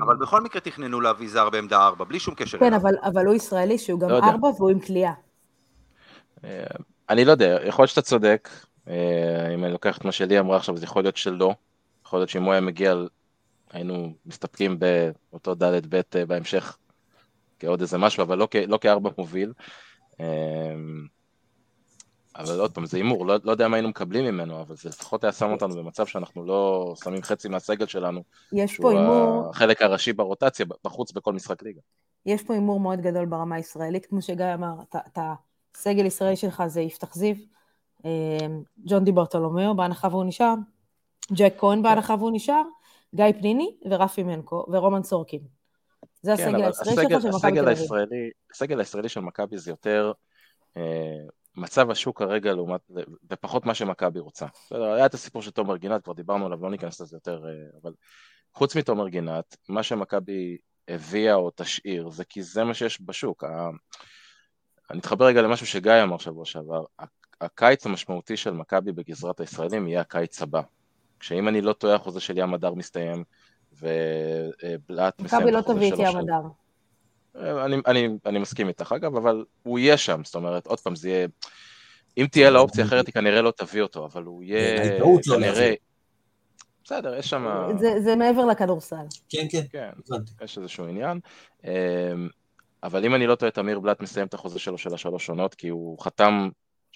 אבל 0.00 0.16
בכל 0.20 0.40
מקרה 0.40 0.60
תכננו 0.60 1.00
להביא 1.00 1.28
זר 1.28 1.50
בעמדה 1.50 1.86
4, 1.86 2.04
בלי 2.04 2.20
שום 2.20 2.34
קשר. 2.34 2.58
כן, 2.58 2.74
אבל, 2.74 2.94
אבל 3.02 3.26
הוא 3.26 3.34
ישראלי 3.34 3.78
שהוא 3.78 4.00
גם 4.00 4.08
לא 4.08 4.18
4 4.18 4.48
והוא 4.48 4.70
עם 4.70 4.80
כליאה. 4.80 5.12
אני 7.10 7.24
לא 7.24 7.30
יודע, 7.30 7.58
יכול 7.66 7.82
להיות 7.82 7.90
שאתה 7.90 8.02
צודק, 8.02 8.48
אם 9.54 9.64
אני 9.64 9.72
לוקח 9.72 9.98
את 9.98 10.04
מה 10.04 10.12
שלי 10.12 10.38
אמרה 10.38 10.56
עכשיו, 10.56 10.76
זה 10.76 10.84
יכול 10.84 11.02
להיות 11.02 11.16
שלא, 11.16 11.54
יכול 12.06 12.18
להיות 12.18 12.28
שאם 12.28 12.42
הוא 12.42 12.52
היה 12.52 12.60
מגיע 12.60 12.94
היינו 13.74 14.14
מסתפקים 14.26 14.78
באותו 14.78 15.54
ד' 15.54 15.94
ב' 15.94 16.00
אה, 16.16 16.26
בהמשך 16.26 16.78
כעוד 17.58 17.80
איזה 17.80 17.98
משהו, 17.98 18.22
אבל 18.22 18.38
לא, 18.38 18.48
לא 18.68 18.78
כארבע 18.78 19.10
מוביל. 19.18 19.52
אמ, 20.20 21.06
אבל 22.36 22.60
עוד 22.60 22.74
פעם, 22.74 22.86
זה 22.86 22.96
הימור, 22.96 23.26
לא, 23.26 23.36
לא 23.44 23.50
יודע 23.50 23.68
מה 23.68 23.76
היינו 23.76 23.88
מקבלים 23.88 24.24
ממנו, 24.24 24.60
אבל 24.60 24.76
זה 24.76 24.88
לפחות 24.88 25.24
היה 25.24 25.32
שם 25.32 25.52
אותנו 25.52 25.74
במצב 25.74 26.06
שאנחנו 26.06 26.44
לא 26.44 26.94
שמים 27.04 27.22
חצי 27.22 27.48
מהסגל 27.48 27.86
שלנו. 27.86 28.22
יש 28.52 28.76
פה 28.76 28.90
הימור... 28.90 29.50
החלק 29.50 29.82
הראשי 29.82 30.12
ברוטציה, 30.12 30.66
בחוץ 30.84 31.12
בכל 31.12 31.32
משחק 31.32 31.62
ליגה. 31.62 31.80
יש 32.26 32.42
פה 32.42 32.54
הימור 32.54 32.80
מאוד 32.80 33.00
גדול 33.00 33.26
ברמה 33.26 33.56
הישראלית, 33.56 34.06
כמו 34.06 34.22
שגיא 34.22 34.54
אמר, 34.54 34.74
אתה, 35.12 35.34
הסגל 35.74 36.06
ישראלי 36.06 36.36
שלך 36.36 36.62
זה 36.66 36.80
יפתח 36.80 37.14
זיו, 37.14 37.34
אמ, 38.04 38.62
ג'ון 38.86 39.04
די 39.04 39.12
ברטולומיאו, 39.12 39.76
בהנחה 39.76 40.08
והוא 40.10 40.24
נשאר, 40.24 40.54
ג'ק 41.32 41.54
כהן 41.58 41.82
בהנחה 41.82 42.14
והוא 42.14 42.30
נשאר, 42.32 42.62
גיא 43.14 43.32
פניני 43.40 43.76
ורפי 43.90 44.22
מנקו 44.22 44.66
ורומן 44.68 45.02
סורקין. 45.02 45.40
זה 46.22 46.34
כן, 46.36 46.54
הסגל 46.54 46.64
הישראלי 46.64 47.08
שלך 47.08 47.22
של 47.22 47.28
מכבי 47.28 47.60
תל 47.60 47.68
אביב. 47.68 47.90
הסגל 48.50 48.78
הישראלי 48.78 49.08
של 49.08 49.20
מכבי 49.20 49.58
זה 49.58 49.70
יותר 49.70 50.12
אה, 50.76 50.82
מצב 51.56 51.90
השוק 51.90 52.18
כרגע 52.18 52.52
לעומת, 52.52 52.80
ופחות 53.30 53.66
מה 53.66 53.74
שמכבי 53.74 54.20
רוצה. 54.20 54.46
היה 54.70 55.06
את 55.06 55.14
הסיפור 55.14 55.42
של 55.42 55.50
תומר 55.50 55.76
גינת, 55.76 56.04
כבר 56.04 56.12
דיברנו 56.12 56.46
עליו, 56.46 56.62
לא 56.62 56.70
ניכנס 56.70 57.00
לזה 57.00 57.16
יותר, 57.16 57.44
אה, 57.46 57.78
אבל 57.82 57.92
חוץ 58.54 58.76
מתומר 58.76 59.08
גינת, 59.08 59.56
מה 59.68 59.82
שמכבי 59.82 60.56
הביאה 60.88 61.34
או 61.34 61.50
תשאיר, 61.54 62.10
זה 62.10 62.24
כי 62.24 62.42
זה 62.42 62.64
מה 62.64 62.74
שיש 62.74 62.98
בשוק. 63.00 63.44
אני 64.90 64.98
אתחבר 64.98 65.26
רגע 65.26 65.42
למשהו 65.42 65.66
שגיא 65.66 66.02
אמר 66.02 66.18
שבוע 66.18 66.44
שעבר, 66.44 66.84
הקיץ 67.40 67.86
המשמעותי 67.86 68.36
של 68.36 68.50
מכבי 68.50 68.92
בגזרת 68.92 69.40
הישראלים 69.40 69.88
יהיה 69.88 70.00
הקיץ 70.00 70.42
הבא. 70.42 70.60
שאם 71.24 71.48
אני 71.48 71.60
לא 71.60 71.72
טועה, 71.72 71.94
החוזה 71.94 72.20
של 72.20 72.38
ים 72.38 72.54
הדר 72.54 72.74
מסתיים, 72.74 73.24
ובלאט 73.72 75.20
מסיים 75.20 75.42
מכבי 75.42 75.52
לא 75.52 75.60
תביא 75.60 75.94
את 75.94 75.98
ים 75.98 76.16
הדר. 76.16 76.40
אני, 77.64 77.76
אני, 77.86 78.08
אני 78.26 78.38
מסכים 78.38 78.68
איתך, 78.68 78.92
אגב, 78.96 79.16
אבל 79.16 79.44
הוא 79.62 79.78
יהיה 79.78 79.96
שם, 79.96 80.20
זאת 80.24 80.34
אומרת, 80.34 80.66
עוד 80.66 80.80
פעם, 80.80 80.96
זה 80.96 81.08
יהיה... 81.08 81.28
אם 82.18 82.26
תהיה 82.30 82.50
לה 82.50 82.58
אופציה 82.58 82.84
אחרת, 82.84 83.06
היא 83.06 83.12
כנראה 83.12 83.42
לא 83.42 83.52
תביא 83.56 83.82
אותו, 83.82 84.04
אבל 84.04 84.22
הוא 84.22 84.42
יהיה 84.42 84.98
לא 84.98 85.16
כנראה... 85.34 85.74
בסדר, 86.84 87.14
יש 87.14 87.30
שם... 87.30 87.46
זה, 87.78 88.00
זה 88.00 88.16
מעבר 88.16 88.44
לכדורסל. 88.44 89.04
כן, 89.28 89.46
כן, 89.50 89.62
כן, 89.70 89.90
יש 90.44 90.58
איזשהו 90.58 90.86
עניין. 90.86 91.20
אמ, 91.64 91.70
אבל 92.82 93.04
אם 93.04 93.14
אני 93.14 93.26
לא 93.26 93.34
טועה, 93.34 93.50
תמיר 93.50 93.80
בלאט 93.80 94.00
מסיים 94.00 94.26
את 94.26 94.34
החוזה 94.34 94.58
שלו 94.58 94.78
של 94.78 94.94
השלוש 94.94 95.28
עונות, 95.28 95.54
כי 95.54 95.68
הוא 95.68 95.98
חתם 95.98 96.48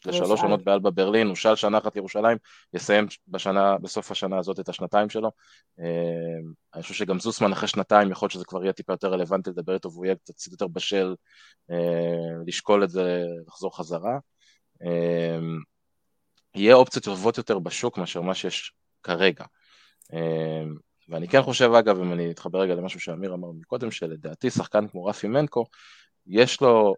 לשלוש 0.07 0.41
עונות 0.43 0.65
באלבה 0.65 0.91
ברלין, 0.91 1.27
הוא 1.27 1.37
שאל 1.37 1.57
שנה 1.57 1.79
אחת 1.79 1.95
לירושלים, 1.95 2.39
יסיים 2.75 3.07
בשנה, 3.29 3.79
בסוף 3.79 4.11
השנה 4.11 4.39
הזאת 4.39 4.61
את 4.61 4.69
השנתיים 4.69 5.11
שלו. 5.11 5.31
אה, 5.81 5.85
אני 6.75 6.83
חושב 6.83 6.95
שגם 6.95 7.21
זוסמן 7.21 7.53
אחרי 7.53 7.69
שנתיים, 7.69 8.11
יכול 8.11 8.27
להיות 8.27 8.33
שזה 8.33 8.45
כבר 8.45 8.63
יהיה 8.63 8.73
טיפה 8.73 8.93
יותר 8.93 9.09
רלוונטי 9.09 9.51
לדבר 9.51 9.75
איתו, 9.75 9.93
והוא 9.93 10.05
יהיה 10.05 10.15
קצת 10.15 10.53
יותר 10.53 10.67
בשל 10.67 11.15
אה, 11.71 11.77
לשקול 12.47 12.85
את 12.85 12.91
זה, 12.91 13.25
לחזור 13.47 13.77
חזרה. 13.77 14.19
אה, 14.83 15.39
יהיה 16.55 16.75
אופציות 16.75 17.05
טובות 17.05 17.39
יותר 17.39 17.59
בשוק 17.59 17.99
מאשר 17.99 18.21
מה 18.21 18.35
שיש 18.35 18.73
כרגע. 19.03 19.45
ואני 21.09 21.29
כן 21.29 21.43
חושב, 21.43 21.71
אגב, 21.73 22.01
אם 22.01 22.13
אני 22.13 22.31
אתחבר 22.31 22.61
רגע 22.61 22.75
למשהו 22.75 23.01
שאמיר 23.01 23.35
אמר 23.35 23.49
מקודם, 23.61 23.91
שלדעתי 23.91 24.51
שחקן 24.51 24.89
כמו 24.89 25.05
רפי 25.05 25.29
מנקו, 25.29 25.65
יש 26.27 26.61
לו 26.61 26.95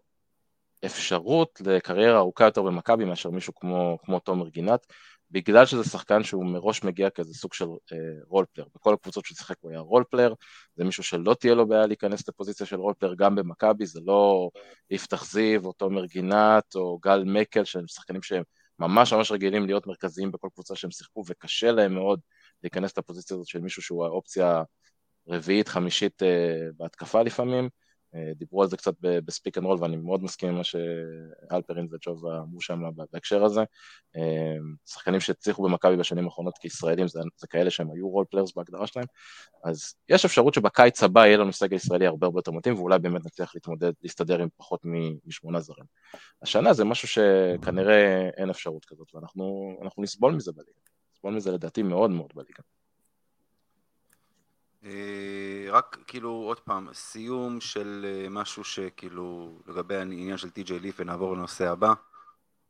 אפשרות 0.85 1.61
לקריירה 1.65 2.17
ארוכה 2.17 2.45
יותר 2.45 2.61
במכבי 2.61 3.05
מאשר 3.05 3.29
מישהו 3.29 3.55
כמו, 3.55 3.97
כמו 4.05 4.19
תומר 4.19 4.49
גינת, 4.49 4.85
בגלל 5.31 5.65
שזה 5.65 5.83
שחקן 5.83 6.23
שהוא 6.23 6.45
מראש 6.45 6.83
מגיע 6.83 7.09
כאיזה 7.09 7.33
סוג 7.33 7.53
של 7.53 7.65
אה, 7.65 7.97
רולפלר. 8.27 8.65
בכל 8.75 8.93
הקבוצות 8.93 9.25
שהוא 9.25 9.35
שיחק 9.35 9.55
הוא 9.61 9.71
היה 9.71 9.79
רולפלר, 9.79 10.33
זה 10.75 10.83
מישהו 10.83 11.03
שלא 11.03 11.33
תהיה 11.33 11.55
לו 11.55 11.67
בעיה 11.67 11.87
להיכנס 11.87 12.29
לפוזיציה 12.29 12.65
של 12.65 12.75
רולפלר 12.75 13.15
גם 13.15 13.35
במכבי, 13.35 13.85
זה 13.85 13.99
לא 14.05 14.49
יפתח 14.89 15.25
זיו 15.25 15.65
או 15.65 15.73
תומר 15.73 16.05
גינת 16.05 16.75
או 16.75 16.99
גל 17.01 17.23
מקל, 17.25 17.63
שהם 17.63 17.87
שחקנים 17.87 18.23
שהם 18.23 18.43
ממש 18.79 19.13
ממש 19.13 19.31
רגילים 19.31 19.65
להיות 19.65 19.87
מרכזיים 19.87 20.31
בכל 20.31 20.47
קבוצה 20.53 20.75
שהם 20.75 20.91
שיחקו, 20.91 21.23
וקשה 21.27 21.71
להם 21.71 21.93
מאוד 21.93 22.19
להיכנס 22.63 22.97
לפוזיציה 22.97 23.35
הזאת 23.35 23.47
של 23.47 23.61
מישהו 23.61 23.81
שהוא 23.81 24.05
האופציה 24.05 24.63
רביעית, 25.27 25.67
חמישית 25.67 26.23
אה, 26.23 26.67
בהתקפה 26.77 27.21
לפעמים. 27.21 27.69
דיברו 28.35 28.61
על 28.61 28.67
זה 28.67 28.77
קצת 28.77 28.93
בספיק 29.01 29.57
אנד 29.57 29.65
רול 29.65 29.77
ואני 29.81 29.97
מאוד 29.97 30.23
מסכים 30.23 30.49
עם 30.49 30.55
מה 30.55 30.63
שאלפרין 30.63 31.87
וג'ובה 31.91 32.39
אמרו 32.39 32.61
שם 32.61 32.81
בהקשר 33.11 33.43
הזה. 33.43 33.61
אה, 34.15 34.55
שחקנים 34.85 35.19
שהצליחו 35.19 35.63
במכבי 35.63 35.97
בשנים 35.97 36.25
האחרונות 36.25 36.57
כישראלים 36.57 37.07
זה, 37.07 37.19
זה 37.37 37.47
כאלה 37.47 37.69
שהם 37.69 37.91
היו 37.91 38.09
role 38.09 38.25
players 38.29 38.55
בהגדרה 38.55 38.87
שלהם, 38.87 39.05
אז 39.63 39.95
יש 40.09 40.25
אפשרות 40.25 40.53
שבקיץ 40.53 41.03
הבא 41.03 41.25
יהיה 41.25 41.37
לנו 41.37 41.53
סגל 41.53 41.75
ישראלי 41.75 42.07
הרבה 42.07 42.27
הרבה 42.27 42.39
יותר 42.39 42.51
מתאים 42.51 42.75
ואולי 42.75 42.99
באמת 42.99 43.25
נצליח 43.25 43.55
להתמודד, 43.55 43.91
להסתדר 44.01 44.41
עם 44.41 44.47
פחות 44.57 44.81
משמונה 45.25 45.59
זרים. 45.59 45.85
השנה 46.41 46.73
זה 46.73 46.85
משהו 46.85 47.07
שכנראה 47.07 48.29
אין 48.37 48.49
אפשרות 48.49 48.85
כזאת 48.85 49.15
ואנחנו 49.15 49.75
נסבול 49.97 50.33
מזה 50.33 50.51
בליגה, 50.51 50.71
נסבול 51.15 51.33
מזה 51.33 51.51
לדעתי 51.51 51.83
מאוד 51.83 52.09
מאוד 52.09 52.31
בליגה. 52.35 52.63
אה, 54.85 55.67
רק 55.71 55.97
כאילו 56.07 56.29
עוד 56.29 56.59
פעם, 56.59 56.93
סיום 56.93 57.61
של 57.61 58.05
אה, 58.07 58.29
משהו 58.29 58.63
שכאילו 58.63 59.59
לגבי 59.67 59.95
העניין 59.95 60.37
של 60.37 60.49
טי.ג'יי 60.49 60.79
ליף 60.79 60.95
ונעבור 60.99 61.35
לנושא 61.35 61.69
הבא. 61.71 61.93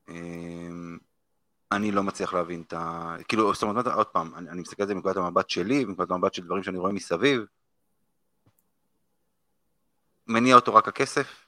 אה, 0.10 0.16
אני 1.72 1.92
לא 1.92 2.04
מצליח 2.04 2.34
להבין 2.34 2.62
את 2.62 2.74
ה... 2.74 3.16
כאילו, 3.28 3.54
זאת 3.54 3.64
אומרת, 3.64 3.88
עוד 3.88 4.08
פעם, 4.08 4.36
אני, 4.36 4.50
אני 4.50 4.62
מסתכל 4.62 4.84
על 4.84 4.88
זה 4.88 4.96
מנקודת 4.96 5.18
המבט 5.18 5.50
שלי, 5.50 5.86
מנקודת 5.86 6.12
המבט 6.12 6.34
של 6.34 6.46
דברים 6.46 6.64
שאני 6.64 6.78
רואה 6.78 6.92
מסביב. 6.92 7.46
מניע 10.28 10.56
אותו 10.56 10.76
רק 10.76 10.88
הכסף. 10.88 11.46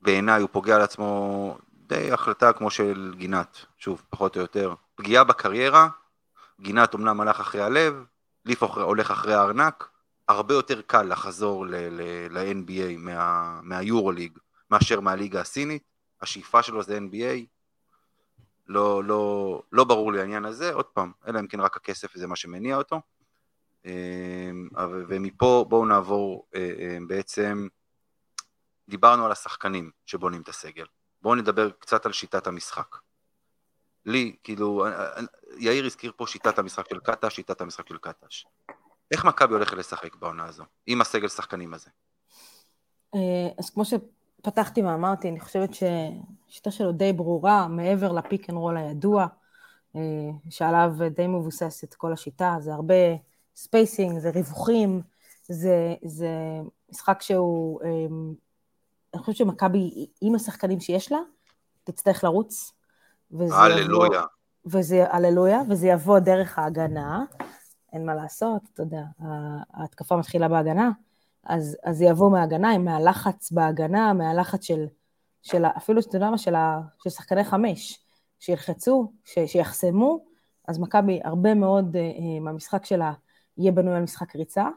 בעיניי 0.00 0.40
הוא 0.40 0.48
פוגע 0.52 0.76
על 0.76 0.82
עצמו 0.82 1.58
די 1.72 2.12
החלטה 2.12 2.52
כמו 2.52 2.70
של 2.70 3.14
גינת, 3.16 3.64
שוב, 3.78 4.02
פחות 4.10 4.36
או 4.36 4.40
יותר. 4.40 4.74
פגיעה 4.94 5.24
בקריירה, 5.24 5.88
גינת 6.60 6.94
אמנם 6.94 7.20
הלך 7.20 7.40
אחרי 7.40 7.62
הלב, 7.62 8.04
ליף 8.44 8.62
הולך 8.62 9.10
אחרי 9.10 9.34
הארנק, 9.34 9.88
הרבה 10.28 10.54
יותר 10.54 10.82
קל 10.82 11.02
לחזור 11.02 11.66
ל-NBA 11.66 12.96
מה, 12.98 13.60
מהיורוליג 13.62 14.38
מאשר 14.70 15.00
מהליגה 15.00 15.40
הסינית, 15.40 15.82
השאיפה 16.20 16.62
שלו 16.62 16.82
זה 16.82 16.98
NBA, 16.98 17.46
לא, 18.66 19.04
לא, 19.04 19.62
לא 19.72 19.84
ברור 19.84 20.12
לי 20.12 20.20
העניין 20.20 20.44
הזה, 20.44 20.72
עוד 20.72 20.84
פעם, 20.84 21.12
אלא 21.26 21.40
אם 21.40 21.46
כן 21.46 21.60
רק 21.60 21.76
הכסף 21.76 22.16
זה 22.16 22.26
מה 22.26 22.36
שמניע 22.36 22.76
אותו. 22.76 23.00
אמ, 23.84 24.68
ומפה 25.08 25.64
בואו 25.68 25.84
נעבור 25.86 26.46
אה, 26.54 26.72
אה, 26.78 26.98
בעצם, 27.08 27.68
דיברנו 28.88 29.26
על 29.26 29.32
השחקנים 29.32 29.90
שבונים 30.06 30.42
את 30.42 30.48
הסגל, 30.48 30.86
בואו 31.22 31.34
נדבר 31.34 31.70
קצת 31.70 32.06
על 32.06 32.12
שיטת 32.12 32.46
המשחק. 32.46 32.96
לי, 34.06 34.36
כאילו, 34.44 34.86
יאיר 35.58 35.86
הזכיר 35.86 36.12
פה 36.16 36.26
שיטת 36.26 36.58
המשחק 36.58 36.88
של 36.88 36.98
קטש, 36.98 37.34
שיטת 37.34 37.60
המשחק 37.60 37.88
של 37.88 37.98
קטש. 37.98 38.44
איך 39.10 39.24
מכבי 39.24 39.54
הולכת 39.54 39.76
לשחק 39.76 40.16
בעונה 40.16 40.44
הזו, 40.44 40.64
עם 40.86 41.00
הסגל 41.00 41.28
שחקנים 41.28 41.74
הזה? 41.74 41.90
אה, 43.14 43.48
אז 43.58 43.70
כמו 43.70 43.82
שפתחתי 43.84 44.82
ואמרתי, 44.82 45.28
אני 45.28 45.40
חושבת 45.40 45.70
שהשיטה 45.74 46.70
שלו 46.70 46.92
די 46.92 47.12
ברורה, 47.12 47.68
מעבר 47.68 48.12
לפיק 48.12 48.50
אנד 48.50 48.58
רול 48.58 48.76
הידוע, 48.76 49.26
אה, 49.96 50.00
שעליו 50.50 50.92
די 51.10 51.26
מבוססת 51.26 51.94
כל 51.94 52.12
השיטה, 52.12 52.56
זה 52.60 52.74
הרבה 52.74 52.94
spacing, 53.56 54.18
זה 54.18 54.30
ריווחים, 54.30 55.02
זה, 55.48 55.94
זה 56.04 56.28
משחק 56.90 57.22
שהוא, 57.22 57.82
אה, 57.82 58.06
אני 59.14 59.22
חושבת 59.22 59.36
שמכבי, 59.36 60.06
עם 60.20 60.34
השחקנים 60.34 60.80
שיש 60.80 61.12
לה, 61.12 61.18
תצטרך 61.84 62.24
לרוץ, 62.24 62.72
הללויה. 63.52 64.22
וזה, 64.66 65.04
הללויה, 65.10 65.60
וזה 65.68 65.86
יבוא 65.86 66.18
דרך 66.18 66.58
ההגנה, 66.58 67.24
אין 67.92 68.06
מה 68.06 68.14
לעשות, 68.14 68.62
אתה 68.72 68.82
יודע, 68.82 69.02
ההתקפה 69.74 70.16
מתחילה 70.16 70.48
בהגנה, 70.48 70.90
אז, 71.44 71.76
אז 71.84 71.98
זה 71.98 72.04
יבוא 72.04 72.30
מההגנה, 72.30 72.78
מהלחץ 72.78 73.52
בהגנה, 73.52 74.12
מהלחץ 74.12 74.64
של, 74.64 74.86
של 75.42 75.64
אפילו, 75.64 76.00
אתה 76.00 76.16
יודע 76.16 76.30
מה, 76.30 76.38
של, 76.38 76.54
של 77.02 77.10
שחקני 77.10 77.44
חמש, 77.44 78.04
שילחצו, 78.40 79.12
ש, 79.24 79.38
שיחסמו, 79.46 80.24
אז 80.68 80.78
מכבי, 80.78 81.20
הרבה 81.24 81.54
מאוד 81.54 81.96
uh, 81.96 82.40
מהמשחק 82.40 82.84
שלה 82.84 83.12
יהיה 83.58 83.72
בנוי 83.72 83.94
על 83.94 84.02
משחק 84.02 84.36
ריצה. 84.36 84.68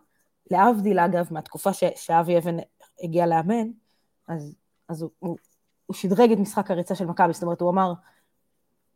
להבדיל, 0.51 0.99
אגב, 0.99 1.27
מהתקופה 1.31 1.73
ש, 1.73 1.83
שאבי 1.95 2.37
אבן 2.37 2.55
הגיע 3.03 3.25
לאמן, 3.25 3.67
אז, 4.27 4.55
אז 4.89 5.01
הוא, 5.01 5.11
הוא, 5.19 5.37
הוא 5.85 5.95
שדרג 5.95 6.31
את 6.31 6.37
משחק 6.37 6.71
הריצה 6.71 6.95
של 6.95 7.05
מכבי, 7.05 7.33
זאת 7.33 7.43
אומרת, 7.43 7.61
הוא 7.61 7.69
אמר, 7.69 7.93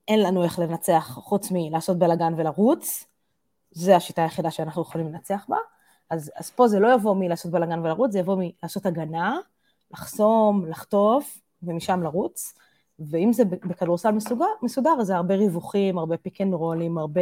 אין 0.10 0.24
לנו 0.24 0.44
איך 0.44 0.60
לנצח 0.60 1.20
חוץ 1.24 1.48
מלעשות 1.52 2.00
בלאגן 2.00 2.34
ולרוץ, 2.38 3.06
זו 3.72 3.92
השיטה 3.92 4.24
היחידה 4.24 4.52
שאנחנו 4.52 4.82
יכולים 4.82 5.08
לנצח 5.08 5.46
בה. 5.50 5.58
אז, 6.10 6.32
אז 6.36 6.50
פה 6.50 6.68
זה 6.68 6.80
לא 6.80 6.94
יבוא 6.94 7.16
מלעשות 7.16 7.52
בלאגן 7.52 7.80
ולרוץ, 7.80 8.12
זה 8.12 8.20
יבוא 8.20 8.36
מלעשות 8.40 8.86
הגנה, 8.86 9.38
לחסום, 9.92 10.66
לחטוף, 10.66 11.40
ומשם 11.64 12.04
לרוץ. 12.04 12.54
ואם 13.00 13.34
זה 13.34 13.46
בכדורסל 13.46 14.12
מסוגר, 14.12 14.46
מסודר, 14.62 14.96
אז 15.00 15.08
זה 15.08 15.16
הרבה 15.16 15.36
ריווחים, 15.36 15.98
הרבה 15.98 16.18
פיק 16.18 16.38
רולים, 16.42 16.98
הרבה 16.98 17.22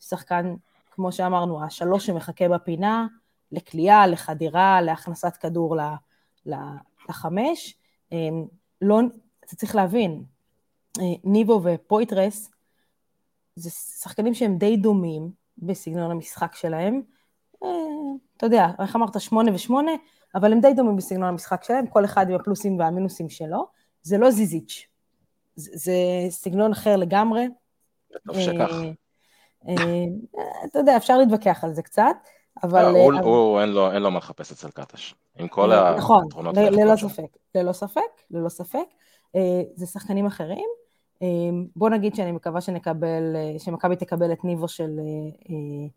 שחקן, 0.00 0.54
כמו 0.90 1.12
שאמרנו, 1.12 1.64
השלוש 1.64 2.06
שמחכה 2.06 2.48
בפינה, 2.48 3.06
לכלייה, 3.52 4.06
לחדירה, 4.06 4.80
להכנסת 4.80 5.36
כדור 5.36 5.76
לחמש. 7.08 7.76
אמ, 8.12 8.44
לא, 8.82 9.00
אתה 9.44 9.56
צריך 9.56 9.76
להבין, 9.76 10.24
ניבו 11.24 11.60
ופויטרס, 11.64 12.50
זה 13.56 13.70
שחקנים 13.70 14.34
שהם 14.34 14.58
די 14.58 14.76
דומים 14.76 15.30
בסגנון 15.58 16.10
המשחק 16.10 16.54
שלהם. 16.54 17.02
אה, 17.64 17.68
אתה 18.36 18.46
יודע, 18.46 18.66
איך 18.80 18.96
אמרת, 18.96 19.20
שמונה 19.20 19.54
ושמונה, 19.54 19.92
אבל 20.34 20.52
הם 20.52 20.60
די 20.60 20.74
דומים 20.74 20.96
בסגנון 20.96 21.28
המשחק 21.28 21.64
שלהם, 21.64 21.86
כל 21.86 22.04
אחד 22.04 22.28
עם 22.28 22.34
הפלוסים 22.34 22.78
והמינוסים 22.78 23.28
שלו. 23.28 23.66
זה 24.02 24.18
לא 24.18 24.30
זיזיץ', 24.30 24.86
זה, 25.56 25.92
סגנון 26.28 26.72
אחר 26.72 26.96
לגמרי. 26.96 27.46
טוב 28.26 28.40
שכך. 28.40 28.70
אה, 29.68 29.74
אתה 30.64 30.78
יודע, 30.78 30.96
אפשר 30.96 31.18
להתווכח 31.18 31.64
על 31.64 31.72
זה 31.72 31.82
קצת, 31.82 32.16
אבל... 32.62 32.84
הוא, 33.22 33.60
אין, 33.60 34.02
לו, 34.02 34.10
מה 34.10 34.18
לחפש 34.18 34.52
אצל 34.52 34.70
קטש, 34.70 35.14
עם 35.38 35.48
כל 35.48 35.72
הפתרונות. 35.72 36.58
נכון, 36.58 36.80
ללא 36.80 36.96
ספק, 36.96 37.36
ללא 37.54 37.72
ספק, 37.72 38.00
ללא 38.30 38.48
ספק. 38.48 38.86
זה 39.74 39.86
שחקנים 39.86 40.26
אחרים. 40.26 40.66
אמ, 41.22 41.66
בוא 41.76 41.90
נגיד 41.90 42.14
שאני 42.14 42.32
מקווה 42.32 42.60
שנקבל, 42.60 43.36
אה, 43.36 43.58
שמכבי 43.58 43.96
תקבל 43.96 44.32
את 44.32 44.44
ניבו 44.44 44.68
של 44.68 44.90
אה, 44.98 45.04
אה, 45.50 45.88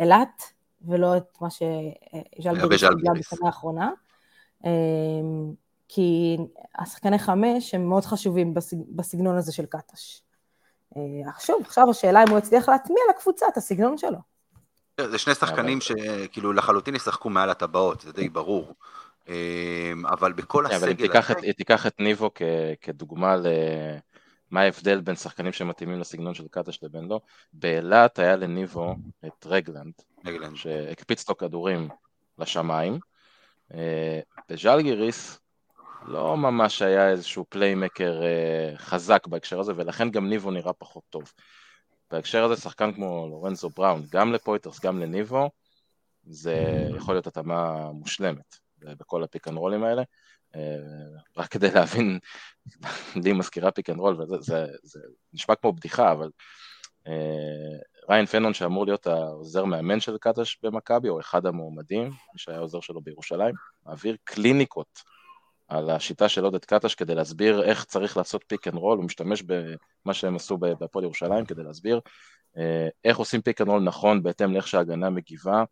אילת, 0.00 0.42
ולא 0.82 1.16
את 1.16 1.40
מה 1.40 1.48
שז'לגיריס 1.50 2.84
קיבלה 2.84 3.12
בשנה 3.18 3.46
האחרונה. 3.46 3.90
אמ, 4.64 5.52
כי 5.88 6.36
השחקני 6.78 7.18
חמש 7.18 7.74
הם 7.74 7.88
מאוד 7.88 8.04
חשובים 8.04 8.54
בסגנון 8.88 9.36
הזה 9.36 9.52
של 9.52 9.66
קטש. 9.66 10.22
שוב, 11.38 11.62
עכשיו 11.64 11.90
השאלה 11.90 12.22
אם 12.22 12.28
הוא 12.28 12.38
יצליח 12.38 12.68
להטמיע 12.68 13.02
לקבוצה 13.10 13.46
את 13.52 13.56
הסגנון 13.56 13.98
שלו. 13.98 14.18
זה 15.00 15.18
שני 15.18 15.34
שחקנים 15.34 15.80
שכאילו 15.80 16.52
לחלוטין 16.52 16.94
ישחקו 16.94 17.30
מעל 17.30 17.50
הטבעות, 17.50 18.00
זה 18.00 18.12
די 18.12 18.28
ברור. 18.28 18.74
אמ, 19.28 20.06
אבל 20.06 20.32
בכל 20.32 20.66
הסגל... 20.66 20.76
אבל 20.76 20.88
אם 21.44 21.52
תיקח 21.52 21.86
את 21.86 22.00
ניבו 22.00 22.30
כדוגמה 22.80 23.36
מה 24.50 24.60
ההבדל 24.60 25.00
בין 25.00 25.16
שחקנים 25.16 25.52
שמתאימים 25.52 26.00
לסגנון 26.00 26.34
של 26.34 26.48
קטש 26.50 26.82
לבין 26.82 27.08
לא. 27.08 27.20
באילת 27.52 28.18
היה 28.18 28.36
לניבו 28.36 28.94
את 29.26 29.46
רגלנד, 29.46 29.92
רגלנד. 30.26 30.56
שהקפיץ 30.56 31.28
לו 31.28 31.36
כדורים 31.36 31.88
לשמיים. 32.38 32.98
אה, 33.74 34.20
בז'לגיריס 34.48 35.38
לא 36.06 36.36
ממש 36.36 36.82
היה 36.82 37.10
איזשהו 37.10 37.44
playmaker 37.48 38.22
אה, 38.22 38.76
חזק 38.76 39.26
בהקשר 39.26 39.60
הזה, 39.60 39.72
ולכן 39.76 40.10
גם 40.10 40.28
ניבו 40.28 40.50
נראה 40.50 40.72
פחות 40.72 41.02
טוב. 41.10 41.32
בהקשר 42.10 42.44
הזה 42.44 42.62
שחקן 42.62 42.92
כמו 42.92 43.28
לורנזו 43.30 43.70
בראון, 43.76 44.02
גם 44.10 44.32
לפויטרס, 44.32 44.80
גם 44.80 44.98
לניבו, 44.98 45.50
זה 46.24 46.86
יכול 46.96 47.14
להיות 47.14 47.26
התאמה 47.26 47.90
מושלמת 47.92 48.56
בכל 48.78 49.24
הפיק 49.24 49.48
אנד 49.48 49.56
רולים 49.56 49.84
האלה. 49.84 50.02
אה, 50.54 50.76
רק 51.36 51.48
כדי 51.48 51.70
להבין, 51.70 52.18
לי 53.24 53.32
מזכירה 53.32 53.70
פיק 53.70 53.90
אנד 53.90 53.98
רול, 53.98 54.22
וזה 54.22 54.36
זה, 54.40 54.66
זה 54.82 55.00
נשמע 55.32 55.54
כמו 55.54 55.72
בדיחה, 55.72 56.12
אבל 56.12 56.30
אה, 57.06 57.78
ריין 58.10 58.26
פנון 58.26 58.54
שאמור 58.54 58.86
להיות 58.86 59.06
העוזר 59.06 59.64
מאמן 59.64 60.00
של 60.00 60.18
קטש 60.20 60.58
במכבי, 60.62 61.08
או 61.08 61.20
אחד 61.20 61.46
המועמדים, 61.46 62.04
מי 62.04 62.36
שהיה 62.36 62.58
עוזר 62.58 62.80
שלו 62.80 63.00
בירושלים, 63.00 63.54
מעביר 63.86 64.16
קליניקות 64.24 65.02
על 65.68 65.90
השיטה 65.90 66.28
של 66.28 66.44
עודד 66.44 66.64
קטש 66.64 66.94
כדי 66.94 67.14
להסביר 67.14 67.62
איך 67.62 67.84
צריך 67.84 68.16
לעשות 68.16 68.44
פיק 68.46 68.68
אנד 68.68 68.76
רול, 68.76 68.98
הוא 68.98 69.04
משתמש 69.04 69.42
במה 69.42 70.14
שהם 70.14 70.36
עשו 70.36 70.58
בהפועל 70.58 71.04
ירושלים 71.04 71.46
כדי 71.46 71.62
להסביר 71.62 72.00
אה, 72.58 72.88
איך 73.04 73.16
עושים 73.18 73.42
פיק 73.42 73.60
אנד 73.60 73.68
רול 73.68 73.82
נכון 73.82 74.22
בהתאם 74.22 74.52
לאיך 74.52 74.68
שההגנה 74.68 75.10
מגיבה, 75.10 75.64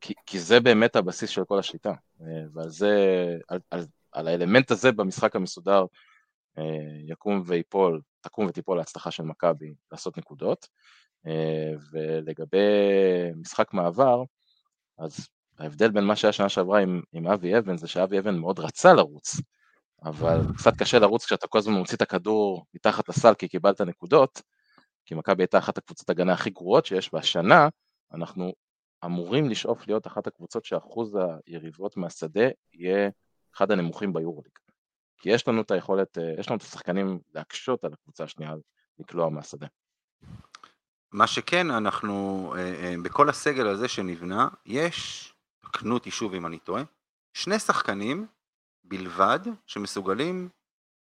כי, 0.00 0.14
כי 0.26 0.38
זה 0.38 0.60
באמת 0.60 0.96
הבסיס 0.96 1.30
של 1.30 1.44
כל 1.44 1.58
השיטה, 1.58 1.92
אה, 2.20 2.26
ועל 2.52 2.68
זה, 2.68 2.96
על, 3.48 3.60
על, 3.70 3.86
על 4.12 4.28
האלמנט 4.28 4.70
הזה 4.70 4.92
במשחק 4.92 5.36
המסודר 5.36 5.84
אה, 6.58 6.64
יקום 7.06 7.42
ויפול, 7.46 8.00
תקום 8.20 8.46
ותיפול 8.46 8.76
להצלחה 8.76 9.10
של 9.10 9.22
מכבי 9.22 9.74
לעשות 9.92 10.18
נקודות, 10.18 10.68
ולגבי 11.92 12.58
משחק 13.36 13.72
מעבר, 13.72 14.22
אז 14.98 15.28
ההבדל 15.58 15.90
בין 15.90 16.04
מה 16.04 16.16
שהיה 16.16 16.32
שנה 16.32 16.48
שעברה 16.48 16.80
עם, 16.80 17.02
עם 17.12 17.26
אבי 17.26 17.58
אבן 17.58 17.76
זה 17.76 17.88
שאבי 17.88 18.18
אבן 18.18 18.34
מאוד 18.34 18.58
רצה 18.58 18.92
לרוץ, 18.92 19.36
אבל 20.04 20.40
קצת 20.56 20.76
קשה 20.78 20.98
לרוץ 20.98 21.24
כשאתה 21.24 21.46
כל 21.46 21.58
הזמן 21.58 21.74
מוציא 21.74 21.96
את 21.96 22.02
הכדור 22.02 22.66
מתחת 22.74 23.08
לסל 23.08 23.34
כי 23.34 23.48
קיבלת 23.48 23.80
נקודות, 23.80 24.42
כי 25.04 25.14
מכבי 25.14 25.42
הייתה 25.42 25.58
אחת 25.58 25.78
הקבוצות 25.78 26.10
הגנה 26.10 26.32
הכי 26.32 26.50
גרועות 26.50 26.86
שיש, 26.86 27.10
והשנה 27.12 27.68
אנחנו 28.14 28.52
אמורים 29.04 29.50
לשאוף 29.50 29.86
להיות 29.86 30.06
אחת 30.06 30.26
הקבוצות 30.26 30.64
שאחוז 30.64 31.18
היריבות 31.46 31.96
מהשדה 31.96 32.48
יהיה 32.72 33.10
אחד 33.54 33.70
הנמוכים 33.70 34.12
ביורוליג. 34.12 34.52
כי 35.22 35.30
יש 35.30 35.48
לנו 35.48 35.60
את 35.60 35.70
היכולת, 35.70 36.18
אה, 36.18 36.34
יש 36.38 36.48
לנו 36.48 36.56
את 36.56 36.62
השחקנים 36.62 37.20
להקשות 37.34 37.84
על 37.84 37.92
הקבוצה 37.92 38.24
השנייה 38.24 38.54
לקלוע 38.98 39.28
מהשדה. 39.28 39.66
מה 41.12 41.26
שכן, 41.26 41.70
אנחנו, 41.70 42.54
אה, 42.56 42.60
אה, 42.60 42.94
בכל 43.04 43.28
הסגל 43.28 43.66
הזה 43.66 43.88
שנבנה, 43.88 44.48
יש, 44.66 45.28
תקנו 45.60 45.94
אותי 45.94 46.10
שוב 46.10 46.34
אם 46.34 46.46
אני 46.46 46.58
טועה, 46.58 46.82
שני 47.34 47.58
שחקנים 47.58 48.26
בלבד 48.84 49.38
שמסוגלים 49.66 50.48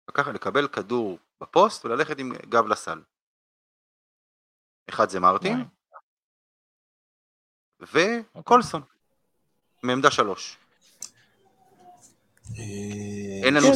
לקחת, 0.10 0.34
לקבל 0.34 0.68
כדור 0.68 1.20
בפוסט 1.42 1.86
וללכת 1.86 2.20
עם 2.20 2.34
גב 2.50 2.68
לסל. 2.68 3.02
אחד 4.90 5.10
זה 5.10 5.20
מרטין, 5.20 5.66
וקולסון, 7.94 8.82
מעמדה 9.84 10.12
שלוש. 10.12 10.58
אין 13.44 13.54
לנו, 13.54 13.68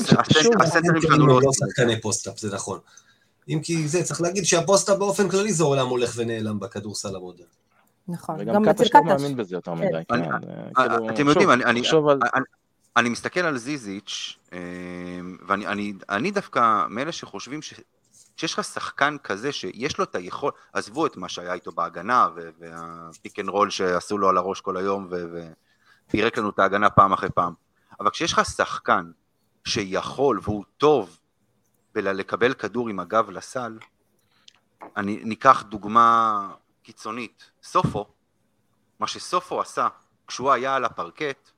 הסנטרים 0.61 1.01
שלנו 1.01 1.39
לא 1.39 1.51
שחקני 1.53 2.01
post-up, 2.01 2.39
זה 2.39 2.55
נכון. 2.55 2.79
אם 3.49 3.59
כי 3.63 3.87
זה, 3.87 4.03
צריך 4.03 4.21
להגיד 4.21 4.45
שה 4.45 4.61
post-up 4.61 4.97
באופן 4.97 5.29
כללי 5.29 5.53
זה 5.53 5.63
עולם 5.63 5.87
הולך 5.87 6.13
ונעלם 6.15 6.59
בכדורסל 6.59 7.15
המודרני. 7.15 7.49
נכון, 8.07 8.45
גם 8.45 8.65
קטש 8.65 8.89
לא 8.93 9.03
מאמין 9.03 9.35
בזה 9.35 9.55
יותר 9.55 9.73
מדי, 9.73 9.87
כן. 10.09 10.23
כאילו, 10.75 11.09
אתם 11.09 11.27
יודעים, 11.27 11.49
אני 12.97 13.09
מסתכל 13.09 13.39
על 13.39 13.57
זיזיץ', 13.57 14.37
אה, 14.53 14.59
ואני 15.47 16.31
דווקא 16.31 16.85
מאלה 16.89 17.11
שחושבים 17.11 17.61
שיש 18.37 18.53
לך 18.53 18.63
שחקן 18.63 19.15
כזה 19.23 19.51
שיש 19.51 19.97
לו 19.97 20.03
את 20.03 20.15
היכול, 20.15 20.51
עזבו 20.73 21.05
את 21.05 21.17
מה 21.17 21.29
שהיה 21.29 21.53
איתו 21.53 21.71
בהגנה 21.71 22.29
והפיק 22.59 23.39
אנד 23.39 23.49
רול 23.49 23.69
שעשו 23.69 24.17
לו 24.17 24.29
על 24.29 24.37
הראש 24.37 24.61
כל 24.61 24.77
היום 24.77 25.09
ופירק 26.07 26.37
לנו 26.37 26.49
את 26.49 26.59
ההגנה 26.59 26.89
פעם 26.89 27.13
אחרי 27.13 27.29
פעם, 27.29 27.53
אבל 27.99 28.09
כשיש 28.09 28.33
לך 28.33 28.45
שחקן 28.45 29.11
שיכול 29.65 30.39
והוא 30.43 30.63
טוב 30.77 31.19
בלקבל 31.95 32.53
כדור 32.53 32.89
עם 32.89 32.99
הגב 32.99 33.29
לסל, 33.29 33.77
אני 34.97 35.19
ניקח 35.23 35.63
דוגמה 35.63 36.49
קיצונית, 36.83 37.51
סופו, 37.63 38.05
מה 38.99 39.07
שסופו 39.07 39.61
עשה 39.61 39.87
כשהוא 40.27 40.51
היה 40.51 40.75
על 40.75 40.85
הפרקט, 40.85 41.51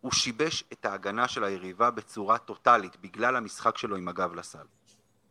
הוא 0.00 0.12
שיבש 0.12 0.64
את 0.72 0.84
ההגנה 0.84 1.28
של 1.28 1.44
היריבה 1.44 1.90
בצורה 1.90 2.38
טוטאלית 2.38 2.96
בגלל 3.00 3.36
המשחק 3.36 3.78
שלו 3.78 3.96
עם 3.96 4.08
הגב 4.08 4.34
לסל. 4.34 4.66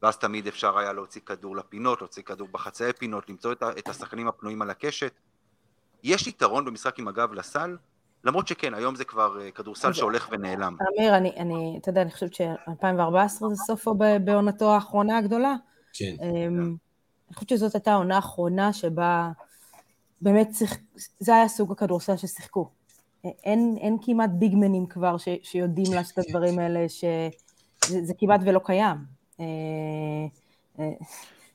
ואז 0.02 0.18
תמיד 0.18 0.48
אפשר 0.48 0.78
היה 0.78 0.94
להוציא 0.94 1.22
כדור 1.26 1.56
לפינות, 1.56 2.02
להוציא 2.02 2.24
כדור 2.24 2.48
בחצאי 2.52 2.94
פינות, 2.94 3.30
למצוא 3.30 3.54
את 3.80 3.90
השחקנים 3.90 4.28
הפנויים 4.28 4.62
על 4.62 4.70
הקשת. 4.70 5.12
יש 6.04 6.28
יתרון 6.28 6.66
במשחק 6.66 7.00
עם 7.00 7.08
הגב 7.08 7.34
לסל, 7.34 7.78
למרות 8.24 8.48
שכן, 8.48 8.74
היום 8.74 8.96
זה 8.96 9.06
כבר 9.06 9.42
אה, 9.42 9.52
כדורסל 9.52 9.94
שהולך 9.94 10.30
ונעלם. 10.32 10.78
אמיר, 10.98 11.18
אני, 11.18 11.32
אני, 11.38 11.78
אתה 11.82 11.90
יודע, 11.90 12.02
אני 12.02 12.12
חושבת 12.12 12.34
ש-2014 12.34 13.48
זה 13.50 13.56
סופו 13.56 13.96
בעונתו 14.24 14.74
האחרונה 14.74 15.18
הגדולה. 15.18 15.56
כן. 15.94 16.16
אמ, 16.22 16.76
אני 17.28 17.36
חושבת 17.36 17.50
שזאת 17.50 17.76
הייתה 17.76 17.92
העונה 17.92 18.16
האחרונה 18.16 18.74
שבה 18.74 19.32
באמת 20.22 20.50
צריך, 20.52 20.78
זה 21.20 21.36
היה 21.36 21.48
סוג 21.48 21.72
הכדורסל 21.72 22.18
ששיחקו. 22.18 22.70
אין, 23.24 23.78
אין 23.82 23.98
כמעט 24.02 24.30
ביגמנים 24.34 24.86
כבר 24.86 25.18
ש, 25.18 25.28
שיודעים 25.44 25.94
לעשות 25.94 26.20
את 26.20 26.24
הדברים 26.28 26.60
האלה, 26.60 26.90
שזה 26.90 28.14
כמעט 28.18 28.42
ולא 28.46 28.60
קיים. 28.64 29.21
אה, 29.42 29.46
אה, 30.80 30.92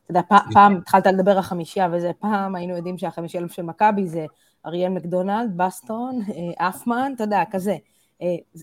אתה 0.05 0.11
יודע, 0.11 0.21
פעם 0.53 0.77
התחלת 0.77 1.07
לדבר 1.07 1.37
על 1.37 1.43
חמישייה, 1.43 1.89
וזה 1.93 2.11
פעם 2.21 2.55
היינו 2.55 2.77
יודעים 2.77 2.99
שהחמישייה 2.99 3.43
של 3.49 3.63
מכבי 3.63 4.07
זה 4.07 4.27
אריאל 4.67 4.93
מקדונלד, 4.93 5.57
בסטון, 5.57 6.21
אה, 6.29 6.69
אפמן, 6.69 7.13
אתה 7.15 7.25
יודע, 7.25 7.43
כזה. 7.51 7.77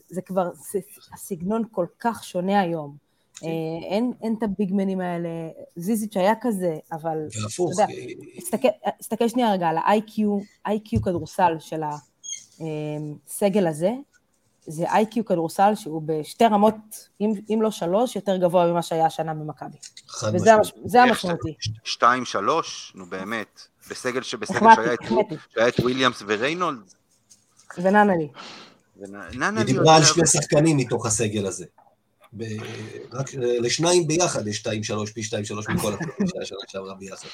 זה 0.10 0.22
כבר, 0.22 0.50
זה, 0.54 0.80
הסגנון 1.14 1.64
כל 1.72 1.86
כך 2.00 2.24
שונה 2.24 2.62
היום. 2.62 2.96
כן. 3.36 3.48
אין, 3.84 4.12
אין 4.22 4.36
את 4.38 4.44
הביגמנים 4.44 5.02
האלה, 5.02 5.30
זיזיץ' 5.76 6.18
היה 6.18 6.34
כזה, 6.42 6.78
אבל... 6.92 7.18
והפוך. 7.42 7.72
יודע, 7.72 7.86
תסתכל, 8.38 8.68
תסתכל 9.00 9.28
שנייה 9.28 9.52
רגע 9.52 9.68
על 9.68 9.78
ה-IQ, 9.78 10.20
IQ 10.68 11.04
כדורסל 11.04 11.56
של 11.60 11.82
הסגל 11.84 13.68
הזה, 13.68 13.94
זה 14.68 14.92
איי-קיו 14.92 15.26
כדורסל 15.26 15.76
שהוא 15.76 16.02
בשתי 16.06 16.46
רמות, 16.46 16.76
אם, 17.22 17.34
אם 17.54 17.62
לא 17.62 17.72
שלוש, 17.72 18.16
יותר 18.16 18.38
גבוה 18.38 18.72
ממה 18.72 18.82
שהיה 18.82 19.06
השנה 19.06 19.34
במכבי. 19.34 19.78
וזה 20.34 21.04
המשמעותי. 21.04 21.54
שתיים, 21.84 22.26
שלוש, 22.26 22.94
נו 22.96 23.06
באמת. 23.06 23.62
בסגל 23.90 24.22
שבסגל 24.22 24.68
שהיה 25.56 25.68
את 25.68 25.80
וויליאמס 25.80 26.24
וריינולד. 26.28 26.94
וננלי. 27.78 28.30
היא 29.58 29.66
דיברה 29.66 29.96
על 29.96 30.04
שני 30.04 30.28
שחקנים 30.28 30.78
מתוך 30.78 31.06
הסגל 31.06 31.46
הזה. 31.46 31.66
רק 33.14 33.34
לשניים 33.36 34.08
ביחד 34.08 34.48
יש 34.48 34.58
שתיים, 34.58 34.84
שלוש, 34.84 35.12
פי 35.12 35.24
שתיים, 35.24 35.46
שלוש 35.46 35.70
מכל 35.70 35.94
הקבוצה 36.02 36.24
שהיה 36.26 36.46
שנה 36.46 36.58
שעברה 36.68 36.94
ביחד. 36.94 37.28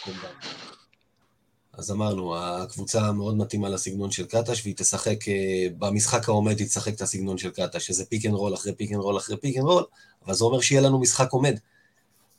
אז 1.80 1.92
אמרנו, 1.92 2.38
הקבוצה 2.38 3.12
מאוד 3.12 3.38
מתאימה 3.38 3.70
לסגנון 3.70 4.12
של 4.12 4.26
קטש, 4.26 4.62
והיא 4.64 4.76
תשחק, 4.78 5.28
אה, 5.28 5.68
במשחק 5.78 6.30
העומד 6.30 6.60
היא 6.60 6.68
תשחק 6.68 6.94
את 6.94 7.02
הסגנון 7.02 7.38
של 7.38 7.50
קטש, 7.50 7.88
שזה 7.88 8.06
פיק 8.06 8.26
אנד 8.26 8.34
רול 8.34 8.54
אחרי 8.54 8.74
פיק 8.74 8.92
אנד 8.92 9.00
רול 9.00 9.18
אחרי 9.18 9.38
פיק 9.38 9.58
אנד 9.58 9.66
רול, 9.66 9.84
אבל 10.26 10.34
זה 10.34 10.44
אומר 10.44 10.62
שיהיה 10.62 10.82
לנו 10.82 11.00
משחק 11.00 11.32
עומד. 11.32 11.58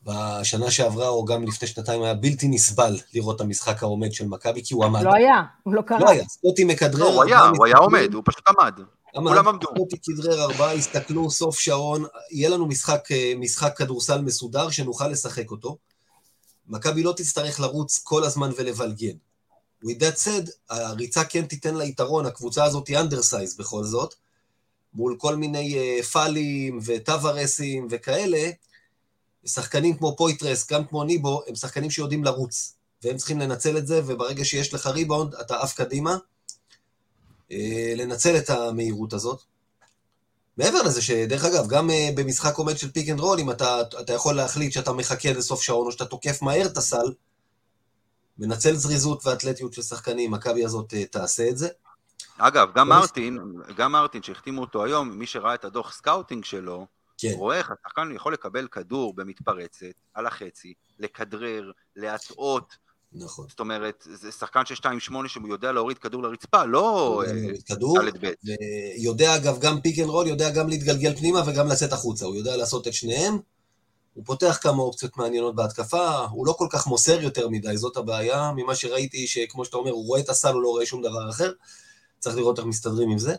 בשנה 0.05 0.71
שעברה, 0.71 1.09
או 1.09 1.25
גם 1.25 1.45
לפני 1.45 1.69
שנתיים, 1.69 2.03
היה 2.03 2.15
בלתי 2.15 2.49
נסבל 2.49 2.97
לראות 3.15 3.37
את 3.37 3.41
המשחק 3.41 3.83
העומד 3.83 4.13
של 4.13 4.27
מכבי, 4.27 4.63
כי 4.65 4.75
הוא 4.75 4.85
עמד. 4.85 5.03
לא 5.03 5.15
היה, 5.15 5.43
הוא 5.63 5.75
לא 5.75 5.83
קרה. 5.83 5.99
לא 5.99 6.11
היה, 6.11 6.25
סקוטי 6.29 6.65
מכדרר. 6.65 7.01
לא, 7.01 7.15
הוא 7.15 7.25
היה, 7.25 7.41
הוא 7.41 7.67
היה 7.67 7.77
עומד, 7.77 8.15
הוא 8.15 8.23
פשוט 8.27 8.49
עמד. 8.49 8.73
כולם 9.13 9.49
עמדו. 9.49 9.69
סקוטי 9.75 9.97
כדרר 10.03 10.43
ארבעה, 10.43 10.73
הסתכלו, 10.73 11.31
סוף 11.31 11.59
שעון, 11.59 12.05
יהיה 12.31 12.49
לנו 12.49 12.67
משחק, 12.67 13.13
אה, 13.13 13.33
משחק 13.37 13.77
כדורסל 13.77 14.21
מסודר 14.21 14.71
שנוכל 14.71 15.09
לשחק 15.09 15.51
אותו. 15.51 15.77
מכבי 16.69 17.03
לא 17.03 17.13
תצטרך 17.17 17.61
לרוץ 17.61 17.99
כל 17.99 18.25
הזמן 18.25 18.51
ולבלגן. 18.57 19.17
With 19.85 19.99
that 20.01 20.19
said, 20.25 20.51
הריצה 20.71 21.25
כן 21.25 21.47
תיתן 21.47 21.75
לה 21.75 21.85
יתרון, 21.85 22.27
הקבוצה 22.27 22.65
הזאת 22.65 22.89
היא 22.89 22.99
undersized 22.99 23.57
בכל 23.57 23.85
זאת, 23.85 24.15
מול 24.95 25.17
כל 25.19 25.37
מיני 25.37 25.99
אה, 26.01 26.05
פאלים 26.05 26.79
וטבארסים 26.85 27.87
וכאלה, 27.91 28.51
שחקנים 29.45 29.97
כמו 29.97 30.17
פויטרס, 30.17 30.71
גם 30.71 30.87
כמו 30.87 31.05
ניבו, 31.05 31.43
הם 31.47 31.55
שחקנים 31.55 31.91
שיודעים 31.91 32.25
לרוץ, 32.25 32.75
והם 33.03 33.17
צריכים 33.17 33.39
לנצל 33.39 33.79
את 33.79 33.87
זה, 33.87 34.01
וברגע 34.07 34.45
שיש 34.45 34.75
לך 34.75 34.87
ריבאונד, 34.87 35.35
אתה 35.35 35.61
עף 35.61 35.75
קדימה, 35.75 36.17
אה, 37.49 37.55
לנצל 37.97 38.37
את 38.37 38.51
המהירות 38.51 39.13
הזאת. 39.13 39.43
מעבר 40.57 40.83
לזה 40.83 41.03
שדרך 41.03 41.45
אגב, 41.45 41.69
גם 41.69 41.91
uh, 41.91 41.93
במשחק 42.15 42.57
עומד 42.57 42.79
של 42.79 42.91
פיק 42.91 43.09
אנד 43.09 43.21
רול, 43.21 43.41
אם 43.41 43.51
אתה, 43.51 43.81
אתה 44.01 44.13
יכול 44.13 44.37
להחליט 44.37 44.73
שאתה 44.73 44.93
מחכה 44.93 45.33
לסוף 45.33 45.63
שעון, 45.63 45.87
או 45.87 45.93
שאתה 45.93 46.05
תוקף 46.05 46.43
מהר 46.43 46.67
את 46.67 46.77
הסל, 46.77 47.13
מנצל 48.41 48.75
זריזות 48.75 49.27
ואתלטיות 49.27 49.73
של 49.73 49.83
שחקנים, 49.83 50.31
מכבי 50.31 50.65
הזאת 50.65 50.95
אה, 50.95 51.05
תעשה 51.05 51.49
את 51.49 51.59
זה. 51.59 51.69
אגב, 52.39 52.69
גם 52.75 52.89
מרטין, 52.89 53.39
גם 53.77 53.93
מרטין 53.93 54.23
שהחתימו 54.23 54.61
אותו 54.61 54.85
היום, 54.85 55.19
מי 55.19 55.27
שראה 55.27 55.55
את 55.55 55.65
הדוח 55.65 55.93
scouting 55.93 56.45
שלו, 56.45 56.87
כן. 57.19 57.33
רואה 57.37 57.59
איך 57.59 57.71
השחקן 57.71 58.13
יכול 58.15 58.33
לקבל 58.33 58.69
כדור 58.69 59.15
במתפרצת, 59.15 59.87
על 60.15 60.27
החצי, 60.27 60.75
לכדרר, 60.99 61.71
להטעות. 61.97 62.77
נכון. 63.13 63.47
זאת 63.49 63.61
אומרת, 63.61 64.07
זה 64.13 64.33
שחקן 64.33 64.67
של 64.67 64.75
2-8 64.75 65.29
שהוא 65.29 65.49
יודע 65.49 65.73
להוריד 65.73 65.99
כדור 65.99 66.23
לרצפה, 66.23 66.65
לא 66.65 67.23
כדור, 67.67 67.99
יודע 68.97 69.37
אגב 69.37 69.59
גם 69.61 69.81
pick 69.81 69.99
and 69.99 70.09
roll, 70.09 70.27
יודע 70.27 70.51
גם 70.51 70.69
להתגלגל 70.69 71.17
פנימה 71.17 71.43
וגם 71.47 71.69
לצאת 71.69 71.93
החוצה, 71.93 72.27
הוא 72.27 72.37
יודע 72.37 72.57
לעשות 72.57 72.89
את 72.89 72.93
שניהם. 72.93 73.39
הוא 74.15 74.25
פותח 74.27 74.59
כמה 74.63 74.83
אופציות 74.83 75.17
מעניינות 75.17 75.55
בהתקפה, 75.55 76.19
הוא 76.19 76.47
לא 76.47 76.53
כל 76.53 76.67
כך 76.71 76.87
מוסר 76.87 77.21
יותר 77.21 77.49
מדי, 77.49 77.77
זאת 77.77 77.97
הבעיה. 77.97 78.53
ממה 78.57 78.75
שראיתי, 78.75 79.27
שכמו 79.27 79.65
שאתה 79.65 79.77
אומר, 79.77 79.91
הוא 79.91 80.07
רואה 80.07 80.21
את 80.21 80.29
הסל, 80.29 80.53
הוא 80.53 80.63
לא 80.63 80.69
רואה 80.69 80.87
שום 80.87 81.03
דבר 81.03 81.31
אחר. 81.31 81.53
צריך 82.19 82.37
לראות 82.37 82.59
איך 82.59 82.67
מסתדרים 82.67 83.11
עם 83.11 83.19
זה. 83.19 83.35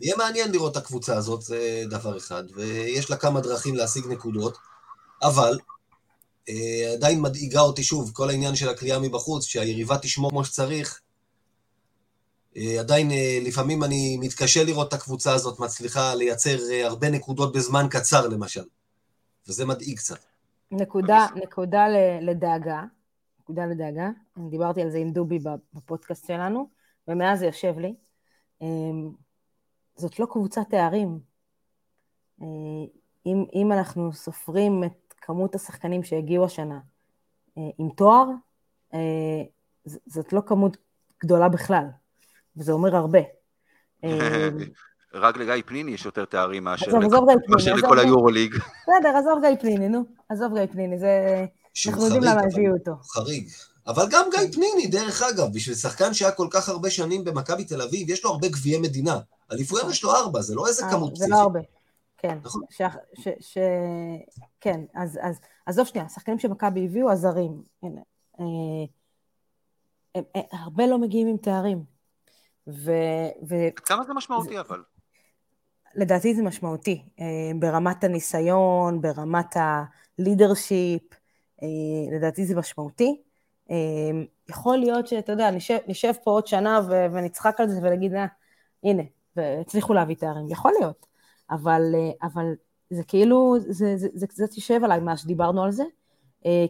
יהיה 0.00 0.16
מעניין 0.16 0.52
לראות 0.52 0.72
את 0.72 0.76
הקבוצה 0.76 1.16
הזאת, 1.16 1.42
זה 1.42 1.84
דבר 1.90 2.16
אחד, 2.16 2.44
ויש 2.54 3.10
לה 3.10 3.16
כמה 3.16 3.40
דרכים 3.40 3.74
להשיג 3.74 4.06
נקודות, 4.06 4.58
אבל 5.22 5.58
אה, 6.48 6.92
עדיין 6.92 7.20
מדאיגה 7.20 7.60
אותי 7.60 7.82
שוב, 7.82 8.10
כל 8.14 8.28
העניין 8.28 8.56
של 8.56 8.68
הקליעה 8.68 8.98
מבחוץ, 8.98 9.44
שהיריבה 9.44 9.98
תשמור 9.98 10.30
כמו 10.30 10.44
שצריך, 10.44 11.00
אה, 12.56 12.80
עדיין 12.80 13.10
אה, 13.10 13.38
לפעמים 13.42 13.84
אני 13.84 14.16
מתקשה 14.16 14.64
לראות 14.64 14.88
את 14.88 14.92
הקבוצה 14.92 15.34
הזאת 15.34 15.60
מצליחה 15.60 16.14
לייצר 16.14 16.58
אה, 16.70 16.86
הרבה 16.86 17.10
נקודות 17.10 17.52
בזמן 17.52 17.86
קצר, 17.90 18.28
למשל. 18.28 18.64
וזה 19.48 19.66
מדאיג 19.66 19.96
קצת. 19.96 20.18
נקודה, 20.70 21.26
נקודה 21.34 21.84
לדאגה, 22.20 22.84
נקודה 23.40 23.66
לדאגה, 23.66 24.10
אני 24.36 24.50
דיברתי 24.50 24.82
על 24.82 24.90
זה 24.90 24.98
עם 24.98 25.12
דובי 25.12 25.38
בפודקאסט 25.74 26.26
שלנו, 26.26 26.70
ומאז 27.08 27.38
זה 27.38 27.46
יושב 27.46 27.74
לי. 27.78 27.94
זאת 29.96 30.18
לא 30.18 30.26
קבוצת 30.30 30.62
תארים. 30.70 31.18
אם, 33.26 33.44
אם 33.54 33.72
אנחנו 33.72 34.12
סופרים 34.12 34.84
את 34.84 35.14
כמות 35.16 35.54
השחקנים 35.54 36.02
שהגיעו 36.02 36.44
השנה 36.44 36.80
עם 37.56 37.88
תואר, 37.96 38.24
זאת 40.06 40.32
לא 40.32 40.40
כמות 40.46 40.76
גדולה 41.20 41.48
בכלל, 41.48 41.86
וזה 42.56 42.72
אומר 42.72 42.96
הרבה. 42.96 43.20
רק 45.14 45.36
לגיא 45.36 45.62
פניני 45.66 45.90
יש 45.90 46.04
יותר 46.04 46.24
תארים 46.24 46.64
מאשר 46.64 47.74
לכל 47.74 47.98
היורוליג. 47.98 48.54
בסדר, 48.54 49.16
עזוב 49.16 49.40
גיא 49.40 49.56
פניני, 49.60 49.88
נו, 49.88 50.04
עזוב 50.28 50.54
גיא 50.54 50.66
פניני, 50.66 50.98
זה... 50.98 51.44
אנחנו 51.86 52.04
יודעים 52.04 52.22
למה 52.22 52.40
הביאו 52.52 52.72
אותו. 52.72 52.92
חריג. 53.02 53.48
אבל 53.86 54.06
גם 54.10 54.24
גיא 54.30 54.52
פניני, 54.52 54.86
דרך 54.86 55.22
אגב, 55.22 55.46
בשביל 55.54 55.76
שחקן 55.76 56.14
שהיה 56.14 56.32
כל 56.32 56.46
כך 56.50 56.68
הרבה 56.68 56.90
שנים 56.90 57.24
במכבי 57.24 57.64
תל 57.64 57.82
אביב, 57.82 58.10
יש 58.10 58.24
לו 58.24 58.30
הרבה 58.30 58.48
גביעי 58.48 58.80
מדינה. 58.80 59.18
אליפויות 59.52 59.90
יש 59.90 60.04
לו 60.04 60.14
ארבע, 60.14 60.40
זה 60.40 60.54
לא 60.54 60.66
איזה 60.66 60.84
אה, 60.84 60.90
כמות 60.90 61.12
פסיכית. 61.12 61.28
זה 61.28 61.34
לא 61.34 61.40
הרבה. 61.40 61.60
כן, 62.18 62.38
נכון. 62.44 62.62
כן, 64.60 64.80
אז 64.94 65.18
עזוב 65.66 65.86
שנייה, 65.86 66.06
השחקנים 66.06 66.38
שמכבי 66.38 66.84
הביאו, 66.84 67.10
הזרים. 67.10 67.62
הנה. 67.82 68.00
אה, 68.40 68.44
הרבה 70.52 70.86
לא 70.86 70.98
מגיעים 70.98 71.26
עם 71.26 71.36
תארים. 71.36 71.98
כמה 73.76 74.04
זה 74.04 74.14
משמעותי 74.14 74.60
אבל? 74.60 74.82
לדעתי 75.98 76.34
זה 76.34 76.42
משמעותי, 76.42 77.02
אה, 77.20 77.50
ברמת 77.58 78.04
הניסיון, 78.04 79.00
ברמת 79.00 79.56
הלידרשיפ, 79.56 81.02
אה, 81.62 82.16
לדעתי 82.16 82.46
זה 82.46 82.56
משמעותי. 82.56 83.22
אה, 83.70 83.76
יכול 84.48 84.76
להיות 84.76 85.06
שאתה 85.06 85.32
יודע, 85.32 85.50
נשב, 85.50 85.78
נשב 85.86 86.12
פה 86.24 86.30
עוד 86.30 86.46
שנה 86.46 86.80
ו- 86.88 87.06
ונצחק 87.12 87.60
על 87.60 87.68
זה 87.68 87.80
ונגיד, 87.82 88.14
אה, 88.14 88.26
הנה, 88.84 89.02
והצליחו 89.36 89.94
להביא 89.94 90.16
תארים, 90.16 90.50
יכול 90.50 90.72
להיות, 90.78 91.06
אבל, 91.50 91.82
אבל 92.22 92.54
זה 92.90 93.04
כאילו, 93.04 93.56
זה, 93.60 94.26
קצת 94.26 94.56
יושב 94.56 94.84
עליי 94.84 95.00
מה 95.00 95.16
שדיברנו 95.16 95.64
על 95.64 95.72
זה, 95.72 95.84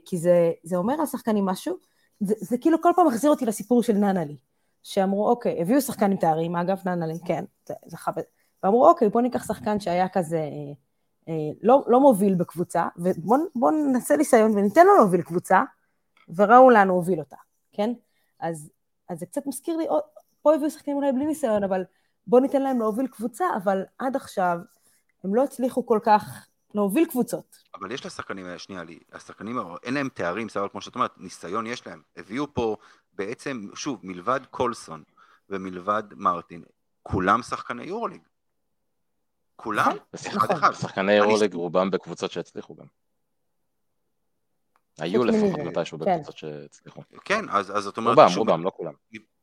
כי 0.04 0.18
זה, 0.18 0.52
זה 0.62 0.76
אומר 0.76 0.94
על 1.00 1.06
שחקנים 1.06 1.44
משהו, 1.44 1.76
זה, 2.20 2.34
זה 2.38 2.58
כאילו 2.58 2.82
כל 2.82 2.92
פעם 2.96 3.06
מחזיר 3.06 3.30
אותי 3.30 3.46
לסיפור 3.46 3.82
של 3.82 3.92
ננלי, 3.92 4.36
שאמרו, 4.82 5.28
אוקיי, 5.28 5.62
הביאו 5.62 5.80
שחקן 5.80 6.10
עם 6.10 6.16
תארים, 6.16 6.56
אגב, 6.56 6.78
ננלי, 6.84 7.18
כן, 7.26 7.44
זה, 7.66 7.74
זה 7.86 7.96
חבר, 7.96 8.22
ואמרו, 8.62 8.88
אוקיי, 8.88 9.08
בוא 9.08 9.20
ניקח 9.20 9.46
שחקן 9.46 9.80
שהיה 9.80 10.08
כזה 10.08 10.36
אה, 10.36 10.72
אה, 11.28 11.50
לא, 11.62 11.84
לא 11.86 12.00
מוביל 12.00 12.34
בקבוצה, 12.34 12.88
ובוא 12.96 13.70
נעשה 13.92 14.16
ניסיון 14.16 14.50
וניתן 14.50 14.86
לו 14.86 14.96
להוביל 14.96 15.22
קבוצה, 15.22 15.62
וראו 16.36 16.70
הוא 16.70 16.72
הוביל 16.88 17.18
אותה, 17.18 17.36
כן? 17.72 17.92
אז, 18.40 18.70
אז 19.08 19.18
זה 19.18 19.26
קצת 19.26 19.46
מזכיר 19.46 19.76
לי, 19.76 19.86
פה 20.42 20.54
הביאו 20.54 20.70
שחקנים 20.70 20.96
אולי 20.96 21.12
בלי 21.12 21.26
ניסיון, 21.26 21.64
אבל 21.64 21.84
בוא 22.26 22.40
ניתן 22.40 22.62
להם 22.62 22.78
להוביל 22.78 23.06
קבוצה, 23.06 23.44
אבל 23.56 23.82
עד 23.98 24.16
עכשיו 24.16 24.58
הם 25.24 25.34
לא 25.34 25.44
הצליחו 25.44 25.86
כל 25.86 25.98
כך 26.02 26.46
להוביל 26.74 27.06
קבוצות. 27.06 27.58
אבל 27.74 27.92
יש 27.92 28.06
לשחקנים, 28.06 28.46
שנייה 28.58 28.84
לי, 28.84 28.98
השחקנים, 29.12 29.58
אין 29.82 29.94
להם 29.94 30.08
תארים, 30.14 30.48
סבבה, 30.48 30.68
כמו 30.68 30.80
שאת 30.80 30.94
אומרת, 30.94 31.18
ניסיון 31.18 31.66
יש 31.66 31.86
להם. 31.86 32.02
הביאו 32.16 32.54
פה 32.54 32.76
בעצם, 33.12 33.68
שוב, 33.74 34.00
מלבד 34.02 34.40
קולסון 34.50 35.02
ומלבד 35.50 36.02
מרטין, 36.16 36.62
כולם 37.02 37.42
שחקני 37.42 37.84
יורוליג. 37.84 38.20
כולם? 39.60 39.96
אחד 40.14 40.50
אחד. 40.50 40.72
שחקני 40.72 41.12
אירוליג 41.12 41.54
רובם 41.54 41.90
בקבוצות 41.90 42.30
שהצליחו 42.30 42.74
גם. 42.74 42.86
היו 44.98 45.24
לפחות 45.24 45.60
מתישהו 45.60 45.98
כן. 45.98 46.04
בקבוצות 46.04 46.36
שהצליחו. 46.36 47.02
כן, 47.24 47.44
אז 47.48 47.66
זאת 47.66 47.96
אומרת... 47.96 48.18
רובם, 48.18 48.30
רובם, 48.36 48.64
לא 48.64 48.70
כולם. 48.76 48.92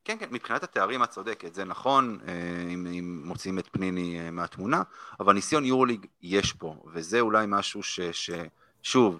כן, 0.05 0.17
כן, 0.19 0.27
מבחינת 0.31 0.63
התארים 0.63 1.03
את 1.03 1.09
צודקת, 1.09 1.55
זה 1.55 1.63
נכון, 1.63 2.19
אה, 2.27 2.33
אם, 2.73 2.87
אם 2.87 3.21
מוציאים 3.25 3.59
את 3.59 3.67
פניני 3.71 4.19
אה, 4.19 4.31
מהתמונה, 4.31 4.81
אבל 5.19 5.33
ניסיון 5.33 5.65
יורוליג 5.65 6.05
יש 6.21 6.53
פה, 6.53 6.75
וזה 6.93 7.19
אולי 7.19 7.45
משהו 7.49 7.83
ש... 7.83 7.99
ש 8.11 8.29
שוב... 8.83 9.19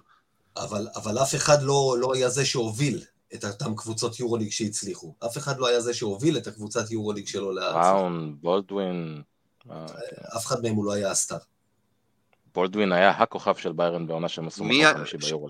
אבל, 0.56 0.88
אבל 0.96 1.18
אף 1.18 1.34
אחד 1.34 1.62
לא, 1.62 1.96
לא 1.98 2.14
היה 2.14 2.28
זה 2.28 2.44
שהוביל 2.44 3.02
את 3.34 3.44
אותם 3.44 3.76
קבוצות 3.76 4.20
יורוליג 4.20 4.50
שהצליחו. 4.50 5.14
אף 5.26 5.38
אחד 5.38 5.58
לא 5.58 5.66
היה 5.66 5.80
זה 5.80 5.94
שהוביל 5.94 6.36
את 6.36 6.46
הקבוצת 6.46 6.90
יורוליג 6.90 7.26
שלו 7.26 7.52
להצליח. 7.52 7.86
בראון, 7.86 8.36
בולדווין, 8.40 9.22
אף 10.36 10.46
אחד 10.46 10.62
מהם 10.62 10.74
הוא 10.74 10.84
לא 10.84 10.92
היה 10.92 11.10
הסטאר. 11.10 11.38
בולדווין 12.54 12.92
היה 12.92 13.10
הכוכב 13.10 13.56
של 13.56 13.72
ביירן 13.72 14.06
בעונה 14.06 14.28
שהם 14.28 14.46
עשו 14.46 14.64
חמישי 14.94 15.16
ביורו. 15.16 15.48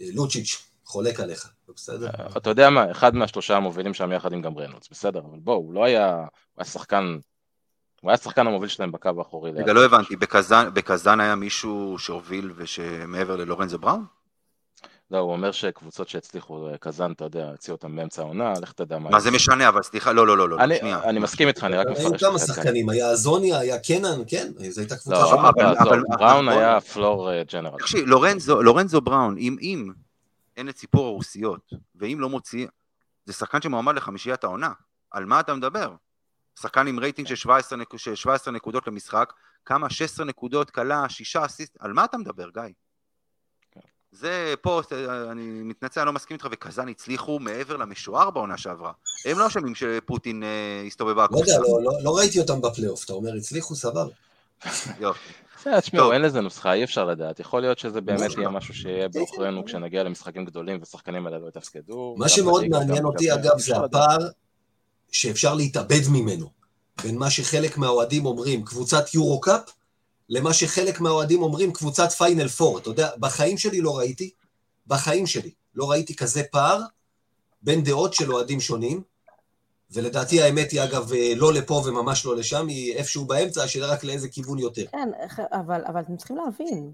לוצ'יץ', 0.00 0.70
חולק 0.84 1.20
עליך, 1.20 1.50
בסדר? 1.74 2.06
אה, 2.06 2.26
אתה 2.36 2.50
יודע 2.50 2.70
מה, 2.70 2.90
אחד 2.90 3.14
מהשלושה 3.14 3.56
המובילים 3.56 3.94
שם 3.94 4.12
יחד 4.12 4.32
עם 4.32 4.42
גם 4.42 4.58
רנולדס, 4.58 4.88
בסדר, 4.90 5.18
אבל 5.18 5.38
בואו, 5.38 5.56
הוא 5.56 5.74
לא 5.74 5.84
היה, 5.84 6.16
הוא 6.16 6.24
היה 6.58 6.64
שחקן, 6.64 7.18
הוא 8.00 8.10
היה 8.10 8.14
השחקן 8.14 8.46
המוביל 8.46 8.68
שלהם 8.68 8.92
בקו 8.92 9.10
האחורי. 9.18 9.50
רגע, 9.50 9.72
לא 9.72 9.84
הבנתי, 9.84 10.16
בקזאן 10.74 11.20
היה 11.20 11.34
מישהו 11.34 11.96
שהוביל 11.98 12.52
ושמעבר 12.56 13.36
ללורנזו 13.36 13.78
בראון? 13.78 14.04
לא, 15.10 15.18
הוא 15.18 15.32
אומר 15.32 15.52
שקבוצות 15.52 16.08
שהצליחו, 16.08 16.68
קזאן, 16.80 17.12
אתה 17.12 17.24
יודע, 17.24 17.50
הציעו 17.50 17.74
אותם 17.74 17.96
באמצע 17.96 18.22
העונה, 18.22 18.52
לך 18.62 18.72
תדע 18.72 18.98
מה... 18.98 19.10
מה 19.10 19.20
זה 19.20 19.30
משנה, 19.30 19.68
אבל 19.68 19.82
סליחה, 19.82 20.12
לא, 20.12 20.26
לא, 20.26 20.38
לא, 20.38 20.48
לא, 20.48 20.56
שנייה. 20.78 21.02
אני 21.04 21.18
מסכים 21.18 21.48
איתך, 21.48 21.64
אני 21.64 21.76
רק 21.76 21.86
מפרש. 21.86 22.04
היו 22.04 22.18
כמה 22.18 22.38
שחקנים, 22.38 22.88
היה 22.88 23.16
זוניה, 23.16 23.58
היה 23.58 23.78
קנן, 23.78 24.22
כן, 24.26 24.52
זו 24.68 24.80
הייתה 24.80 24.96
קבוצה 24.96 25.20
לא, 25.20 25.48
אבל 25.80 26.02
בראון 26.18 26.48
היה 26.48 26.80
פלור 26.80 27.42
ג'נרל. 27.42 27.78
תקשיב, 27.78 28.06
לורנזו 28.46 29.00
בראון, 29.00 29.38
אם 29.38 29.90
אין 30.56 30.68
את 30.68 30.76
סיפור 30.78 31.06
הרוסיות, 31.06 31.72
ואם 31.96 32.16
לא 32.20 32.28
מוציא, 32.28 32.66
זה 33.24 33.32
שחקן 33.32 33.62
שמועמד 33.62 33.94
לחמישיית 33.94 34.44
העונה, 34.44 34.72
על 35.10 35.24
מה 35.24 35.40
אתה 35.40 35.54
מדבר? 35.54 35.94
שחקן 36.60 36.86
עם 36.86 36.98
רייטינג 36.98 37.28
של 37.28 38.14
17 38.14 38.52
נקודות 38.52 38.86
למשחק, 38.86 39.32
כמה 39.64 39.90
16 39.90 40.26
נקודות, 40.26 40.70
קלה, 40.70 41.08
6 41.08 41.36
אסיסט, 41.36 41.76
על 41.80 41.92
מה 41.92 42.04
אתה 42.04 42.18
מדבר, 42.18 42.48
גיא? 42.54 42.62
זה 44.12 44.54
פה, 44.60 44.80
אני 45.30 45.42
מתנצל, 45.42 46.00
אני 46.00 46.06
לא 46.06 46.12
מסכים 46.12 46.34
איתך, 46.34 46.48
וקזאן 46.50 46.88
הצליחו 46.88 47.38
מעבר 47.38 47.76
למשוער 47.76 48.30
בעונה 48.30 48.58
שעברה. 48.58 48.92
הם 49.24 49.38
לא 49.38 49.46
אשמים 49.46 49.74
שפוטין 49.74 50.42
אה, 50.42 50.82
הסתובבה 50.86 51.26
לא 51.30 51.38
יודע, 51.38 51.58
לא, 51.58 51.82
לא, 51.82 51.92
לא 52.02 52.16
ראיתי 52.16 52.40
אותם 52.40 52.60
בפלייאוף, 52.60 53.04
אתה 53.04 53.12
אומר, 53.12 53.34
הצליחו, 53.36 53.74
סבבה. 53.74 54.12
יופי. 55.00 55.32
תשמעו, 55.80 56.12
אין 56.12 56.22
לזה 56.22 56.40
נוסחה, 56.40 56.72
אי 56.72 56.84
אפשר 56.84 57.04
לדעת. 57.04 57.40
יכול 57.40 57.60
להיות 57.60 57.78
שזה 57.78 58.00
באמת 58.00 58.30
יהיה 58.36 58.48
משהו 58.48 58.74
שיהיה 58.74 59.08
בעוכרינו 59.08 59.64
כשנגיע 59.64 60.02
למשחקים 60.02 60.44
גדולים 60.44 60.78
ושחקנים 60.82 61.26
האלה 61.26 61.38
לא 61.38 61.48
יתפקדו. 61.48 62.14
מה 62.18 62.28
שמאוד 62.28 62.68
מעניין 62.68 63.04
אותי, 63.04 63.34
אגב, 63.34 63.58
זה 63.58 63.76
הפער 63.76 64.28
שאפשר 65.12 65.54
להתאבד 65.54 66.08
ממנו. 66.10 66.50
בין 67.02 67.18
מה 67.18 67.30
שחלק 67.30 67.78
מהאוהדים 67.78 68.26
אומרים, 68.26 68.64
קבוצת 68.64 69.14
יורו-קאפ, 69.14 69.72
למה 70.30 70.52
שחלק 70.52 71.00
מהאוהדים 71.00 71.42
אומרים 71.42 71.72
קבוצת 71.72 72.10
פיינל 72.10 72.48
פור. 72.48 72.78
אתה 72.78 72.90
יודע, 72.90 73.08
בחיים 73.18 73.58
שלי 73.58 73.80
לא 73.80 73.98
ראיתי, 73.98 74.30
בחיים 74.86 75.26
שלי, 75.26 75.50
לא 75.74 75.90
ראיתי 75.90 76.16
כזה 76.16 76.42
פער 76.50 76.82
בין 77.62 77.82
דעות 77.82 78.14
של 78.14 78.32
אוהדים 78.32 78.60
שונים, 78.60 79.02
ולדעתי 79.92 80.42
האמת 80.42 80.70
היא 80.70 80.82
אגב 80.82 81.10
לא 81.36 81.52
לפה 81.52 81.82
וממש 81.86 82.26
לא 82.26 82.36
לשם, 82.36 82.68
היא 82.68 82.94
איפשהו 82.94 83.24
באמצע, 83.24 83.62
השאלה 83.62 83.86
רק 83.86 84.04
לאיזה 84.04 84.28
כיוון 84.28 84.58
יותר. 84.58 84.84
כן, 84.92 85.08
אבל, 85.52 85.84
אבל 85.86 86.00
אתם 86.00 86.16
צריכים 86.16 86.36
להבין, 86.36 86.92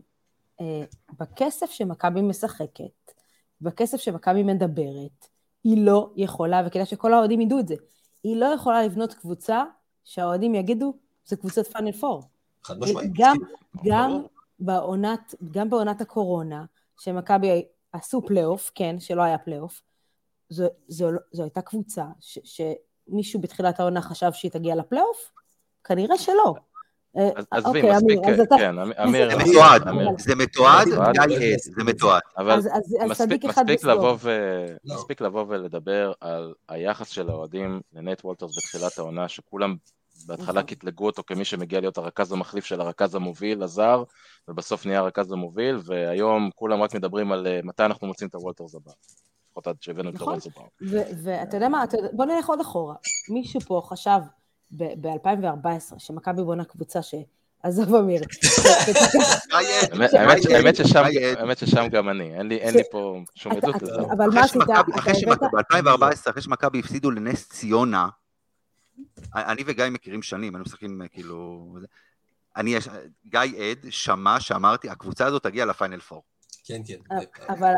אה, 0.60 0.82
בכסף 1.20 1.70
שמכבי 1.70 2.20
משחקת, 2.20 3.12
בכסף 3.60 4.00
שמכבי 4.00 4.42
מדברת, 4.42 5.26
היא 5.64 5.86
לא 5.86 6.10
יכולה, 6.16 6.62
וכדאי 6.66 6.86
שכל 6.86 7.14
האוהדים 7.14 7.40
ידעו 7.40 7.58
את 7.58 7.68
זה, 7.68 7.74
היא 8.22 8.36
לא 8.36 8.46
יכולה 8.46 8.82
לבנות 8.82 9.14
קבוצה 9.14 9.64
שהאוהדים 10.04 10.54
יגידו, 10.54 10.94
זה 11.26 11.36
קבוצת 11.36 11.66
Final 11.66 11.92
Four. 11.92 12.22
חד 12.66 12.78
משמעית. 12.78 13.10
גם, 13.14 13.36
גם, 13.84 14.22
בעונת, 14.58 15.34
גם 15.50 15.70
בעונת 15.70 16.00
הקורונה, 16.00 16.64
שמכבי 16.98 17.64
עשו 17.92 18.22
פלייאוף, 18.26 18.70
כן, 18.74 19.00
שלא 19.00 19.22
היה 19.22 19.38
פלייאוף, 19.38 19.82
זו, 20.48 20.66
זו, 20.88 21.08
זו 21.32 21.42
הייתה 21.42 21.60
קבוצה 21.60 22.04
ש, 22.20 22.38
שמישהו 22.44 23.40
בתחילת 23.40 23.80
העונה 23.80 24.02
חשב 24.02 24.32
שהיא 24.32 24.50
תגיע 24.50 24.74
לפלייאוף? 24.74 25.32
כנראה 25.84 26.18
שלא. 26.18 26.54
אה, 27.16 27.28
עזבי, 27.50 27.68
אוקיי, 27.68 27.92
מספיק, 27.96 28.18
כן, 28.58 28.74
אמיר, 29.04 29.30
זה 29.38 29.44
מתועד, 29.44 29.82
זה 30.18 30.34
מתועד, 30.34 30.88
זה 31.58 31.84
מתועד. 31.84 32.20
אבל 32.38 32.60
מספיק 33.08 33.44
לבוא 33.84 34.16
לא. 34.84 34.94
מספיק 34.94 35.20
לבוא 35.20 35.44
ולדבר 35.48 36.12
על 36.20 36.54
היחס 36.68 37.08
של 37.08 37.30
האוהדים 37.30 37.80
לנט 37.92 38.24
וולטרס 38.24 38.58
בתחילת 38.58 38.98
העונה, 38.98 39.28
שכולם 39.28 39.76
בהתחלה 40.26 40.62
נכון. 40.62 40.74
קטלגו 40.74 41.06
אותו 41.06 41.22
כמי 41.26 41.44
שמגיע 41.44 41.80
להיות 41.80 41.98
הרכז 41.98 42.32
המחליף 42.32 42.64
של 42.64 42.80
הרכז 42.80 43.14
המוביל, 43.14 43.62
הזר, 43.62 44.04
ובסוף 44.48 44.86
נהיה 44.86 44.98
הרכז 44.98 45.32
המוביל, 45.32 45.78
והיום 45.84 46.50
כולם 46.54 46.82
רק 46.82 46.94
מדברים 46.94 47.32
על 47.32 47.46
אה, 47.46 47.60
מתי 47.64 47.84
אנחנו 47.84 48.06
מוצאים 48.06 48.28
את 48.28 48.34
הוולטרס 48.34 48.74
הבא. 48.74 48.92
לפחות 49.50 49.66
עד 49.66 49.76
שהבאנו 49.80 50.10
את 50.10 50.14
נכון. 50.14 50.26
לורנזו 50.26 50.50
בראון. 50.50 50.68
ואתה 51.22 51.56
יודע 51.56 51.68
מה, 51.68 51.84
בוא 52.12 52.24
נלך 52.24 52.48
עוד 52.48 52.60
אחורה. 52.60 52.94
מישהו 53.28 53.60
פה 53.60 53.82
חשב 53.84 54.18
ב-2014 54.70 55.98
שמכבי 55.98 56.44
בונה 56.44 56.64
קבוצה 56.64 57.02
ש... 57.02 57.14
עזוב 57.62 57.94
אמיר. 57.94 58.22
האמת 61.38 61.58
ששם 61.58 61.88
גם 61.90 62.08
אני, 62.08 62.34
אין 62.34 62.74
לי 62.74 62.82
פה 62.90 63.20
שום 63.34 63.52
עדות 63.52 63.82
לזה. 63.82 64.00
אבל 64.16 64.30
מה 64.34 64.40
עשית? 64.40 64.62
ב-2014, 64.62 66.30
אחרי 66.30 66.42
שמכבי 66.42 66.78
הפסידו 66.78 67.10
לנס 67.10 67.48
ציונה, 67.48 68.08
אני 69.34 69.62
וגיא 69.66 69.84
מכירים 69.90 70.22
שנים, 70.22 70.56
אני 70.56 70.62
משחקים 70.62 71.02
כאילו... 71.12 71.68
אני, 72.56 72.74
גיא 73.26 73.40
עד 73.40 73.86
שמע 73.90 74.40
שאמרתי, 74.40 74.88
הקבוצה 74.88 75.26
הזאת 75.26 75.42
תגיע 75.42 75.64
לפיינל 75.64 76.00
פור. 76.00 76.22
כן, 76.64 76.82
כן. 76.86 76.98
אבל... 77.48 77.74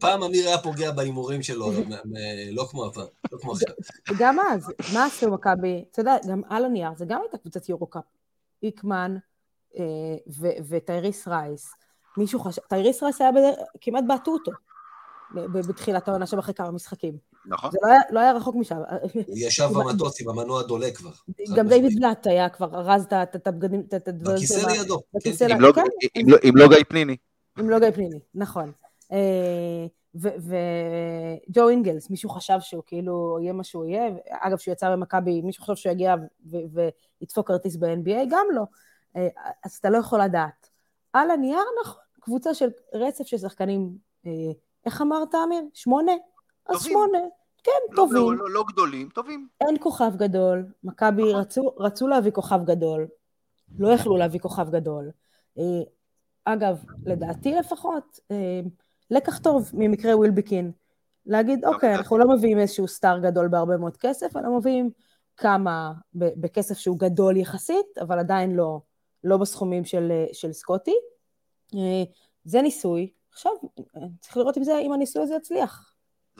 פעם 0.00 0.22
אמיר 0.22 0.48
היה 0.48 0.58
פוגע 0.58 0.90
בהימורים 0.90 1.42
שלו, 1.42 1.72
לא 2.56 2.66
כמו 2.70 2.86
הפעם, 2.86 3.06
לא 3.32 3.38
כמו 3.38 3.52
עכשיו. 3.52 3.74
וגם 4.10 4.40
אז, 4.40 4.72
מה 4.94 5.04
עשו 5.04 5.30
מכבי? 5.30 5.84
אתה 5.90 6.00
יודע, 6.00 6.16
גם 6.28 6.42
על 6.48 6.64
הנייר, 6.64 6.90
זה 6.96 7.04
גם 7.08 7.20
הייתה 7.22 7.38
קבוצת 7.38 7.68
יורו-קאפ. 7.68 8.04
היקמן 8.62 9.16
אה, 9.78 9.84
וטייריס 10.68 11.28
רייס. 11.28 11.72
מישהו 12.16 12.40
חשב, 12.40 12.62
טייריס 12.68 13.02
רייס 13.02 13.20
היה 13.20 13.30
כמעט 13.80 14.04
בעטו 14.08 14.30
אותו 14.30 14.52
בתחילת 15.68 16.08
העונה 16.08 16.26
שם 16.26 16.38
אחרי 16.38 16.54
כמה 16.54 16.70
משחקים. 16.70 17.18
נכון. 17.46 17.70
זה 17.70 17.78
לא 17.82 17.88
היה, 17.88 18.00
לא 18.10 18.20
היה 18.20 18.32
רחוק 18.32 18.56
משם. 18.56 18.76
הוא 19.12 19.22
ישב 19.36 19.68
במטוס 19.74 20.20
עם 20.20 20.28
המנוע 20.28 20.62
דולק 20.62 20.90
כבר. 20.90 21.10
גם 21.56 21.68
דיוויד 21.68 21.98
בלאט 21.98 22.26
היה 22.26 22.48
כבר 22.48 22.74
ארז 22.80 23.06
את 23.22 23.46
הבגדים, 23.46 23.82
את 23.96 24.08
הדברים 24.08 24.36
בכיסא 24.36 24.66
לידו. 24.70 25.00
בכיסא 25.14 25.44
לידו. 25.44 25.60
לא- 25.60 25.72
כן. 25.72 25.82
לא- 26.26 26.38
אם 26.44 26.56
לא 26.56 26.68
גיא 26.68 26.84
פניני. 26.88 27.16
אם 27.60 27.70
לא 27.70 27.78
גיא 27.78 27.90
פניני, 27.90 28.18
נכון. 28.34 28.72
אה, 29.12 29.86
וג'ו 30.14 31.68
אינגלס, 31.68 32.10
מישהו 32.10 32.30
חשב 32.30 32.58
שהוא 32.60 32.82
כאילו 32.86 33.38
יהיה 33.42 33.52
מה 33.52 33.64
שהוא 33.64 33.84
יהיה, 33.84 34.10
אגב, 34.30 34.58
שהוא 34.58 34.72
יצא 34.72 34.90
במכבי, 34.92 35.40
מישהו 35.42 35.64
חשב 35.64 35.74
שהוא 35.74 35.92
יגיע 35.92 36.14
וידפוק 37.20 37.48
כרטיס 37.48 37.76
ב-NBA, 37.76 38.24
גם 38.30 38.46
לא. 38.54 38.62
אה, 39.16 39.28
אז 39.64 39.72
אתה 39.72 39.90
לא 39.90 39.98
יכול 39.98 40.20
לדעת. 40.22 40.68
על 41.12 41.30
הנייר, 41.30 41.62
נכון, 41.84 42.02
קבוצה 42.20 42.54
של 42.54 42.68
רצף 42.94 43.26
של 43.26 43.38
שחקנים, 43.38 43.90
אה, 44.26 44.30
איך 44.86 45.02
אמרת, 45.02 45.34
אמיר? 45.34 45.62
שמונה? 45.74 46.12
אז 46.68 46.76
טובים. 46.76 46.92
שמונה. 46.92 47.18
כן, 47.62 47.70
לא, 47.90 47.96
טובים. 47.96 48.16
לא, 48.16 48.36
לא, 48.36 48.50
לא 48.50 48.64
גדולים, 48.72 49.08
טובים. 49.08 49.48
אין 49.60 49.76
כוכב 49.80 50.12
גדול. 50.16 50.66
מכבי 50.84 51.22
נכון. 51.22 51.40
רצו, 51.40 51.74
רצו 51.78 52.08
להביא 52.08 52.30
כוכב 52.30 52.60
גדול, 52.64 53.06
לא 53.78 53.88
יכלו 53.88 54.16
להביא 54.16 54.40
כוכב 54.40 54.70
גדול. 54.70 55.10
אגב, 56.44 56.84
לדעתי 57.06 57.54
לפחות, 57.54 58.20
לקח 59.10 59.38
טוב 59.38 59.70
ממקרה 59.74 60.16
ווילבקין. 60.16 60.72
להגיד, 61.26 61.64
אוקיי, 61.64 61.94
אנחנו 61.94 62.18
לא 62.18 62.28
מביאים 62.28 62.58
איזשהו 62.58 62.88
סטאר 62.88 63.18
גדול 63.18 63.48
בהרבה 63.48 63.76
מאוד 63.76 63.96
כסף, 63.96 64.36
אלא 64.36 64.58
מביאים 64.58 64.90
כמה 65.36 65.92
בכסף 66.14 66.78
שהוא 66.78 66.98
גדול 66.98 67.36
יחסית, 67.36 67.98
אבל 68.00 68.18
עדיין 68.18 68.56
לא, 68.56 68.80
לא 69.24 69.36
בסכומים 69.36 69.84
של, 69.84 70.12
של 70.32 70.52
סקוטי. 70.52 70.94
אה, 71.74 72.02
זה 72.44 72.62
ניסוי. 72.62 73.12
עכשיו, 73.32 73.52
צריך 74.20 74.36
לראות 74.36 74.58
אם, 74.58 74.64
זה, 74.64 74.78
אם 74.78 74.92
הניסוי 74.92 75.22
הזה 75.22 75.34
יצליח. 75.34 75.91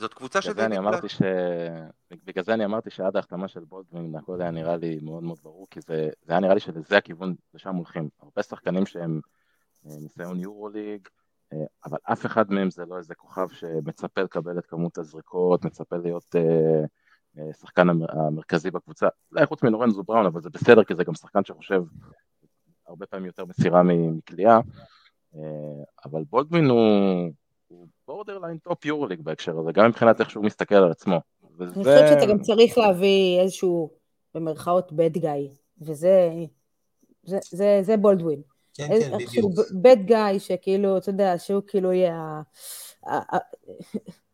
זאת 0.03 0.13
קבוצה. 0.13 0.39
בגלל, 0.39 0.73
אמרתי 0.73 1.09
ש... 1.09 1.21
בגלל 2.25 2.43
זה 2.43 2.53
אני 2.53 2.65
אמרתי 2.65 2.89
שעד 2.89 3.15
ההחתמה 3.15 3.47
של 3.47 3.63
בולדווין 3.63 4.15
הכל 4.15 4.41
היה 4.41 4.51
נראה 4.51 4.77
לי 4.77 4.99
מאוד 5.01 5.23
מאוד 5.23 5.37
ברור, 5.43 5.67
כי 5.71 5.81
זה, 5.81 6.09
זה 6.21 6.33
היה 6.33 6.39
נראה 6.39 6.53
לי 6.53 6.59
שזה 6.59 6.97
הכיוון, 6.97 7.35
לשם 7.53 7.75
הולכים. 7.75 8.09
הרבה 8.21 8.43
שחקנים 8.43 8.85
שהם 8.85 9.21
אה, 9.85 9.95
ניסיון 10.01 10.39
יורו 10.39 10.69
ליג, 10.69 11.07
אה, 11.53 11.65
אבל 11.85 11.97
אף 12.03 12.25
אחד 12.25 12.51
מהם 12.51 12.71
זה 12.71 12.85
לא 12.85 12.97
איזה 12.97 13.15
כוכב 13.15 13.47
שמצפה 13.49 14.21
לקבל 14.21 14.59
את 14.59 14.65
כמות 14.65 14.97
הזריקות, 14.97 15.65
מצפה 15.65 15.97
להיות 15.97 16.35
אה, 16.35 16.83
אה, 17.37 17.53
שחקן 17.53 17.87
המרכזי 17.89 18.71
בקבוצה, 18.71 19.07
אולי 19.31 19.45
חוץ 19.45 19.63
מלורנזו 19.63 20.03
בראון, 20.03 20.25
אבל 20.25 20.41
זה 20.41 20.49
בסדר, 20.49 20.83
כי 20.83 20.95
זה 20.95 21.03
גם 21.03 21.13
שחקן 21.13 21.43
שחושב 21.43 21.83
הרבה 22.87 23.05
פעמים 23.05 23.25
יותר 23.25 23.45
מסירה 23.45 23.81
מקליעה, 23.83 24.59
אבל 26.05 26.23
בולדווין 26.29 26.65
הוא 26.65 27.31
borderline 28.07 28.57
top 28.57 28.85
יורוליג 28.85 29.21
בהקשר 29.21 29.59
הזה, 29.59 29.71
גם 29.71 29.87
מבחינת 29.87 30.19
איך 30.19 30.29
שהוא 30.29 30.45
מסתכל 30.45 30.75
על 30.75 30.91
עצמו. 30.91 31.21
וזה... 31.59 31.73
אני 31.73 31.83
חושבת 31.83 32.07
שאתה 32.09 32.25
גם 32.25 32.39
צריך 32.39 32.77
להביא 32.77 33.39
איזשהו, 33.39 33.91
במרכאות, 34.35 34.91
bad 34.91 35.17
guy, 35.17 35.57
וזה 35.81 36.31
זה, 37.23 37.39
זה, 37.49 37.79
זה 37.81 37.97
בולדווין. 37.97 38.41
כן, 38.73 38.87
כן, 38.87 39.17
בדיוק. 39.17 39.51
bad 39.59 40.09
guy 40.09 40.39
שכאילו, 40.39 40.97
אתה 40.97 41.09
יודע, 41.09 41.37
שהוא 41.37 41.61
כאילו 41.67 41.93
יהיה, 41.93 42.41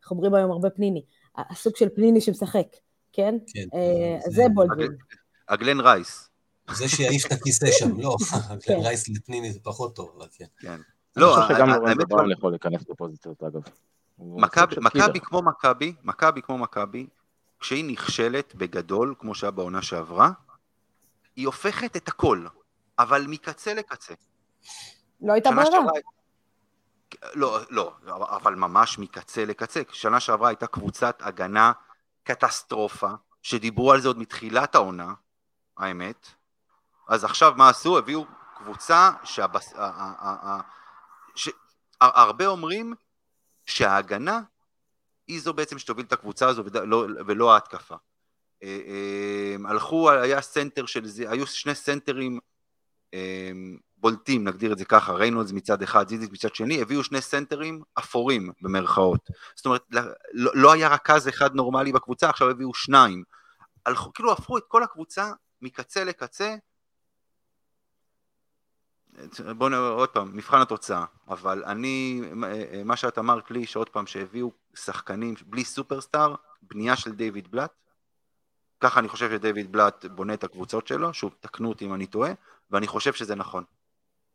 איך 0.02 0.10
אומרים 0.10 0.34
היום 0.34 0.50
הרבה 0.50 0.70
פניני, 0.70 1.04
הסוג 1.36 1.76
של 1.76 1.88
פניני 1.88 2.20
שמשחק, 2.20 2.66
כן? 3.12 3.34
כן. 3.46 3.68
אה, 3.74 4.18
זה 4.30 4.42
בולדווין. 4.54 4.92
הגלן 5.48 5.80
רייס. 5.80 6.28
זה 6.74 6.88
שיעיף 6.88 7.26
את 7.26 7.32
הכיסא 7.32 7.66
שם, 7.70 8.00
לא, 8.00 8.16
הגלן 8.48 8.58
כן. 8.60 8.78
רייס 8.84 9.08
לפניני 9.08 9.52
זה 9.52 9.58
פחות 9.62 9.96
טוב, 9.96 10.12
אבל 10.16 10.26
כן. 10.32 10.44
כן. 10.58 10.80
לא, 11.16 11.36
אני 11.36 11.42
חושב 11.42 11.54
שגם 11.54 11.68
לורנזו 11.68 12.06
בראון 12.08 12.30
יכול 12.30 12.52
להיכנס 12.52 12.88
לפוזיציות, 12.88 13.42
אגב. 13.42 13.60
מכבי 14.18 15.20
כמו 15.20 15.42
מכבי, 15.42 15.94
מכבי 16.02 16.42
כמו 16.42 16.58
מכבי, 16.58 17.06
כשהיא 17.60 17.92
נכשלת 17.92 18.54
בגדול, 18.54 19.14
כמו 19.18 19.34
שהיה 19.34 19.50
בעונה 19.50 19.82
שעברה, 19.82 20.30
היא 21.36 21.46
הופכת 21.46 21.96
את 21.96 22.08
הכל, 22.08 22.46
אבל 22.98 23.24
מקצה 23.28 23.74
לקצה. 23.74 24.14
לא 25.20 25.32
הייתה 25.32 25.50
ברירה. 25.50 25.80
לא, 27.34 27.60
לא, 27.70 27.92
אבל 28.36 28.54
ממש 28.54 28.98
מקצה 28.98 29.44
לקצה. 29.44 29.82
שנה 29.92 30.20
שעברה 30.20 30.48
הייתה 30.48 30.66
קבוצת 30.66 31.22
הגנה 31.24 31.72
קטסטרופה, 32.24 33.10
שדיברו 33.42 33.92
על 33.92 34.00
זה 34.00 34.08
עוד 34.08 34.18
מתחילת 34.18 34.74
העונה, 34.74 35.14
האמת. 35.76 36.28
אז 37.08 37.24
עכשיו 37.24 37.52
מה 37.56 37.68
עשו? 37.68 37.98
הביאו 37.98 38.24
קבוצה 38.56 39.10
שהבס... 39.24 39.74
ש... 41.34 41.48
הרבה 42.00 42.46
אומרים 42.46 42.94
שההגנה 43.66 44.40
היא 45.26 45.40
זו 45.40 45.52
בעצם 45.52 45.78
שתוביל 45.78 46.06
את 46.06 46.12
הקבוצה 46.12 46.48
הזו 46.48 46.64
ולא, 46.64 47.06
ולא 47.26 47.54
ההתקפה. 47.54 47.94
אה, 48.62 48.80
אה, 48.86 49.70
הלכו, 49.70 50.10
היה 50.10 50.40
סנטר 50.40 50.86
של 50.86 51.06
זה, 51.06 51.30
היו 51.30 51.46
שני 51.46 51.74
סנטרים 51.74 52.38
אה, 53.14 53.50
בולטים, 53.96 54.48
נגדיר 54.48 54.72
את 54.72 54.78
זה 54.78 54.84
ככה, 54.84 55.12
ריינולדס 55.12 55.52
מצד 55.52 55.82
אחד, 55.82 56.08
זיזיק 56.08 56.32
מצד 56.32 56.54
שני, 56.54 56.82
הביאו 56.82 57.04
שני 57.04 57.20
סנטרים 57.20 57.82
אפורים 57.98 58.52
במרכאות. 58.62 59.28
זאת 59.54 59.66
אומרת, 59.66 59.82
לא, 60.32 60.52
לא 60.54 60.72
היה 60.72 60.88
רכז 60.88 61.28
אחד 61.28 61.54
נורמלי 61.54 61.92
בקבוצה, 61.92 62.30
עכשיו 62.30 62.50
הביאו 62.50 62.74
שניים. 62.74 63.22
הלכו, 63.86 64.12
כאילו 64.12 64.32
הפכו 64.32 64.58
את 64.58 64.64
כל 64.68 64.82
הקבוצה 64.82 65.32
מקצה 65.62 66.04
לקצה. 66.04 66.56
בואו 69.56 69.68
נראה 69.68 69.88
עוד 69.88 70.08
פעם, 70.08 70.36
מבחן 70.36 70.60
התוצאה, 70.60 71.04
אבל 71.28 71.64
אני, 71.64 72.22
מה 72.84 72.96
שאת 72.96 73.18
אמרת 73.18 73.50
לי, 73.50 73.66
שעוד 73.66 73.88
פעם, 73.88 74.06
שהביאו 74.06 74.52
שחקנים 74.74 75.34
בלי 75.46 75.64
סופרסטאר, 75.64 76.34
בנייה 76.62 76.96
של 76.96 77.12
דיוויד 77.12 77.50
בלאט, 77.50 77.72
ככה 78.80 79.00
אני 79.00 79.08
חושב 79.08 79.30
שדיוויד 79.30 79.72
בלאט 79.72 80.04
בונה 80.04 80.34
את 80.34 80.44
הקבוצות 80.44 80.86
שלו, 80.86 81.14
שוב, 81.14 81.34
תקנו 81.40 81.68
אותי 81.68 81.86
אם 81.86 81.94
אני 81.94 82.06
טועה, 82.06 82.32
ואני 82.70 82.86
חושב 82.86 83.12
שזה 83.12 83.34
נכון. 83.34 83.64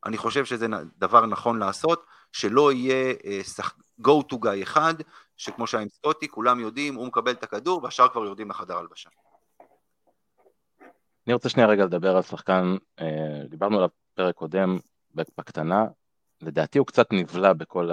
אני 0.06 0.18
חושב 0.18 0.46
שזה 0.46 0.68
דבר 0.98 1.26
נכון 1.26 1.60
לעשות, 1.60 2.06
שלא 2.32 2.72
יהיה 2.72 3.14
uh, 3.14 3.64
go 4.02 4.34
to 4.34 4.36
guy 4.36 4.64
אחד, 4.64 4.94
שכמו 5.38 5.68
שהיה 5.68 5.82
עם 5.82 5.90
סקוטי, 5.90 6.28
כולם 6.28 6.60
יודעים, 6.60 6.96
הוא 6.96 7.08
מקבל 7.08 7.32
את 7.32 7.44
הכדור, 7.44 7.84
והשאר 7.84 8.10
כבר 8.10 8.26
יורדים 8.26 8.50
לחדר 8.50 8.78
הלבשה. 8.78 9.10
אני 11.28 11.34
רוצה 11.34 11.50
שנייה 11.50 11.68
רגע 11.68 11.86
לדבר 11.86 12.16
על 12.16 12.22
שחקן, 12.22 12.76
uh, 13.00 13.04
דיברנו 13.50 13.76
עליו 13.76 13.90
פרק 14.16 14.36
קודם 14.36 14.78
בקטנה, 15.16 15.86
לדעתי 16.42 16.80
הוא 16.80 16.88
קצת 16.88 17.08
נבלע 17.14 17.54
בכל 17.54 17.90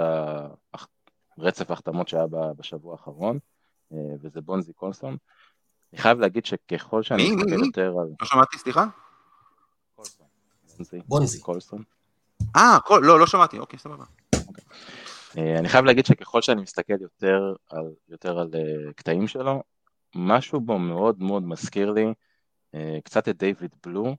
הרצף 1.37 1.69
ההחתמות 1.69 2.07
שהיה 2.07 2.25
בשבוע 2.57 2.91
האחרון, 2.91 3.39
uh, 3.93 3.95
וזה 4.21 4.41
בונזי 4.41 4.73
קולסון. 4.73 5.17
אני 5.93 6.01
חייב 6.01 6.19
להגיד 6.19 6.45
שככל 6.45 7.03
שאני 7.03 7.31
מסתכל 7.31 7.65
יותר 7.65 7.93
על... 7.99 8.07
לא 8.21 8.27
שמעתי, 8.27 8.57
סליחה? 8.57 8.85
בונזי. 11.07 11.41
קולסון. 11.41 11.83
אה, 12.55 12.77
לא, 12.89 13.19
לא 13.19 13.27
שמעתי, 13.27 13.59
אוקיי, 13.59 13.79
סבבה. 13.79 14.05
אה, 15.37 15.59
אני 15.59 15.69
חייב 15.69 15.85
להגיד 15.85 16.05
שככל 16.05 16.41
שאני 16.41 16.61
מסתכל 16.61 17.01
יותר 17.01 17.53
על, 17.69 17.93
יותר 18.09 18.39
על 18.39 18.49
uh, 18.53 18.93
קטעים 18.93 19.27
שלו, 19.27 19.63
משהו 20.15 20.61
בו 20.61 20.79
מאוד 20.79 21.21
מאוד 21.21 21.43
מזכיר 21.43 21.91
לי 21.91 22.13
קצת 23.03 23.29
את 23.29 23.37
דיוויד 23.37 23.75
בלו, 23.85 24.15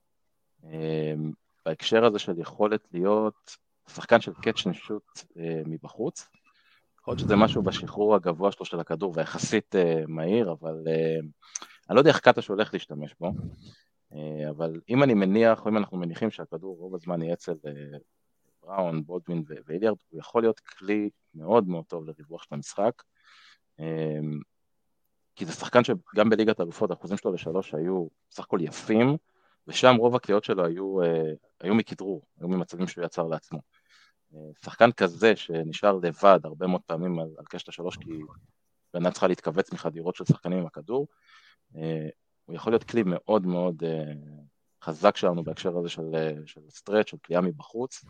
בהקשר 1.66 2.04
הזה 2.04 2.18
של 2.18 2.38
יכולת 2.38 2.88
להיות 2.92 3.56
שחקן 3.88 4.20
של 4.20 4.32
catch 4.34 4.66
and 4.66 4.74
אה, 4.76 5.38
מבחוץ. 5.66 6.28
יכול 7.00 7.12
להיות 7.12 7.20
שזה 7.20 7.36
משהו 7.36 7.62
בשחרור 7.62 8.14
הגבוה 8.14 8.52
שלו 8.52 8.66
של 8.66 8.80
הכדור 8.80 9.12
ויחסית 9.16 9.74
אה, 9.74 9.78
מהיר, 10.08 10.52
אבל 10.52 10.74
אה, 10.86 11.26
אני 11.90 11.94
לא 11.94 12.00
יודע 12.00 12.10
איך 12.10 12.20
קטש 12.20 12.48
הולך 12.48 12.74
להשתמש 12.74 13.14
בו. 13.20 13.32
אה, 14.14 14.50
אבל 14.50 14.80
אם 14.88 15.02
אני 15.02 15.14
מניח, 15.14 15.64
או 15.64 15.70
אם 15.70 15.76
אנחנו 15.76 15.96
מניחים 15.98 16.30
שהכדור 16.30 16.76
רוב 16.76 16.94
הזמן 16.94 17.22
יהיה 17.22 17.34
אצל 17.34 17.54
אה, 17.66 17.98
בראון, 18.62 19.04
בולדווין 19.04 19.44
והיליארד, 19.66 19.96
הוא 20.08 20.20
יכול 20.20 20.42
להיות 20.42 20.60
כלי 20.60 21.10
מאוד 21.34 21.68
מאוד 21.68 21.84
טוב 21.84 22.04
לריווח 22.04 22.42
של 22.42 22.54
המשחק. 22.54 23.02
אה, 23.80 24.18
כי 25.36 25.44
זה 25.44 25.52
שחקן 25.52 25.80
שגם 25.84 26.30
בליגת 26.30 26.60
האלופות 26.60 26.90
האחוזים 26.90 27.16
שלו 27.16 27.32
לשלוש 27.32 27.74
היו 27.74 28.06
סך 28.30 28.44
הכל 28.44 28.58
יפים, 28.60 29.16
ושם 29.68 29.96
רוב 29.96 30.16
הקליעות 30.16 30.44
שלו 30.44 30.64
היו, 30.64 30.96
היו 31.60 31.74
מכדרור, 31.74 32.22
היו 32.40 32.48
ממצבים 32.48 32.86
שהוא 32.86 33.04
יצר 33.04 33.22
לעצמו. 33.22 33.60
שחקן 34.64 34.92
כזה 34.92 35.36
שנשאר 35.36 35.92
לבד 35.92 36.40
הרבה 36.44 36.66
מאוד 36.66 36.80
פעמים 36.86 37.18
על, 37.18 37.28
על 37.38 37.44
קשת 37.44 37.68
השלוש, 37.68 37.96
כי 37.96 38.10
בנה 38.94 39.10
צריכה 39.10 39.26
להתכווץ 39.26 39.72
מחדירות 39.72 40.14
של 40.14 40.24
שחקנים 40.24 40.58
עם 40.58 40.66
הכדור, 40.66 41.06
הוא 42.44 42.54
יכול 42.54 42.72
להיות 42.72 42.84
כלי 42.84 43.02
מאוד 43.06 43.46
מאוד 43.46 43.82
חזק 44.82 45.16
שלנו 45.16 45.44
בהקשר 45.44 45.78
הזה 45.78 45.88
של, 45.88 46.10
של 46.46 46.60
סטרץ', 46.70 47.10
של 47.10 47.16
כליאה 47.16 47.40
מבחוץ. 47.40 48.04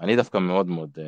אני 0.00 0.16
דווקא 0.16 0.38
מאוד 0.38 0.66
מאוד, 0.66 0.98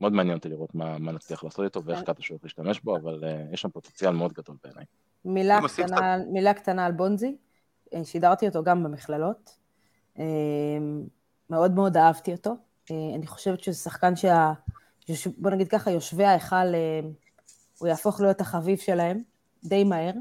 מאוד 0.00 0.12
מעניין 0.12 0.36
אותי 0.36 0.48
לראות 0.48 0.74
מה, 0.74 0.98
מה 0.98 1.12
נצליח 1.12 1.44
לעשות 1.44 1.64
איתו 1.64 1.84
ואיך 1.84 2.02
קאטה 2.02 2.22
שואף 2.22 2.42
להשתמש 2.42 2.80
בו, 2.80 2.96
אבל 2.96 3.24
יש 3.52 3.60
שם 3.60 3.70
פוטנציאל 3.70 4.10
מאוד 4.10 4.32
גדול 4.32 4.56
בעיניי. 4.64 4.84
מילה 5.24 5.58
קטנה, 5.68 6.16
מילה 6.32 6.54
קטנה 6.54 6.86
על 6.86 6.92
בונזי, 6.92 7.36
שידרתי 8.04 8.48
אותו 8.48 8.64
גם 8.64 8.84
במכללות. 8.84 9.56
מאוד 11.50 11.70
מאוד 11.70 11.96
אהבתי 11.96 12.32
אותו. 12.32 12.54
אני 12.90 13.26
חושבת 13.26 13.60
שזה 13.60 13.78
שחקן 13.78 14.16
שה... 14.16 14.52
בוא 15.38 15.50
נגיד 15.50 15.68
ככה, 15.68 15.90
יושבי 15.90 16.24
ההיכל, 16.24 16.66
הוא 17.78 17.88
יהפוך 17.88 18.20
להיות 18.20 18.40
החביב 18.40 18.78
שלהם 18.78 19.22
די 19.64 19.84
מהר. 19.84 20.12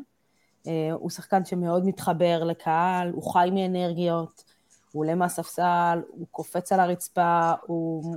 הוא 0.93 1.09
שחקן 1.09 1.45
שמאוד 1.45 1.85
מתחבר 1.85 2.43
לקהל, 2.43 3.11
הוא 3.11 3.33
חי 3.33 3.49
מאנרגיות, 3.53 4.43
הוא 4.91 5.03
עולה 5.03 5.15
מהספסל, 5.15 6.01
הוא 6.09 6.27
קופץ 6.31 6.71
על 6.71 6.79
הרצפה, 6.79 7.51
הוא, 7.65 8.15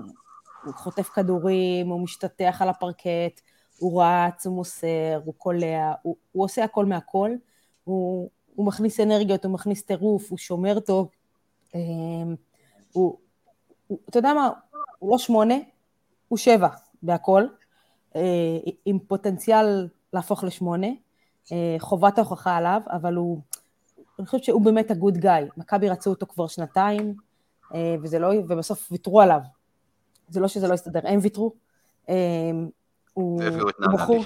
הוא 0.64 0.74
חוטף 0.74 1.09
כדורים, 1.09 1.89
הוא 1.89 2.01
משתטח 2.01 2.62
על 2.62 2.68
הפרקט, 2.68 3.41
הוא 3.79 4.03
רץ, 4.03 4.47
הוא 4.47 4.55
מוסר, 4.55 5.20
הוא 5.24 5.35
קולע, 5.39 5.93
הוא, 6.03 6.16
הוא 6.33 6.45
עושה 6.45 6.64
הכל 6.64 6.85
מהכל, 6.85 7.31
הוא, 7.85 8.31
הוא 8.55 8.66
מכניס 8.66 9.01
אנרגיות, 9.01 9.45
הוא 9.45 9.53
מכניס 9.53 9.83
טירוף, 9.83 10.31
הוא 10.31 10.39
שומר 10.39 10.81
טוב, 10.81 11.09
הוא, 12.93 13.18
הוא, 13.87 13.99
אתה 14.09 14.18
יודע 14.18 14.35
מה, 14.35 14.51
הוא 14.99 15.11
לא 15.11 15.18
שמונה, 15.18 15.55
הוא 16.29 16.39
שבע 16.39 16.68
בהכל, 17.03 17.47
אה, 18.16 18.22
עם 18.85 18.99
פוטנציאל 18.99 19.89
להפוך 20.12 20.45
לשמונה, 20.45 20.87
אה, 21.53 21.77
חובת 21.79 22.18
ההוכחה 22.18 22.57
עליו, 22.57 22.81
אבל 22.91 23.14
הוא, 23.14 23.41
אני 24.18 24.27
חושבת 24.27 24.45
שהוא 24.45 24.62
באמת 24.62 24.91
הגוד 24.91 25.16
גאי. 25.18 25.45
מכבי 25.57 25.89
רצו 25.89 26.11
אותו 26.11 26.27
כבר 26.27 26.47
שנתיים, 26.47 27.14
אה, 27.74 27.95
וזה 28.03 28.18
לא, 28.18 28.29
ובסוף 28.49 28.89
ויתרו 28.93 29.20
עליו. 29.20 29.41
זה 30.29 30.41
לא 30.41 30.49
שזה 30.49 30.68
לא 30.68 30.74
הסתדר, 30.74 31.01
הם 31.05 31.18
ויתרו. 31.22 31.53
הוא, 33.17 33.43
הוא 33.43 33.93
בחור, 33.93 34.25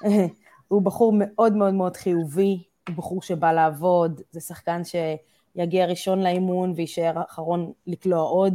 הוא 0.68 0.82
בחור 0.82 1.12
מאוד 1.16 1.56
מאוד 1.56 1.74
מאוד 1.74 1.96
חיובי, 1.96 2.62
הוא 2.88 2.96
בחור 2.96 3.22
שבא 3.22 3.52
לעבוד, 3.52 4.20
זה 4.30 4.40
שחקן 4.40 4.82
שיגיע 4.84 5.86
ראשון 5.86 6.22
לאימון 6.22 6.72
ויישאר 6.76 7.22
אחרון 7.28 7.72
לקלוע 7.86 8.20
עוד. 8.20 8.54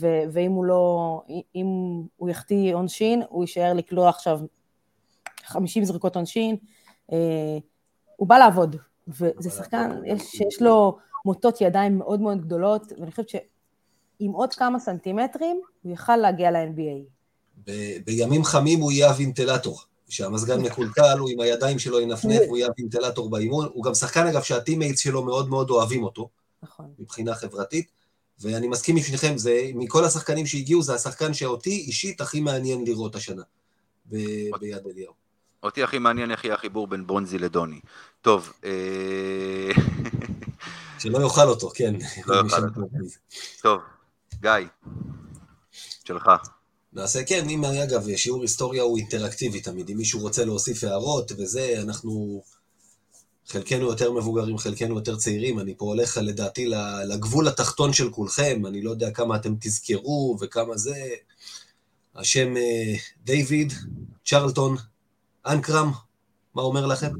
ו- 0.00 0.22
ואם 0.32 0.52
הוא 0.52 0.64
לא, 0.64 1.22
אם 1.54 1.66
הוא 2.16 2.30
יחטיא 2.30 2.74
עונשין, 2.74 3.22
הוא 3.28 3.42
יישאר 3.42 3.72
לקלוע 3.72 4.08
עכשיו 4.08 4.40
50 5.44 5.84
זריקות 5.84 6.16
עונשין, 6.16 6.56
אה, 7.12 7.58
הוא 8.16 8.28
בא 8.28 8.38
לעבוד, 8.38 8.76
וזה 9.08 9.50
שחקן 9.50 10.00
שיש 10.18 10.62
לו 10.62 10.98
מוטות 11.24 11.60
ידיים 11.60 11.98
מאוד 11.98 12.20
מאוד 12.20 12.40
גדולות, 12.40 12.92
ואני 12.98 13.10
חושבת 13.10 13.28
שעם 13.28 14.32
עוד 14.32 14.54
כמה 14.54 14.78
סנטימטרים, 14.78 15.60
הוא 15.82 15.92
יכל 15.92 16.16
להגיע 16.16 16.50
ל-NBA. 16.50 17.15
ב- 17.66 17.98
בימים 18.04 18.44
חמים 18.44 18.80
הוא 18.80 18.92
יהיה 18.92 19.08
הוונטלטור. 19.10 19.80
כשהמזגן 20.08 20.60
מקולקל, 20.60 21.18
הוא 21.18 21.30
עם 21.30 21.40
הידיים 21.40 21.78
שלו 21.78 22.00
ינפנף, 22.00 22.40
הוא 22.48 22.56
יהיה 22.56 22.68
הוונטלטור 22.68 23.30
באימון. 23.30 23.68
הוא 23.72 23.84
גם 23.84 23.94
שחקן, 23.94 24.26
אגב, 24.26 24.42
שה 24.42 24.56
teammates 24.56 25.00
שלו 25.00 25.22
מאוד 25.22 25.48
מאוד 25.48 25.70
אוהבים 25.70 26.04
אותו. 26.04 26.28
נכון. 26.62 26.86
מבחינה 26.98 27.34
חברתית. 27.34 27.90
ואני 28.40 28.68
מסכים 28.68 28.96
עם 28.96 29.02
שניכם, 29.02 29.38
זה, 29.38 29.70
מכל 29.74 30.04
השחקנים 30.04 30.46
שהגיעו, 30.46 30.82
זה 30.82 30.94
השחקן 30.94 31.34
שאותי 31.34 31.70
אישית 31.70 32.20
הכי 32.20 32.40
מעניין 32.40 32.84
לראות 32.84 33.14
השנה 33.14 33.42
ב- 34.06 34.56
ביד 34.60 34.86
אליהו. 34.86 35.12
אותי 35.62 35.82
הכי 35.82 35.98
מעניין 35.98 36.30
איך 36.30 36.44
יהיה 36.44 36.54
החיבור 36.54 36.86
בין 36.86 37.06
ברונזי 37.06 37.38
לדוני. 37.38 37.80
טוב, 38.20 38.52
אה... 38.64 39.70
שלא 40.98 41.18
יאכל 41.18 41.48
אותו, 41.48 41.70
כן. 41.74 41.94
לא 42.26 42.34
יאכל 42.34 42.64
אותו. 42.64 42.80
טוב, 43.62 43.80
גיא, 44.40 44.50
שלך. 46.04 46.30
נעשה, 46.96 47.24
כן, 47.24 47.48
אם, 47.48 47.64
אגב, 47.64 48.06
שיעור 48.16 48.42
היסטוריה 48.42 48.82
הוא 48.82 48.98
אינטראקטיבי 48.98 49.60
תמיד, 49.60 49.90
אם 49.90 49.96
מישהו 49.96 50.20
רוצה 50.20 50.44
להוסיף 50.44 50.84
הערות 50.84 51.32
וזה, 51.38 51.74
אנחנו... 51.82 52.42
חלקנו 53.48 53.86
יותר 53.86 54.12
מבוגרים, 54.12 54.58
חלקנו 54.58 54.94
יותר 54.94 55.16
צעירים, 55.16 55.58
אני 55.58 55.74
פה 55.76 55.84
הולך 55.84 56.18
לדעתי 56.22 56.70
לגבול 57.08 57.48
התחתון 57.48 57.92
של 57.92 58.10
כולכם, 58.10 58.66
אני 58.66 58.82
לא 58.82 58.90
יודע 58.90 59.10
כמה 59.10 59.36
אתם 59.36 59.54
תזכרו 59.60 60.36
וכמה 60.40 60.76
זה. 60.76 61.08
השם 62.14 62.56
אה, 62.56 62.94
דיוויד, 63.24 63.72
צ'רלטון, 64.24 64.76
אנקרם, 65.46 65.92
מה 66.54 66.62
אומר 66.62 66.86
לכם? 66.86 67.10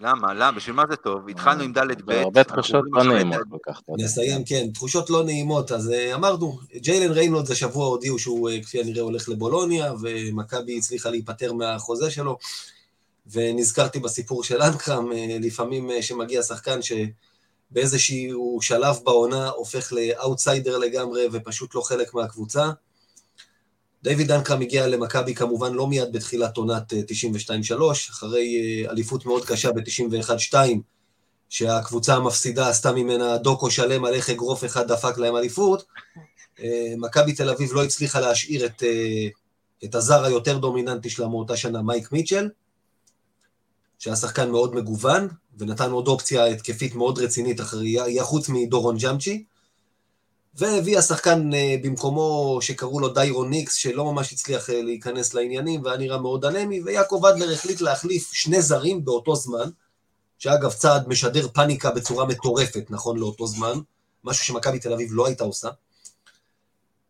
למה? 0.00 0.34
למה? 0.34 0.52
בשביל 0.52 0.76
מה 0.76 0.82
זה 0.90 0.96
טוב? 0.96 1.28
התחלנו 1.28 1.62
עם 1.62 1.72
ד' 1.72 2.02
ב'. 2.04 2.10
הרבה 2.10 2.44
תחושות 2.44 2.84
לא 2.92 3.04
נעימות 3.04 3.40
כל 3.50 3.56
כך. 3.66 3.80
נסיים, 3.88 4.44
כן, 4.44 4.66
תחושות 4.74 5.10
לא 5.10 5.24
נעימות. 5.24 5.72
אז 5.72 5.90
אה, 5.90 6.14
אמרנו, 6.14 6.58
ג'יילן 6.76 7.12
ריינולדס 7.12 7.50
השבוע 7.50 7.86
הודיעו 7.86 8.18
שהוא 8.18 8.50
אה, 8.50 8.62
כפי 8.62 8.80
הנראה 8.80 9.02
הולך 9.02 9.28
לבולוניה, 9.28 9.92
ומכבי 10.00 10.78
הצליחה 10.78 11.10
להיפטר 11.10 11.52
מהחוזה 11.52 12.10
שלו. 12.10 12.38
ונזכרתי 13.32 13.98
בסיפור 13.98 14.44
של 14.44 14.62
אנקרם, 14.62 15.12
אה, 15.12 15.36
לפעמים 15.40 15.90
שמגיע 16.00 16.42
שחקן 16.42 16.78
שבאיזשהו 16.82 18.58
שלב 18.62 18.96
בעונה 19.04 19.48
הופך 19.48 19.92
לאאוטסיידר 19.92 20.78
לגמרי 20.78 21.28
ופשוט 21.32 21.74
לא 21.74 21.80
חלק 21.80 22.14
מהקבוצה. 22.14 22.70
דיוויד 24.08 24.30
אנקרם 24.32 24.60
הגיע 24.60 24.86
למכבי 24.86 25.34
כמובן 25.34 25.72
לא 25.72 25.86
מיד 25.86 26.12
בתחילת 26.12 26.56
עונת 26.56 26.92
92-3, 26.92 26.96
אה, 27.80 27.90
אחרי 27.90 28.84
אליפות 28.90 29.26
מאוד 29.26 29.44
קשה 29.44 29.72
ב-91-2, 29.72 30.54
שהקבוצה 31.48 32.14
המפסידה 32.14 32.68
עשתה 32.68 32.92
ממנה 32.92 33.38
דוקו 33.38 33.70
שלם 33.70 34.04
על 34.04 34.14
איך 34.14 34.30
אגרוף 34.30 34.64
אחד 34.64 34.92
דפק 34.92 35.18
להם 35.18 35.36
אליפות. 35.36 35.84
מכבי 36.98 37.32
תל 37.32 37.50
אביב 37.50 37.72
לא 37.72 37.84
הצליחה 37.84 38.20
להשאיר 38.20 38.66
את, 38.66 38.82
את 39.84 39.94
הזר 39.94 40.24
היותר 40.24 40.58
דומיננטי 40.58 41.10
שלה 41.10 41.28
מאותה 41.28 41.56
שנה, 41.56 41.82
מייק 41.82 42.12
מיטשל. 42.12 42.48
שהיה 43.98 44.16
שחקן 44.16 44.50
מאוד 44.50 44.74
מגוון, 44.74 45.28
ונתן 45.58 45.90
עוד 45.90 46.08
אופציה 46.08 46.44
התקפית 46.44 46.94
מאוד 46.94 47.18
רצינית 47.18 47.60
אחרי, 47.60 47.96
חוץ 48.20 48.48
מדורון 48.48 48.96
ג'אמצ'י, 48.96 49.44
והביא 50.58 50.98
השחקן 50.98 51.54
אה, 51.54 51.74
במקומו 51.82 52.58
שקראו 52.60 53.00
לו 53.00 53.08
דיירון 53.08 53.50
ניקס, 53.50 53.74
שלא 53.74 54.04
ממש 54.04 54.32
הצליח 54.32 54.70
אה, 54.70 54.82
להיכנס 54.82 55.34
לעניינים, 55.34 55.82
והיה 55.84 55.96
נראה 55.96 56.18
מאוד 56.18 56.44
אנמי, 56.44 56.82
ויעקב 56.82 57.22
אדלר 57.26 57.52
החליט 57.52 57.80
להחליף 57.80 58.32
שני 58.32 58.62
זרים 58.62 59.04
באותו 59.04 59.36
זמן, 59.36 59.70
שאגב 60.38 60.72
צעד 60.72 61.08
משדר 61.08 61.48
פאניקה 61.48 61.90
בצורה 61.90 62.24
מטורפת, 62.24 62.84
נכון 62.90 63.18
לאותו 63.18 63.46
זמן, 63.46 63.78
משהו 64.24 64.44
שמכבי 64.44 64.78
תל 64.78 64.92
אביב 64.92 65.08
לא 65.12 65.26
הייתה 65.26 65.44
עושה. 65.44 65.68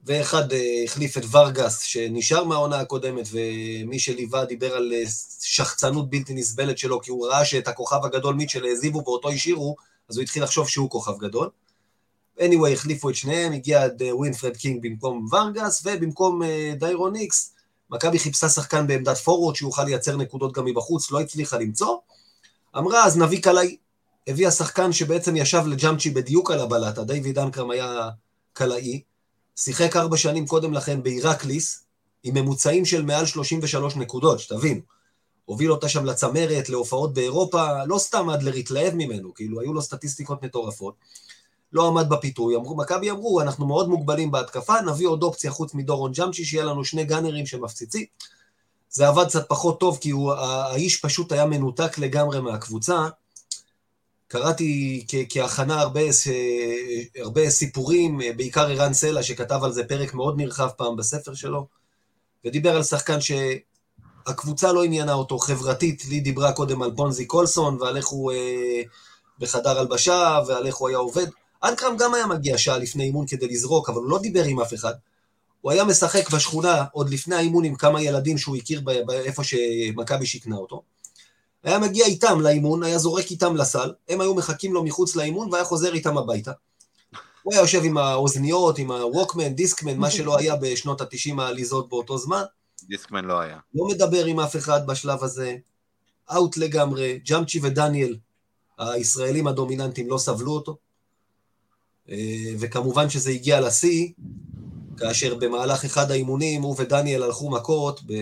ואחד 0.05 0.53
אה, 0.53 0.83
החליף 0.85 1.19
את 1.19 1.23
ורגס, 1.31 1.81
שנשאר 1.81 2.45
מהעונה 2.45 2.81
הקודמת, 2.81 3.29
ומי 3.33 3.99
שליווה 3.99 4.45
דיבר 4.45 4.75
על 4.75 4.93
שחצנות 5.43 6.11
בלתי 6.11 6.35
נסבלת 6.35 6.79
שלו, 6.79 7.01
כי 7.01 7.11
הוא 7.11 7.27
ראה 7.27 7.45
שאת 7.45 7.69
הכוכב 7.69 8.05
הגדול 8.05 8.35
מיטשל 8.35 8.65
העזיבו 8.65 9.03
ואותו 9.07 9.31
השאירו, 9.31 9.77
אז 10.09 10.17
הוא 10.17 10.23
התחיל 10.23 10.43
לחשוב 10.43 10.69
שהוא 10.69 10.91
כוכב 10.91 11.19
גדול. 11.19 11.51
Anyway, 12.39 12.69
החליפו 12.73 13.11
את 13.11 13.15
שניהם, 13.15 13.53
הגיע 13.53 13.87
את 13.87 13.93
ווינפרד 14.13 14.57
קינג 14.57 14.83
במקום 14.83 15.27
ורגס, 15.33 15.83
ובמקום 15.87 16.43
דיירון 16.79 17.17
איקס, 17.17 17.55
מכבי 17.91 18.19
חיפשה 18.19 18.49
שחקן 18.49 18.87
בעמדת 18.87 19.17
פורוורד 19.17 19.57
שיוכל 19.57 19.85
לייצר 19.85 20.17
נקודות 20.17 20.53
גם 20.53 20.65
מבחוץ, 20.65 21.11
לא 21.11 21.21
הצליחה 21.21 21.59
למצוא. 21.59 21.97
אמרה, 22.79 23.05
אז 23.05 23.19
נביא 23.19 23.43
קלעי. 23.43 23.77
הביאה 24.27 24.51
שחקן 24.51 24.93
שבעצם 24.93 25.37
ישב 25.37 25.63
לג'אמצ'י 25.67 26.11
בדיוק 26.11 26.51
על 26.51 26.61
הבלטה, 26.61 27.05
דיוויד 27.05 27.39
אנקרם 27.39 27.71
היה 27.71 28.09
קלעי. 28.53 29.03
שיחק 29.57 29.97
ארבע 29.97 30.17
שנים 30.17 30.47
קודם 30.47 30.73
לכן 30.73 31.03
בעיראקליס, 31.03 31.85
עם 32.23 32.35
ממוצעים 32.35 32.85
של 32.85 33.03
מעל 33.03 33.27
33 33.27 33.97
נקודות, 33.97 34.41
שתבין. 34.41 34.81
הוביל 35.45 35.73
אותה 35.73 35.89
שם 35.89 36.05
לצמרת, 36.05 36.69
להופעות 36.69 37.15
באירופה, 37.15 37.85
לא 37.85 37.99
סתם 37.99 38.31
אדלר 38.31 38.53
התלהב 38.55 38.95
ממנו, 38.95 39.35
כאילו, 39.35 39.61
היו 39.61 39.73
לו 39.73 39.83
סטטיסטיקות 39.83 40.43
מטורפות. 40.43 40.95
לא 41.77 41.87
עמד 41.87 42.09
בפיתוי, 42.09 42.55
מכבי 42.77 43.11
אמרו, 43.11 43.41
אנחנו 43.41 43.67
מאוד 43.67 43.89
מוגבלים 43.89 44.31
בהתקפה, 44.31 44.81
נביא 44.81 45.07
עוד 45.07 45.23
אופציה 45.23 45.51
חוץ 45.51 45.75
מדורון 45.75 46.13
ג'אמצ'י, 46.13 46.45
שיהיה 46.45 46.65
לנו 46.65 46.85
שני 46.85 47.05
גאנרים 47.05 47.47
שמפציצים. 47.47 48.05
זה 48.91 49.09
עבד 49.09 49.27
קצת 49.27 49.49
פחות 49.49 49.81
טוב, 49.81 49.99
כי 50.01 50.11
הוא, 50.11 50.33
האיש 50.33 50.97
פשוט 51.01 51.33
היה 51.33 51.47
מנותק 51.47 51.99
לגמרי 51.99 52.41
מהקבוצה, 52.41 53.09
קראתי 54.29 55.05
כהכנה 55.29 55.81
הרבה, 55.81 56.01
הרבה 57.21 57.51
סיפורים, 57.51 58.21
בעיקר 58.37 58.67
ערן 58.67 58.93
סלע, 58.93 59.23
שכתב 59.23 59.61
על 59.63 59.73
זה 59.73 59.85
פרק 59.85 60.15
מאוד 60.15 60.37
נרחב 60.37 60.69
פעם 60.77 60.97
בספר 60.97 61.35
שלו, 61.35 61.67
ודיבר 62.45 62.77
על 62.77 62.83
שחקן 62.83 63.19
שהקבוצה 63.21 64.73
לא 64.73 64.85
עניינה 64.85 65.13
אותו 65.13 65.39
חברתית, 65.39 66.05
לי 66.05 66.21
דיברה 66.21 66.53
קודם 66.53 66.83
על 66.83 66.91
בונזי 66.91 67.27
קולסון, 67.27 67.83
ועל 67.83 67.97
איך 67.97 68.07
הוא 68.07 68.33
אה, 68.33 68.83
בחדר 69.39 69.79
הלבשה, 69.79 70.41
ועל 70.47 70.67
איך 70.67 70.77
הוא 70.77 70.89
היה 70.89 70.99
עובד. 70.99 71.27
אנקרם 71.65 71.97
גם 71.97 72.15
היה 72.15 72.27
מגיע 72.27 72.59
שעה 72.59 72.79
לפני 72.79 73.05
אימון 73.05 73.27
כדי 73.27 73.49
לזרוק, 73.49 73.89
אבל 73.89 73.99
הוא 73.99 74.11
לא 74.11 74.19
דיבר 74.19 74.45
עם 74.45 74.61
אף 74.61 74.75
אחד. 74.75 74.95
הוא 75.61 75.73
היה 75.73 75.85
משחק 75.85 76.31
בשכונה 76.31 76.85
עוד 76.93 77.11
לפני 77.11 77.37
האימון 77.37 77.65
עם 77.65 77.75
כמה 77.75 78.03
ילדים 78.03 78.39
שהוא 78.39 78.57
הכיר 78.57 78.81
באיפה 79.07 79.45
שמכבי 79.45 80.27
שיכנה 80.27 80.57
אותו. 80.57 80.83
היה 81.65 81.79
מגיע 81.79 82.07
איתם 82.07 82.41
לאימון, 82.41 82.83
היה 82.83 82.99
זורק 82.99 83.31
איתם 83.31 83.57
לסל, 83.57 83.93
הם 84.09 84.21
היו 84.21 84.35
מחכים 84.35 84.75
לו 84.75 84.85
מחוץ 84.85 85.17
לאימון 85.17 85.53
והיה 85.53 85.65
חוזר 85.65 85.95
איתם 85.95 86.19
הביתה. 86.19 86.53
הוא 87.43 87.53
היה 87.55 87.61
יושב 87.61 87.85
עם 87.85 87.99
האוזניות, 87.99 88.79
עם 88.79 88.91
הווקמן, 88.91 89.55
דיסקמן, 89.55 89.97
מה 89.99 90.11
שלא 90.11 90.39
היה 90.39 90.57
בשנות 90.57 91.01
ה-90 91.01 91.41
העליזות 91.43 91.89
באותו 91.89 92.19
זמן. 92.19 92.43
דיסקמן 92.83 93.25
לא 93.25 93.41
היה. 93.41 93.59
לא 93.75 93.87
מדבר 93.87 94.25
עם 94.25 94.41
אף 94.41 94.57
אחד 94.57 94.87
בשלב 94.87 95.25
הזה, 95.25 95.57
אאוט 96.35 96.57
לגמרי, 96.57 97.19
ג'אמצ'י 97.19 97.61
ודניאל, 97.63 98.17
הישראלים 98.79 99.47
הדומיננטיים 99.47 100.11
לא 100.11 100.19
סבלו 100.19 100.53
אותו. 100.53 100.77
אה, 102.11 102.55
וכמובן 102.59 103.11
שזה 103.11 103.31
הגיע 103.31 103.61
לשיא, 103.61 104.09
כאשר 104.97 105.35
במהלך 105.35 105.85
אחד 105.85 106.11
האימונים 106.11 106.63
הוא 106.63 106.75
ודניאל 106.79 107.23
הלכו 107.23 107.51
מכות, 107.51 108.01
ב... 108.07 108.13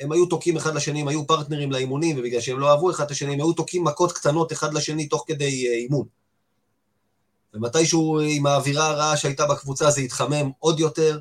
הם 0.00 0.12
היו 0.12 0.26
תוקעים 0.26 0.56
אחד 0.56 0.74
לשני, 0.74 1.00
הם 1.00 1.08
היו 1.08 1.26
פרטנרים 1.26 1.72
לאימונים, 1.72 2.18
ובגלל 2.18 2.40
שהם 2.40 2.58
לא 2.58 2.70
אהבו 2.70 2.90
אחד 2.90 3.04
את 3.04 3.10
השני, 3.10 3.32
הם 3.32 3.40
היו 3.40 3.52
תוקעים 3.52 3.84
מכות 3.84 4.12
קטנות 4.12 4.52
אחד 4.52 4.74
לשני 4.74 5.06
תוך 5.06 5.24
כדי 5.26 5.68
אה, 5.68 5.74
אימון. 5.74 6.06
ומתישהו 7.54 8.20
עם 8.20 8.46
האווירה 8.46 8.86
הרעה 8.86 9.16
שהייתה 9.16 9.46
בקבוצה 9.46 9.90
זה 9.90 10.00
התחמם 10.00 10.50
עוד 10.58 10.80
יותר. 10.80 11.18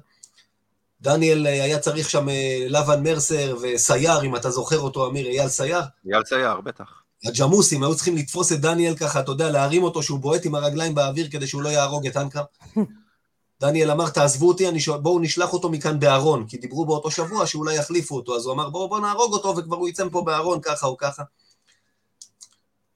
דניאל 1.01 1.47
אה, 1.47 1.63
היה 1.63 1.79
צריך 1.79 2.09
שם 2.09 2.27
לבן 2.67 3.03
מרסר 3.03 3.57
וסייר, 3.61 4.21
אם 4.23 4.35
אתה 4.35 4.49
זוכר 4.49 4.79
אותו, 4.79 5.09
אמיר, 5.09 5.27
אייל 5.27 5.49
סייר. 5.49 5.81
אייל 6.05 6.23
סייר, 6.25 6.61
בטח. 6.61 7.00
הג'מוסים 7.25 7.83
היו 7.83 7.95
צריכים 7.95 8.17
לתפוס 8.17 8.51
את 8.51 8.61
דניאל 8.61 8.95
ככה, 8.95 9.19
אתה 9.19 9.31
יודע, 9.31 9.49
להרים 9.49 9.83
אותו 9.83 10.03
שהוא 10.03 10.19
בועט 10.19 10.45
עם 10.45 10.55
הרגליים 10.55 10.95
באוויר 10.95 11.29
כדי 11.31 11.47
שהוא 11.47 11.61
לא 11.61 11.69
יהרוג 11.69 12.07
את 12.07 12.17
אנקרם. 12.17 12.43
דניאל 13.61 13.91
אמר, 13.91 14.09
תעזבו 14.09 14.47
אותי, 14.47 14.79
ש... 14.79 14.89
בואו 14.89 15.19
נשלח 15.19 15.53
אותו 15.53 15.69
מכאן 15.69 15.99
בארון, 15.99 16.47
כי 16.47 16.57
דיברו 16.57 16.85
באותו 16.85 17.11
שבוע 17.11 17.45
שאולי 17.45 17.75
יחליפו 17.75 18.15
אותו, 18.15 18.35
אז 18.35 18.45
הוא 18.45 18.53
אמר, 18.53 18.69
בואו 18.69 18.89
בוא 18.89 18.99
נהרוג 18.99 19.33
אותו 19.33 19.57
וכבר 19.57 19.75
הוא 19.75 19.89
יצא 19.89 20.05
מפה 20.05 20.21
בארון 20.21 20.59
ככה 20.61 20.87
או 20.87 20.97
ככה. 20.97 21.23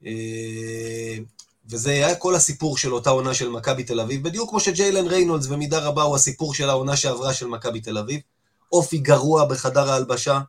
אה, 0.06 1.16
וזה 1.68 1.90
היה 1.90 2.14
כל 2.14 2.34
הסיפור 2.34 2.78
של 2.78 2.94
אותה 2.94 3.10
עונה 3.10 3.34
של 3.34 3.48
מכבי 3.48 3.84
תל 3.84 4.00
אביב, 4.00 4.22
בדיוק 4.22 4.50
כמו 4.50 4.60
שג'יילן 4.60 5.06
ריינולדס 5.06 5.46
במידה 5.46 5.78
רבה 5.78 6.02
הוא 6.02 6.16
הסיפור 6.16 6.54
של 6.54 6.70
העונה 6.70 6.96
שעברה 6.96 7.34
של 7.34 7.46
מכבי 7.46 7.80
תל 7.80 7.98
אביב. 7.98 8.20
אופי 8.72 8.98
גרוע 8.98 9.44
בחדר 9.44 9.90
ההלבשה, 9.90 10.40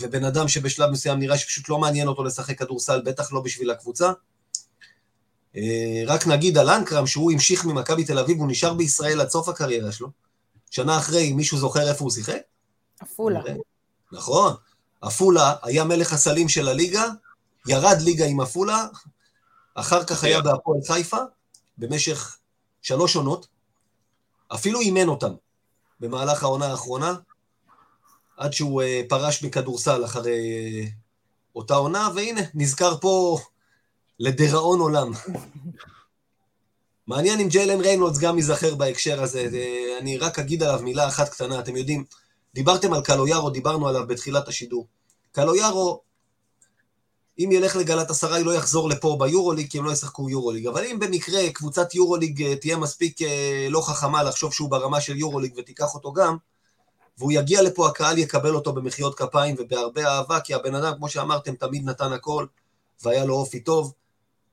ובן 0.00 0.24
אדם 0.24 0.48
שבשלב 0.48 0.90
מסוים 0.90 1.18
נראה 1.18 1.38
שפשוט 1.38 1.68
לא 1.68 1.78
מעניין 1.78 2.08
אותו 2.08 2.24
לשחק 2.24 2.58
כדורסל, 2.58 3.00
בטח 3.04 3.32
לא 3.32 3.40
בשביל 3.40 3.70
הקבוצה. 3.70 4.12
אה, 5.56 6.02
רק 6.06 6.26
נגיד 6.26 6.58
על 6.58 6.70
אנקרם, 6.70 7.06
שהוא 7.06 7.32
המשיך 7.32 7.64
ממכבי 7.64 8.04
תל 8.04 8.18
אביב, 8.18 8.38
הוא 8.38 8.48
נשאר 8.48 8.74
בישראל 8.74 9.20
עד 9.20 9.28
סוף 9.28 9.48
הקריירה 9.48 9.92
שלו. 9.92 10.08
שנה 10.70 10.98
אחרי, 10.98 11.32
מישהו 11.32 11.58
זוכר 11.58 11.88
איפה 11.88 12.04
הוא 12.04 12.10
שיחק? 12.10 12.40
עפולה. 13.00 13.40
נכון. 14.12 14.54
עפולה 15.00 15.54
היה 15.62 15.84
מלך 15.84 16.12
הסלים 16.12 16.48
של 16.48 16.68
הליגה, 16.68 17.04
ירד 17.66 17.96
ליגה 18.00 18.26
עם 18.26 18.40
עפולה, 18.40 18.86
אחר 19.74 20.04
כך 20.04 20.24
היה 20.24 20.40
בהפועל 20.40 20.80
חיפה, 20.86 21.18
במשך 21.78 22.36
שלוש 22.82 23.16
עונות, 23.16 23.46
אפילו 24.54 24.80
אימן 24.80 25.08
אותם 25.08 25.32
במהלך 26.00 26.42
העונה 26.42 26.66
האחרונה, 26.66 27.14
עד 28.36 28.52
שהוא 28.52 28.82
uh, 28.82 28.86
פרש 29.08 29.44
מכדורסל 29.44 30.04
אחרי 30.04 30.84
uh, 30.86 30.90
אותה 31.54 31.74
עונה, 31.74 32.08
והנה, 32.14 32.40
נזכר 32.54 32.96
פה 33.00 33.38
לדיראון 34.20 34.80
עולם. 34.80 35.12
מעניין 37.06 37.40
אם 37.40 37.48
ג'יילן 37.48 37.80
ריינולדס 37.80 38.18
גם 38.18 38.36
ייזכר 38.36 38.74
בהקשר 38.74 39.22
הזה, 39.22 39.48
אני 40.00 40.18
רק 40.18 40.38
אגיד 40.38 40.62
עליו 40.62 40.80
מילה 40.82 41.08
אחת 41.08 41.28
קטנה, 41.28 41.60
אתם 41.60 41.76
יודעים, 41.76 42.04
דיברתם 42.54 42.92
על 42.92 43.02
קלויארו, 43.02 43.50
דיברנו 43.50 43.88
עליו 43.88 44.06
בתחילת 44.06 44.48
השידור. 44.48 44.86
קלויארו, 45.32 46.00
אם 47.38 47.48
ילך 47.52 47.76
לגלת 47.76 48.10
עשרה, 48.10 48.38
לא 48.38 48.54
יחזור 48.54 48.88
לפה 48.88 49.16
ביורוליג, 49.20 49.70
כי 49.70 49.78
הם 49.78 49.84
לא 49.84 49.92
ישחקו 49.92 50.30
יורוליג. 50.30 50.66
אבל 50.66 50.84
אם 50.84 50.98
במקרה 50.98 51.50
קבוצת 51.50 51.94
יורוליג 51.94 52.42
אה, 52.42 52.56
תהיה 52.56 52.76
מספיק 52.76 53.18
לא 53.70 53.80
חכמה 53.80 54.22
לחשוב 54.22 54.52
שהוא 54.52 54.70
ברמה 54.70 55.00
של 55.00 55.16
יורוליג 55.16 55.52
ותיקח 55.56 55.94
אותו 55.94 56.12
גם, 56.12 56.36
והוא 57.18 57.32
יגיע 57.32 57.62
לפה, 57.62 57.88
הקהל 57.88 58.18
יקבל 58.18 58.54
אותו 58.54 58.72
במחיאות 58.72 59.18
כפיים 59.18 59.54
ובהרבה 59.58 60.06
אהבה, 60.06 60.40
כי 60.40 60.54
הבן 60.54 60.74
אדם, 60.74 60.92
כמו 60.96 61.08
שאמרתם, 61.08 61.54
תמיד 61.54 61.84
נתן 61.84 62.12
הכל, 62.12 62.46
והיה 63.02 63.24
לו 63.24 63.34
אופי 63.34 63.60
טוב, 63.60 63.92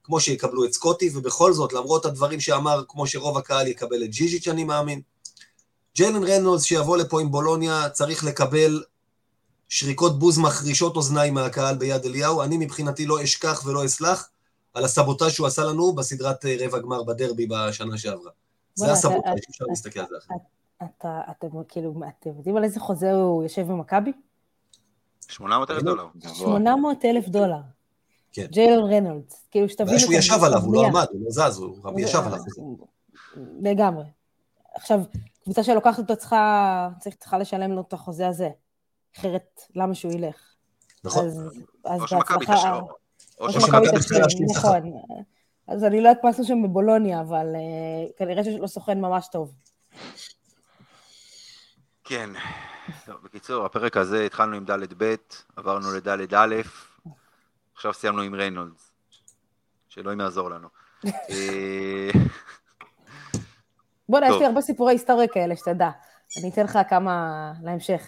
כמו 0.04 0.20
שיקבלו 0.20 0.66
את 0.66 0.74
סקוטי, 0.74 1.10
ובכל 1.14 1.54
זאת, 1.54 1.74
למרות 1.74 2.06
הדברים 2.06 2.40
שאמר, 2.40 2.84
כמו 2.88 3.08
שרוב 3.08 3.38
הקהל 3.38 3.68
יקבל 3.68 4.04
את 4.04 4.10
ג'יז'יץ', 4.10 4.48
אני 4.48 4.64
מאמין, 4.64 5.02
ג'יילן 5.96 6.24
רנולדס 6.24 6.64
שיבוא 6.64 6.98
לפה 6.98 7.22
עם 7.22 7.32
בולוניה, 7.32 7.90
צריך 7.90 8.24
לקבל 8.24 8.84
שריקות 9.70 10.20
בוז 10.20 10.38
מחרישות 10.38 10.96
אוזניים 10.96 11.34
מהקהל 11.34 11.76
ביד 11.76 12.06
אליהו. 12.06 12.42
אני 12.42 12.58
מבחינתי 12.58 13.06
לא 13.06 13.24
אשכח 13.24 13.62
ולא 13.66 13.86
אסלח 13.86 14.30
על 14.74 14.86
הסבוטאז' 14.86 15.32
שהוא 15.32 15.48
עשה 15.48 15.64
לנו 15.64 15.96
בסדרת 15.96 16.46
אה, 16.46 16.56
רבע 16.60 16.80
גמר 16.80 17.04
בדרבי 17.04 17.46
בשנה 17.46 17.98
שעברה. 17.98 18.32
זה 18.76 18.92
הסבוטאז', 18.92 19.40
אפשר 19.50 19.66
להסתכל 19.70 20.00
על 20.00 20.06
זה 20.10 20.16
אחרת. 20.18 20.38
אתה, 20.86 21.22
אתם 21.32 21.48
כאילו, 21.68 21.94
אתם 22.20 22.30
יודעים 22.38 22.58
על 22.58 22.64
איזה 22.64 22.80
חוזה 22.80 23.12
הוא 23.12 23.44
יושב 23.44 23.68
במכבי? 23.68 24.12
800 25.28 25.72
אלף 25.72 25.84
דולר. 25.84 26.08
800 26.34 27.06
אלף 27.06 27.28
דולר. 27.28 27.62
כן. 28.32 28.46
ג'יילון 28.52 28.94
רנולדס. 28.94 29.48
כאילו 29.52 29.70
שתבינו... 29.70 30.00
שהוא 30.00 30.14
ישב 30.14 30.44
עליו, 30.44 30.60
הוא 30.60 30.76
לא 30.76 30.86
עמד, 30.86 31.06
הוא 31.12 31.22
לא 31.24 31.30
זז, 31.30 31.58
הוא 31.58 32.00
ישב 32.00 32.20
עליו. 32.26 32.40
לגמרי. 33.62 34.06
עכשיו, 34.76 35.00
קבוצה 35.44 35.64
שלוקחת 35.64 36.00
אותו 36.00 36.16
צריכה, 36.16 36.90
צריכה 37.20 37.38
לשלם 37.38 37.72
לו 37.72 37.82
את 37.82 37.94
החוזה 37.94 38.28
הזה. 38.28 38.50
אחרת, 39.18 39.62
למה 39.76 39.96
שהוא 39.96 40.14
ילך? 40.14 40.56
נכון. 41.04 41.28
אז 41.28 41.52
בהצלחה... 41.84 42.80
או 43.40 43.52
שמכבי 43.52 43.88
תשלים, 44.00 44.48
נכון. 44.56 44.94
אז 45.68 45.84
אני 45.84 46.02
לא 46.02 46.10
יודעת 46.10 46.24
מה 46.24 46.30
עשו 46.30 46.44
שם 46.44 46.64
בבולוניה, 46.64 47.22
אבל 47.22 47.46
uh, 47.56 48.18
כנראה 48.18 48.44
שיש 48.44 48.56
לו 48.60 48.68
סוכן 48.68 49.02
ממש 49.02 49.28
טוב. 49.32 49.52
כן. 52.04 52.30
טוב, 53.06 53.16
בקיצור, 53.24 53.66
הפרק 53.66 53.98
הזה 53.98 54.26
התחלנו 54.26 54.56
עם 54.56 54.66
ד' 54.66 54.94
ב', 54.98 55.16
עברנו 55.56 55.88
לד' 55.96 56.34
א', 56.34 56.56
עכשיו 57.76 57.94
סיימנו 57.94 58.22
עם 58.22 58.36
ריינולדס. 58.36 58.92
שאלוהים 59.90 60.20
יעזור 60.20 60.50
לנו. 60.50 60.68
אה, 61.08 62.10
בוא'נה, 64.10 64.28
יש 64.28 64.36
לי 64.40 64.46
הרבה 64.46 64.62
סיפורי 64.62 64.94
היסטוריה 64.94 65.28
כאלה, 65.28 65.56
שתדע. 65.56 65.90
אני 66.40 66.50
אתן 66.50 66.64
לך 66.64 66.80
כמה 66.90 67.52
להמשך. 67.64 68.02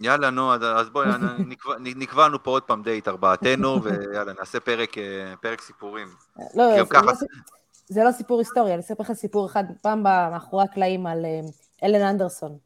יאללה, 0.00 0.30
נו, 0.30 0.52
אז 0.54 0.90
בואי, 0.90 1.08
נקבענו 1.78 2.42
פה 2.42 2.50
עוד 2.50 2.62
פעם 2.62 2.82
דייט 2.82 3.08
ארבעתנו, 3.08 3.78
ויאללה, 3.82 4.32
נעשה 4.32 4.60
פרק, 4.60 4.98
אה, 4.98 5.34
פרק 5.40 5.60
סיפורים. 5.60 6.08
לא, 6.54 6.78
זה, 6.78 6.90
ככה... 6.90 7.06
לא, 7.06 7.12
זה 7.88 8.04
לא 8.04 8.12
סיפור 8.12 8.38
היסטוריה, 8.38 8.74
אני 8.74 8.80
אספר 8.80 9.02
לך 9.02 9.12
סיפור 9.12 9.46
אחד, 9.46 9.64
פעם 9.82 10.02
מאחורי 10.02 10.64
הקלעים 10.64 11.06
על 11.06 11.24
אה, 11.24 11.40
אלן 11.82 12.06
אנדרסון. 12.06 12.58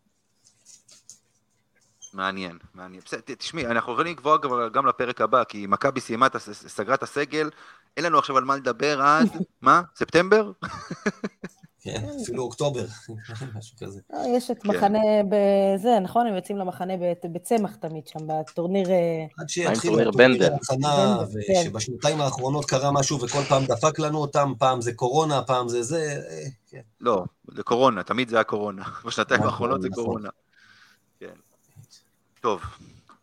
מעניין, 2.19 2.59
מעניין. 2.75 3.03
תשמעי, 3.25 3.67
אנחנו 3.67 3.93
יכולים 3.93 4.13
לקבוע 4.13 4.37
גם 4.73 4.87
לפרק 4.87 5.21
הבא, 5.21 5.45
כי 5.45 5.67
מכבי 5.69 6.01
סיימה, 6.01 6.27
סגרה 6.53 6.95
את 6.95 7.03
הסגל, 7.03 7.51
אין 7.97 8.05
לנו 8.05 8.19
עכשיו 8.19 8.37
על 8.37 8.45
מה 8.45 8.57
לדבר 8.57 9.03
עד, 9.03 9.29
מה? 9.63 9.83
ספטמבר? 9.97 10.53
כן, 11.81 12.05
אפילו 12.23 12.43
אוקטובר, 12.43 12.85
משהו 13.59 13.77
כזה. 13.79 14.01
אה, 14.15 14.29
יש 14.37 14.51
את 14.51 14.63
כן. 14.63 14.69
מחנה 14.69 14.99
בזה, 15.29 15.99
נכון? 16.01 16.27
הם 16.27 16.35
יוצאים 16.35 16.59
למחנה 16.59 16.95
בצמח 17.33 17.77
תמיד 17.77 18.07
שם, 18.07 18.19
בטורניר... 18.27 18.91
אה, 18.91 19.25
עד 19.39 19.49
שיתחילו 19.49 20.13
בנדל. 20.13 20.53
ושבשנתיים 21.33 22.21
האחרונות 22.21 22.65
קרה 22.65 22.93
משהו 22.93 23.21
וכל 23.21 23.43
פעם 23.43 23.65
דפק 23.65 23.99
לנו 23.99 24.19
אותם, 24.19 24.53
פעם 24.59 24.81
זה 24.81 24.93
קורונה, 24.93 25.43
פעם 25.43 25.69
זה 25.69 25.83
זה. 25.83 26.23
אה, 26.31 26.45
כן. 26.71 26.81
לא, 27.01 27.25
זה 27.55 27.63
קורונה, 27.63 28.03
תמיד 28.03 28.29
זה 28.29 28.37
היה 28.37 28.45
קורונה. 28.45 28.83
בשנתיים 29.05 29.41
נכון, 29.41 29.53
האחרונות 29.53 29.83
זה 29.83 29.89
נכון. 29.89 30.05
קורונה. 30.05 30.29
כן. 31.21 31.48
טוב, 32.41 32.63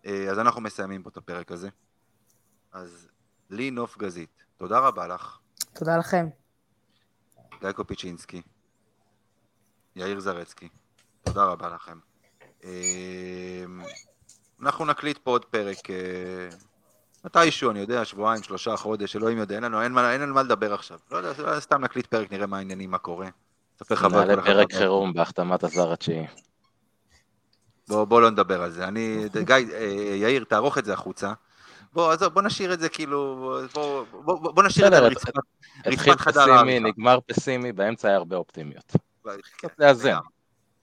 אז 0.03 0.39
אנחנו 0.39 0.61
מסיימים 0.61 1.03
פה 1.03 1.09
את 1.09 1.17
הפרק 1.17 1.51
הזה. 1.51 1.69
אז 2.71 3.07
לי 3.49 3.71
נוף 3.71 3.97
גזית, 3.97 4.43
תודה 4.57 4.79
רבה 4.79 5.07
לך. 5.07 5.37
תודה 5.73 5.97
לכם. 5.97 6.27
דייקו 7.61 7.87
פיצ'ינסקי, 7.87 8.41
יאיר 9.95 10.19
זרצקי, 10.19 10.69
תודה 11.23 11.45
רבה 11.45 11.69
לכם. 11.69 11.99
אמ, 12.63 12.69
אנחנו 14.61 14.85
נקליט 14.85 15.17
פה 15.17 15.31
עוד 15.31 15.45
פרק, 15.45 15.89
אה, 15.89 15.95
מתישהו, 17.25 17.71
אני 17.71 17.79
יודע, 17.79 18.05
שבועיים, 18.05 18.43
שלושה, 18.43 18.77
חודש, 18.77 19.15
אלוהים 19.15 19.37
יודע, 19.37 19.55
אין 19.55 19.63
לנו, 19.63 19.81
אין, 19.81 19.97
אין 19.97 20.21
לנו 20.21 20.33
מה 20.33 20.43
לדבר 20.43 20.73
עכשיו. 20.73 20.99
לא 21.11 21.17
יודע, 21.17 21.59
סתם 21.59 21.81
נקליט 21.83 22.05
פרק, 22.05 22.31
נראה 22.31 22.47
מה 22.47 22.57
העניינים, 22.57 22.91
מה 22.91 22.97
קורה. 22.97 23.27
נעלה 23.91 24.43
פרק 24.43 24.73
חירום 24.73 25.13
בהחתמת 25.13 25.63
הזר 25.63 25.93
התשיעי. 25.93 26.27
בוא, 27.89 28.05
בוא 28.05 28.21
לא 28.21 28.29
נדבר 28.29 28.61
על 28.61 28.71
זה. 28.71 28.87
אני, 28.87 29.25
גיא, 29.43 29.55
אה, 29.73 30.15
יאיר, 30.15 30.43
תערוך 30.43 30.77
את 30.77 30.85
זה 30.85 30.93
החוצה. 30.93 31.33
בוא, 31.93 32.11
עזוב, 32.11 32.33
בוא 32.33 32.41
נשאיר 32.41 32.73
את 32.73 32.79
זה 32.79 32.89
כאילו, 32.89 33.51
בוא, 33.73 34.05
בוא, 34.11 34.53
בוא 34.53 34.63
נשאיר 34.63 34.87
את 34.87 34.91
זה 34.91 34.97
על 34.97 35.05
רצפת 35.05 36.19
חדר 36.19 36.45
פסימי, 36.45 36.79
נגמר 36.79 37.19
פסימי, 37.25 37.71
באמצע 37.71 38.07
היה 38.07 38.17
הרבה 38.17 38.35
אופטימיות. 38.35 38.93
קצת 39.57 39.79
לאזן. 39.79 40.17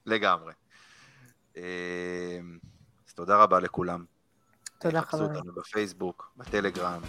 לגמרי. 0.05 0.53
אז 3.07 3.13
תודה 3.15 3.37
רבה 3.37 3.59
לכולם. 3.59 4.05
תודה 4.79 5.01
חברים. 5.01 5.29
חפשו 5.29 5.37
אותנו 5.39 5.53
בפייסבוק, 5.53 6.31
בטלגרם, 6.37 7.01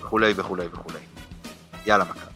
וכולי 0.00 0.32
וכולי 0.36 0.66
וכולי. 0.66 1.00
יאללה 1.86 2.04
מכבי. 2.04 2.33